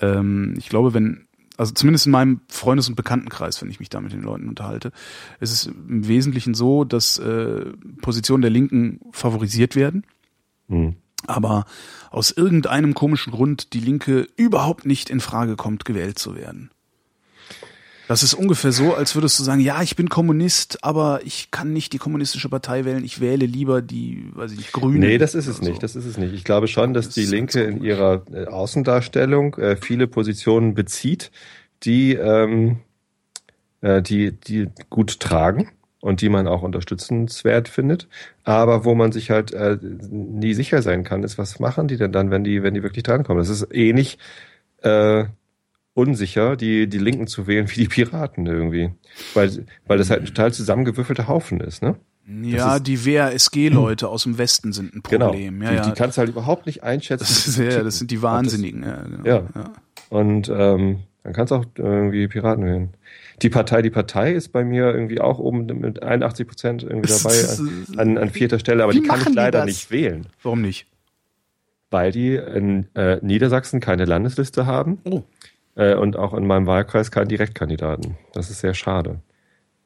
Ähm, 0.00 0.54
ich 0.56 0.70
glaube, 0.70 0.94
wenn 0.94 1.26
also 1.58 1.74
zumindest 1.74 2.06
in 2.06 2.12
meinem 2.12 2.40
Freundes- 2.48 2.88
und 2.88 2.94
Bekanntenkreis, 2.94 3.60
wenn 3.60 3.70
ich 3.70 3.78
mich 3.78 3.90
da 3.90 4.00
mit 4.00 4.12
den 4.12 4.22
Leuten 4.22 4.48
unterhalte, 4.48 4.90
ist 5.38 5.52
es 5.52 5.66
im 5.66 6.08
Wesentlichen 6.08 6.54
so, 6.54 6.84
dass 6.84 7.18
äh, 7.18 7.66
Positionen 8.00 8.40
der 8.40 8.50
Linken 8.50 9.00
favorisiert 9.10 9.76
werden. 9.76 10.06
Mhm. 10.68 10.96
Aber 11.26 11.66
aus 12.10 12.30
irgendeinem 12.30 12.94
komischen 12.94 13.34
Grund 13.34 13.74
die 13.74 13.80
Linke 13.80 14.28
überhaupt 14.36 14.86
nicht 14.86 15.10
in 15.10 15.20
Frage 15.20 15.56
kommt, 15.56 15.84
gewählt 15.84 16.18
zu 16.18 16.36
werden. 16.36 16.70
Das 18.08 18.22
ist 18.22 18.32
ungefähr 18.32 18.72
so, 18.72 18.94
als 18.94 19.14
würdest 19.14 19.38
du 19.38 19.44
sagen, 19.44 19.60
ja, 19.60 19.82
ich 19.82 19.94
bin 19.94 20.08
Kommunist, 20.08 20.82
aber 20.82 21.20
ich 21.24 21.50
kann 21.50 21.74
nicht 21.74 21.92
die 21.92 21.98
kommunistische 21.98 22.48
Partei 22.48 22.86
wählen, 22.86 23.04
ich 23.04 23.20
wähle 23.20 23.44
lieber 23.44 23.82
die, 23.82 24.30
weiß 24.32 24.52
ich 24.52 24.56
nicht, 24.56 24.72
Grüne. 24.72 25.06
Nee, 25.06 25.18
das 25.18 25.34
ist 25.34 25.46
es 25.46 25.60
nicht, 25.60 25.82
das 25.82 25.94
ist 25.94 26.06
es 26.06 26.16
nicht. 26.16 26.32
Ich 26.32 26.42
glaube 26.42 26.68
schon, 26.68 26.94
dass 26.94 27.04
das 27.04 27.14
die 27.14 27.26
Linke 27.26 27.62
in 27.62 27.84
ihrer 27.84 28.22
äh, 28.32 28.46
Außendarstellung 28.46 29.56
äh, 29.56 29.76
viele 29.76 30.06
Positionen 30.06 30.72
bezieht, 30.72 31.30
die, 31.82 32.14
ähm, 32.14 32.78
äh, 33.82 34.00
die, 34.00 34.32
die 34.32 34.68
gut 34.88 35.20
tragen 35.20 35.70
und 36.00 36.22
die 36.22 36.30
man 36.30 36.48
auch 36.48 36.62
unterstützenswert 36.62 37.68
findet, 37.68 38.08
aber 38.42 38.86
wo 38.86 38.94
man 38.94 39.12
sich 39.12 39.30
halt 39.30 39.52
äh, 39.52 39.76
nie 39.82 40.54
sicher 40.54 40.80
sein 40.80 41.04
kann, 41.04 41.24
ist, 41.24 41.36
was 41.36 41.60
machen 41.60 41.88
die 41.88 41.98
denn 41.98 42.12
dann, 42.12 42.30
wenn 42.30 42.42
die, 42.42 42.62
wenn 42.62 42.72
die 42.72 42.82
wirklich 42.82 43.02
drankommen? 43.02 43.42
Das 43.42 43.50
ist 43.50 43.68
ähnlich 43.70 44.16
äh, 44.82 45.24
unsicher, 45.98 46.56
die, 46.56 46.88
die 46.88 46.98
Linken 46.98 47.26
zu 47.26 47.48
wählen 47.48 47.68
wie 47.68 47.80
die 47.80 47.88
Piraten 47.88 48.46
irgendwie. 48.46 48.92
Weil, 49.34 49.66
weil 49.86 49.98
das 49.98 50.10
halt 50.10 50.22
ein 50.22 50.26
total 50.26 50.52
zusammengewürfelter 50.52 51.26
Haufen 51.26 51.60
ist, 51.60 51.82
ne? 51.82 51.96
Ja, 52.42 52.76
ist, 52.76 52.86
die 52.86 53.04
WASG-Leute 53.04 54.06
aus 54.06 54.22
dem 54.22 54.38
Westen 54.38 54.72
sind 54.72 54.94
ein 54.94 55.02
genau. 55.02 55.30
Problem. 55.30 55.60
Genau. 55.60 55.72
Ja, 55.72 55.82
die, 55.82 55.90
die 55.90 55.94
kannst 55.96 56.16
du 56.16 56.20
halt 56.20 56.30
überhaupt 56.30 56.66
nicht 56.66 56.84
einschätzen. 56.84 57.24
Das, 57.26 57.48
ist, 57.48 57.58
ja, 57.58 57.82
das 57.82 57.98
sind 57.98 58.10
die 58.10 58.22
Wahnsinnigen. 58.22 58.82
Das, 58.82 58.90
ja, 58.90 59.02
genau. 59.02 59.24
ja. 59.24 59.42
ja. 59.54 59.72
Und 60.10 60.48
ähm, 60.54 61.00
dann 61.24 61.32
kannst 61.32 61.50
du 61.50 61.56
auch 61.56 61.64
irgendwie 61.76 62.28
Piraten 62.28 62.64
wählen. 62.64 62.90
Die 63.42 63.48
Partei, 63.50 63.82
die 63.82 63.90
Partei 63.90 64.32
ist 64.32 64.50
bei 64.50 64.64
mir 64.64 64.94
irgendwie 64.94 65.20
auch 65.20 65.38
oben 65.38 65.66
mit 65.66 66.02
81 66.02 66.46
Prozent 66.46 66.82
irgendwie 66.84 67.12
dabei 67.22 68.00
an, 68.00 68.18
an, 68.18 68.30
vierter 68.30 68.58
Stelle, 68.58 68.84
aber 68.84 68.92
die 68.92 69.02
kann 69.02 69.20
ich 69.20 69.34
leider 69.34 69.64
nicht 69.64 69.90
wählen. 69.90 70.26
Warum 70.42 70.62
nicht? 70.62 70.86
Weil 71.90 72.12
die 72.12 72.36
in 72.36 72.86
äh, 72.94 73.18
Niedersachsen 73.22 73.80
keine 73.80 74.04
Landesliste 74.04 74.66
haben. 74.66 74.98
Oh 75.04 75.24
äh, 75.78 75.94
und 75.94 76.16
auch 76.16 76.34
in 76.34 76.46
meinem 76.46 76.66
Wahlkreis 76.66 77.10
keinen 77.10 77.28
Direktkandidaten. 77.28 78.18
Das 78.34 78.50
ist 78.50 78.60
sehr 78.60 78.74
schade. 78.74 79.20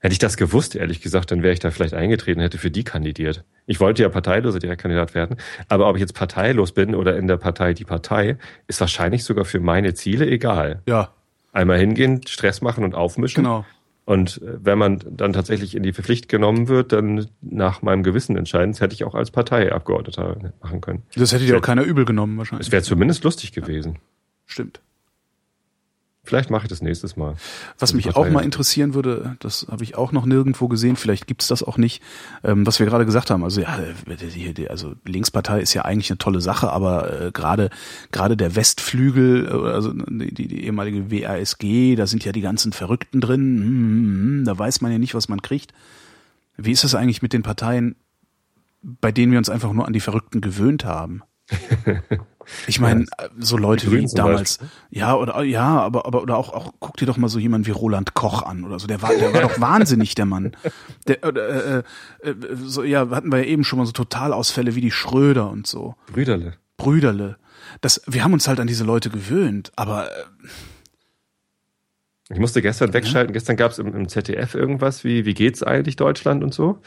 Hätte 0.00 0.14
ich 0.14 0.18
das 0.18 0.36
gewusst, 0.36 0.74
ehrlich 0.74 1.00
gesagt, 1.00 1.30
dann 1.30 1.44
wäre 1.44 1.52
ich 1.52 1.60
da 1.60 1.70
vielleicht 1.70 1.94
eingetreten, 1.94 2.40
hätte 2.40 2.58
für 2.58 2.72
die 2.72 2.82
kandidiert. 2.82 3.44
Ich 3.66 3.78
wollte 3.78 4.02
ja 4.02 4.08
parteiloser 4.08 4.58
Direktkandidat 4.58 5.14
werden, 5.14 5.36
aber 5.68 5.88
ob 5.88 5.94
ich 5.94 6.00
jetzt 6.00 6.14
parteilos 6.14 6.72
bin 6.72 6.96
oder 6.96 7.16
in 7.16 7.28
der 7.28 7.36
Partei 7.36 7.72
die 7.72 7.84
Partei, 7.84 8.36
ist 8.66 8.80
wahrscheinlich 8.80 9.22
sogar 9.22 9.44
für 9.44 9.60
meine 9.60 9.94
Ziele 9.94 10.26
egal. 10.26 10.82
Ja. 10.88 11.12
Einmal 11.52 11.78
hingehen, 11.78 12.26
Stress 12.26 12.62
machen 12.62 12.82
und 12.82 12.96
aufmischen. 12.96 13.44
Genau. 13.44 13.64
Und 14.04 14.42
äh, 14.42 14.64
wenn 14.64 14.78
man 14.78 14.98
dann 15.08 15.32
tatsächlich 15.32 15.76
in 15.76 15.84
die 15.84 15.92
Pflicht 15.92 16.28
genommen 16.28 16.66
wird, 16.66 16.90
dann 16.90 17.28
nach 17.40 17.82
meinem 17.82 18.02
Gewissen 18.02 18.36
entscheiden, 18.36 18.72
das 18.72 18.80
hätte 18.80 18.94
ich 18.94 19.04
auch 19.04 19.14
als 19.14 19.30
Parteiabgeordneter 19.30 20.52
machen 20.60 20.80
können. 20.80 21.04
Das 21.14 21.32
hätte 21.32 21.44
dir 21.44 21.58
auch 21.58 21.62
keiner 21.62 21.82
übel 21.82 22.04
genommen 22.04 22.36
wahrscheinlich. 22.38 22.66
Es 22.66 22.72
wäre 22.72 22.82
zumindest 22.82 23.22
lustig 23.22 23.52
gewesen. 23.52 24.00
Stimmt. 24.46 24.80
Vielleicht 26.24 26.50
mache 26.50 26.66
ich 26.66 26.68
das 26.68 26.82
nächstes 26.82 27.16
Mal. 27.16 27.34
Was 27.80 27.94
mich 27.94 28.14
auch 28.14 28.30
mal 28.30 28.44
interessieren 28.44 28.94
würde, 28.94 29.36
das 29.40 29.66
habe 29.68 29.82
ich 29.82 29.96
auch 29.96 30.12
noch 30.12 30.24
nirgendwo 30.24 30.68
gesehen, 30.68 30.94
vielleicht 30.94 31.26
gibt's 31.26 31.48
das 31.48 31.64
auch 31.64 31.78
nicht, 31.78 32.00
ähm, 32.44 32.64
was 32.64 32.78
wir 32.78 32.86
gerade 32.86 33.04
gesagt 33.04 33.30
haben. 33.30 33.42
Also 33.42 33.60
ja, 33.60 33.76
die, 34.06 34.54
die, 34.54 34.70
also 34.70 34.94
Linkspartei 35.04 35.60
ist 35.60 35.74
ja 35.74 35.84
eigentlich 35.84 36.10
eine 36.10 36.18
tolle 36.18 36.40
Sache, 36.40 36.70
aber 36.70 37.20
äh, 37.20 37.30
gerade 37.32 37.70
gerade 38.12 38.36
der 38.36 38.54
Westflügel, 38.54 39.46
äh, 39.46 39.72
also 39.72 39.92
die, 39.92 40.32
die, 40.32 40.46
die 40.46 40.64
ehemalige 40.64 41.10
WASG, 41.10 41.96
da 41.96 42.06
sind 42.06 42.24
ja 42.24 42.30
die 42.30 42.40
ganzen 42.40 42.72
Verrückten 42.72 43.20
drin, 43.20 43.40
hm, 43.40 43.66
hm, 43.66 44.38
hm, 44.38 44.44
da 44.44 44.56
weiß 44.56 44.80
man 44.80 44.92
ja 44.92 44.98
nicht, 44.98 45.16
was 45.16 45.28
man 45.28 45.42
kriegt. 45.42 45.74
Wie 46.56 46.70
ist 46.70 46.84
das 46.84 46.94
eigentlich 46.94 47.22
mit 47.22 47.32
den 47.32 47.42
Parteien, 47.42 47.96
bei 48.80 49.10
denen 49.10 49.32
wir 49.32 49.38
uns 49.38 49.48
einfach 49.48 49.72
nur 49.72 49.88
an 49.88 49.92
die 49.92 50.00
Verrückten 50.00 50.40
gewöhnt 50.40 50.84
haben? 50.84 51.22
Ich 52.66 52.80
meine, 52.80 53.06
ja, 53.20 53.28
so 53.38 53.56
Leute 53.56 53.90
wie 53.92 54.06
damals, 54.14 54.58
ja, 54.90 55.14
oder 55.14 55.42
ja, 55.42 55.80
aber, 55.80 56.06
aber 56.06 56.22
oder 56.22 56.36
auch, 56.36 56.52
auch, 56.52 56.72
guck 56.80 56.96
dir 56.96 57.06
doch 57.06 57.16
mal 57.16 57.28
so 57.28 57.38
jemand 57.38 57.66
wie 57.66 57.70
Roland 57.70 58.14
Koch 58.14 58.42
an 58.42 58.64
oder 58.64 58.78
so. 58.78 58.86
Der 58.86 59.02
war, 59.02 59.10
der 59.14 59.32
war 59.32 59.42
doch 59.42 59.60
wahnsinnig, 59.60 60.14
der 60.14 60.26
Mann. 60.26 60.56
Der, 61.06 61.22
äh, 61.24 61.28
äh, 61.28 61.82
äh, 62.28 62.34
so, 62.62 62.82
ja, 62.82 63.08
hatten 63.10 63.30
wir 63.30 63.38
ja 63.38 63.44
eben 63.44 63.64
schon 63.64 63.78
mal 63.78 63.86
so 63.86 63.92
Totalausfälle 63.92 64.74
wie 64.74 64.80
die 64.80 64.90
Schröder 64.90 65.50
und 65.50 65.66
so. 65.66 65.94
Brüderle. 66.06 66.54
Brüderle. 66.76 67.36
Das, 67.80 68.02
wir 68.06 68.24
haben 68.24 68.32
uns 68.32 68.48
halt 68.48 68.60
an 68.60 68.66
diese 68.66 68.84
Leute 68.84 69.10
gewöhnt, 69.10 69.72
aber 69.76 70.08
äh, 70.08 70.24
ich 72.30 72.38
musste 72.38 72.62
gestern 72.62 72.94
wegschalten. 72.94 73.30
Ja. 73.30 73.34
Gestern 73.34 73.56
gab 73.56 73.72
es 73.72 73.78
im, 73.78 73.94
im 73.94 74.08
ZDF 74.08 74.54
irgendwas 74.54 75.04
wie, 75.04 75.26
wie 75.26 75.34
geht's 75.34 75.62
eigentlich 75.62 75.96
Deutschland 75.96 76.42
und 76.42 76.54
so. 76.54 76.80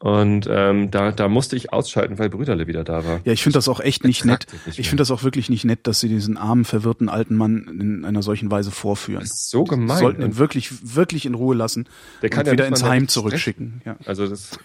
Und 0.00 0.48
ähm, 0.48 0.92
da, 0.92 1.10
da 1.10 1.28
musste 1.28 1.56
ich 1.56 1.72
ausschalten, 1.72 2.20
weil 2.20 2.30
Brüderle 2.30 2.68
wieder 2.68 2.84
da 2.84 3.04
war. 3.04 3.20
Ja, 3.24 3.32
ich 3.32 3.42
finde 3.42 3.56
das 3.56 3.68
auch 3.68 3.80
echt 3.80 4.04
nicht 4.04 4.24
nett. 4.24 4.46
Nicht 4.64 4.78
ich 4.78 4.88
finde 4.88 5.00
das 5.00 5.10
auch 5.10 5.24
wirklich 5.24 5.50
nicht 5.50 5.64
nett, 5.64 5.88
dass 5.88 5.98
sie 5.98 6.08
diesen 6.08 6.36
armen, 6.36 6.64
verwirrten 6.64 7.08
alten 7.08 7.34
Mann 7.34 7.66
in 7.80 8.04
einer 8.04 8.22
solchen 8.22 8.48
Weise 8.48 8.70
vorführen. 8.70 9.20
Das 9.20 9.30
ist 9.30 9.50
so 9.50 9.64
gemein. 9.64 9.96
Sie 9.96 10.02
sollten 10.02 10.22
ihn 10.22 10.36
wirklich, 10.38 10.94
wirklich 10.94 11.26
in 11.26 11.34
Ruhe 11.34 11.56
lassen 11.56 11.88
der 12.22 12.30
kann 12.30 12.40
und 12.40 12.46
ja 12.46 12.52
wieder 12.52 12.66
ins 12.68 12.84
Heim 12.84 13.08
zurückschicken. 13.08 13.82
Ja. 13.84 13.96
Also 14.04 14.28
das. 14.28 14.56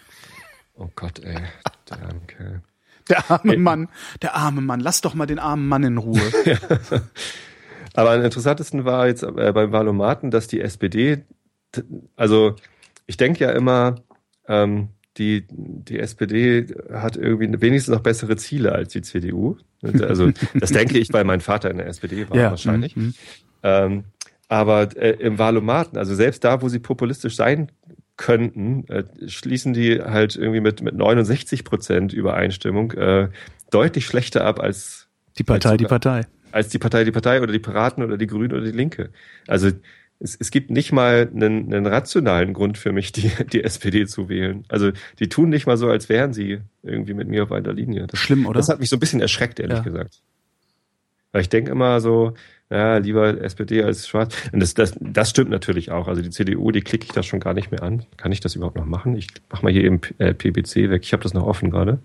Oh 0.76 0.90
Gott, 0.96 1.20
ey. 1.24 1.40
Der 1.90 1.98
arme 1.98 2.22
Kerl. 2.28 2.62
Der 3.10 3.32
arme 3.32 3.54
ey. 3.54 3.58
Mann, 3.58 3.90
der 4.22 4.36
arme 4.36 4.62
Mann. 4.62 4.82
Lass 4.82 5.02
doch 5.02 5.16
mal 5.16 5.26
den 5.26 5.40
armen 5.40 5.68
Mann 5.68 5.84
in 5.84 5.98
Ruhe. 5.98 6.22
Aber 7.96 8.12
am 8.12 8.24
interessantesten 8.24 8.86
war 8.86 9.08
jetzt 9.08 9.24
äh, 9.24 9.52
beim 9.52 9.72
Wahlomaten, 9.72 10.30
dass 10.30 10.48
die 10.48 10.62
SPD, 10.62 11.24
also 12.16 12.56
ich 13.08 13.18
denke 13.18 13.44
ja 13.44 13.52
immer, 13.52 13.96
ähm, 14.48 14.90
die, 15.18 15.46
die 15.50 16.00
SPD 16.00 16.74
hat 16.92 17.18
irgendwie 17.18 17.62
wenigstens 17.62 17.94
noch 17.94 18.02
bessere 18.02 18.36
Ziele 18.36 18.72
als 18.72 18.94
die 18.94 19.02
CDU. 19.02 19.58
Also 19.82 20.32
das 20.56 20.72
denke 20.72 20.98
ich, 20.98 21.14
weil 21.14 21.24
mein 21.24 21.42
Vater 21.42 21.70
in 21.70 21.78
der 21.78 21.88
SPD 21.88 22.30
war 22.30 22.38
ja. 22.38 22.50
wahrscheinlich. 22.50 22.96
Mhm. 22.96 23.14
Ähm, 23.62 24.04
aber 24.48 24.96
äh, 24.98 25.12
im 25.20 25.40
Wahlomaten, 25.40 25.98
also 25.98 26.16
selbst 26.16 26.44
da, 26.44 26.62
wo 26.62 26.70
sie 26.70 26.80
populistisch 26.80 27.36
sein 27.36 27.72
könnten, 28.18 28.86
äh, 28.88 29.04
schließen 29.28 29.74
die 29.74 30.02
halt 30.02 30.36
irgendwie 30.36 30.62
mit, 30.62 30.82
mit 30.82 30.96
69 30.96 31.64
Prozent 31.64 32.14
Übereinstimmung 32.14 32.92
äh, 32.92 33.30
deutlich 33.72 34.06
schlechter 34.06 34.46
ab 34.46 34.60
als 34.60 35.08
die 35.38 35.44
Partei, 35.44 35.54
als 35.54 35.64
sogar, 35.64 35.78
die 35.78 35.86
Partei. 35.86 36.22
Als 36.52 36.70
die 36.70 36.78
Partei, 36.78 37.04
die 37.04 37.12
Partei 37.12 37.42
oder 37.42 37.52
die 37.52 37.60
Piraten 37.60 38.04
oder 38.04 38.18
die 38.18 38.28
Grünen 38.28 38.54
oder 38.54 38.64
die 38.64 38.72
Linke. 38.72 39.10
Also 39.48 39.72
es, 40.20 40.38
es 40.40 40.52
gibt 40.52 40.70
nicht 40.70 40.92
mal 40.92 41.30
einen, 41.34 41.74
einen 41.74 41.86
rationalen 41.86 42.54
Grund 42.54 42.78
für 42.78 42.92
mich, 42.92 43.12
die, 43.12 43.32
die 43.52 43.64
SPD 43.64 44.06
zu 44.06 44.30
wählen. 44.30 44.66
Also 44.70 44.92
die 45.20 45.30
tun 45.30 45.50
nicht 45.50 45.68
mal 45.68 45.78
so, 45.78 45.90
als 45.90 46.10
wären 46.10 46.34
sie 46.34 46.62
irgendwie 46.82 47.14
mit 47.14 47.28
mir 47.28 47.44
auf 47.44 47.52
einer 47.52 47.74
Linie. 47.74 48.08
Das, 48.08 48.20
Schlimm, 48.20 48.46
oder? 48.46 48.58
Das 48.58 48.70
hat 48.70 48.80
mich 48.80 48.90
so 48.90 48.96
ein 48.96 49.00
bisschen 49.00 49.22
erschreckt, 49.22 49.60
ehrlich 49.60 49.80
ja. 49.80 49.84
gesagt. 49.84 50.22
Weil 51.32 51.42
ich 51.42 51.50
denke 51.50 51.72
immer 51.72 52.00
so, 52.00 52.36
ja, 52.70 52.98
lieber 52.98 53.42
SPD 53.42 53.84
als 53.84 54.08
Schwarz. 54.08 54.36
Und 54.52 54.60
das, 54.60 54.74
das, 54.76 54.96
das 55.00 55.30
stimmt 55.30 55.50
natürlich 55.50 55.92
auch. 55.92 56.08
Also 56.08 56.22
die 56.22 56.30
CDU, 56.30 56.72
die 56.72 56.82
klicke 56.82 57.06
ich 57.06 57.12
da 57.12 57.24
schon 57.24 57.40
gar 57.40 57.54
nicht 57.54 57.72
mehr 57.72 57.84
an. 57.84 58.06
Kann 58.18 58.32
ich 58.32 58.40
das 58.40 58.56
überhaupt 58.56 58.78
noch 58.78 58.86
machen? 58.86 59.16
Ich 59.16 59.28
mach 59.52 59.62
mal 59.62 59.72
hier 59.72 59.84
eben 59.84 60.00
äh, 60.20 60.34
PBC 60.34 60.90
weg. 60.90 61.04
Ich 61.04 61.14
habe 61.14 61.24
das 61.24 61.34
noch 61.34 61.46
offen 61.46 61.70
gerade. 61.70 62.00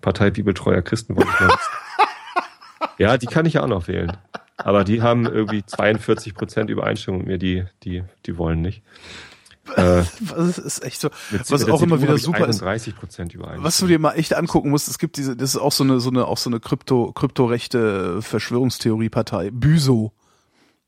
Partei 0.00 0.30
Bibeltreuer 0.30 0.82
Christen 0.82 1.16
wollte 1.16 1.30
ich 1.34 1.40
mal. 1.40 1.56
ja, 2.98 3.18
die 3.18 3.26
kann 3.26 3.46
ich 3.46 3.54
ja 3.54 3.62
auch 3.62 3.68
noch 3.68 3.88
wählen. 3.88 4.12
Aber 4.56 4.84
die 4.84 5.02
haben 5.02 5.26
irgendwie 5.26 5.64
42 5.64 6.34
Prozent 6.34 6.70
Übereinstimmung 6.70 7.20
mit 7.20 7.26
mir, 7.28 7.38
die, 7.38 7.64
die, 7.82 8.04
die 8.24 8.38
wollen 8.38 8.62
nicht. 8.62 8.82
Äh, 9.74 10.04
das 10.20 10.58
ist 10.58 10.84
echt 10.84 11.00
so, 11.00 11.10
was 11.30 11.68
auch 11.68 11.82
immer 11.82 12.00
wieder 12.00 12.18
super 12.18 12.46
ist. 12.46 12.60
Übereinstimmung. 12.60 13.64
Was 13.64 13.78
du 13.78 13.86
dir 13.86 13.98
mal 13.98 14.12
echt 14.12 14.34
angucken 14.34 14.70
musst, 14.70 14.88
es 14.88 14.98
gibt 14.98 15.16
diese, 15.16 15.36
das 15.36 15.50
ist 15.50 15.60
auch 15.60 15.72
so 15.72 15.84
eine, 15.84 16.00
so 16.00 16.10
eine, 16.10 16.26
auch 16.26 16.38
so 16.38 16.48
eine 16.48 16.60
Krypto, 16.60 17.12
kryptorechte 17.12 18.22
Verschwörungstheorie-Partei. 18.22 19.50
Büso. 19.50 20.12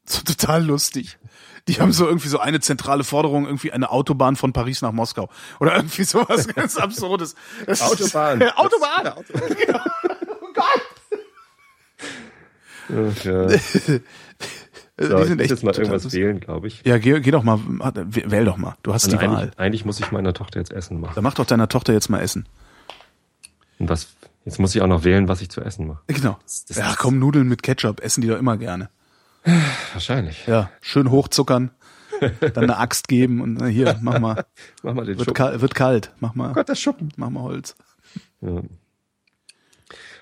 So 0.04 0.22
total 0.22 0.64
lustig. 0.64 1.18
Die 1.66 1.80
haben 1.80 1.92
so 1.92 2.06
irgendwie 2.06 2.28
so 2.28 2.38
eine 2.38 2.60
zentrale 2.60 3.04
Forderung, 3.04 3.44
irgendwie 3.44 3.72
eine 3.72 3.90
Autobahn 3.90 4.36
von 4.36 4.54
Paris 4.54 4.80
nach 4.80 4.92
Moskau. 4.92 5.28
Oder 5.60 5.76
irgendwie 5.76 6.04
sowas 6.04 6.48
ganz 6.54 6.78
Absurdes. 6.78 7.34
Das 7.66 7.82
Autobahn. 7.82 8.40
Ist, 8.40 8.56
Autobahn! 8.56 9.08
Autobahn. 9.08 9.54
Gott! 9.66 9.82
Ja. 12.88 13.48
So, 15.00 15.16
die 15.16 15.24
sind 15.26 15.38
ich 15.38 15.44
echt 15.44 15.50
jetzt 15.50 15.62
mal 15.62 15.72
irgendwas 15.72 16.12
wählen, 16.12 16.40
glaube 16.40 16.66
ich. 16.66 16.82
Ja, 16.84 16.98
geh, 16.98 17.20
geh 17.20 17.30
doch 17.30 17.44
mal, 17.44 17.60
wähl 17.60 18.44
doch 18.44 18.56
mal. 18.56 18.74
Du 18.82 18.92
hast 18.92 19.04
also 19.04 19.16
die 19.16 19.22
eigentlich, 19.22 19.38
Wahl. 19.38 19.50
Eigentlich 19.56 19.84
muss 19.84 20.00
ich 20.00 20.10
meiner 20.10 20.34
Tochter 20.34 20.58
jetzt 20.58 20.72
Essen 20.72 20.98
machen. 20.98 21.12
Dann 21.14 21.22
mach 21.22 21.34
doch 21.34 21.46
deiner 21.46 21.68
Tochter 21.68 21.92
jetzt 21.92 22.08
mal 22.10 22.20
Essen. 22.20 22.48
Und 23.78 23.88
was? 23.88 24.08
Jetzt 24.44 24.58
muss 24.58 24.74
ich 24.74 24.82
auch 24.82 24.88
noch 24.88 25.04
wählen, 25.04 25.28
was 25.28 25.40
ich 25.40 25.50
zu 25.50 25.60
essen 25.60 25.86
mache. 25.86 26.02
Genau. 26.08 26.38
Das, 26.42 26.64
das 26.64 26.78
ja, 26.78 26.94
komm, 26.98 27.18
Nudeln 27.18 27.48
mit 27.48 27.62
Ketchup 27.62 28.00
essen 28.00 28.22
die 28.22 28.28
doch 28.28 28.38
immer 28.38 28.56
gerne. 28.56 28.90
Wahrscheinlich. 29.92 30.46
Ja, 30.46 30.70
schön 30.80 31.10
hochzuckern, 31.10 31.70
dann 32.40 32.64
eine 32.64 32.78
Axt 32.78 33.08
geben 33.08 33.40
und 33.40 33.64
hier, 33.66 33.98
mach 34.00 34.18
mal. 34.18 34.46
mach 34.82 34.94
mal 34.94 35.04
den 35.06 35.18
wird, 35.18 35.34
kal 35.34 35.60
wird 35.60 35.74
kalt, 35.74 36.12
mach 36.18 36.34
mal. 36.34 36.50
Oh 36.50 36.54
Gott, 36.54 36.68
das 36.68 36.80
Schuppen. 36.80 37.12
Mach 37.16 37.30
mal 37.30 37.42
Holz. 37.42 37.76
Ja. 38.40 38.62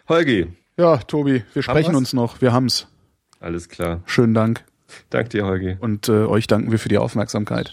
Holgi. 0.09 0.53
Ja, 0.79 0.99
Tobi, 0.99 1.43
wir 1.55 1.63
sprechen 1.63 1.95
uns 1.95 2.13
noch. 2.13 2.43
Wir 2.43 2.53
haben's. 2.53 2.87
Alles 3.41 3.69
klar. 3.71 4.03
Schönen 4.05 4.35
Dank. 4.35 4.65
Dank 5.09 5.31
dir, 5.31 5.47
Holgi. 5.47 5.77
Und 5.81 6.09
äh, 6.09 6.27
euch 6.27 6.47
danken 6.47 6.71
wir 6.71 6.79
für 6.79 6.91
die 6.91 6.99
Aufmerksamkeit. 6.99 7.73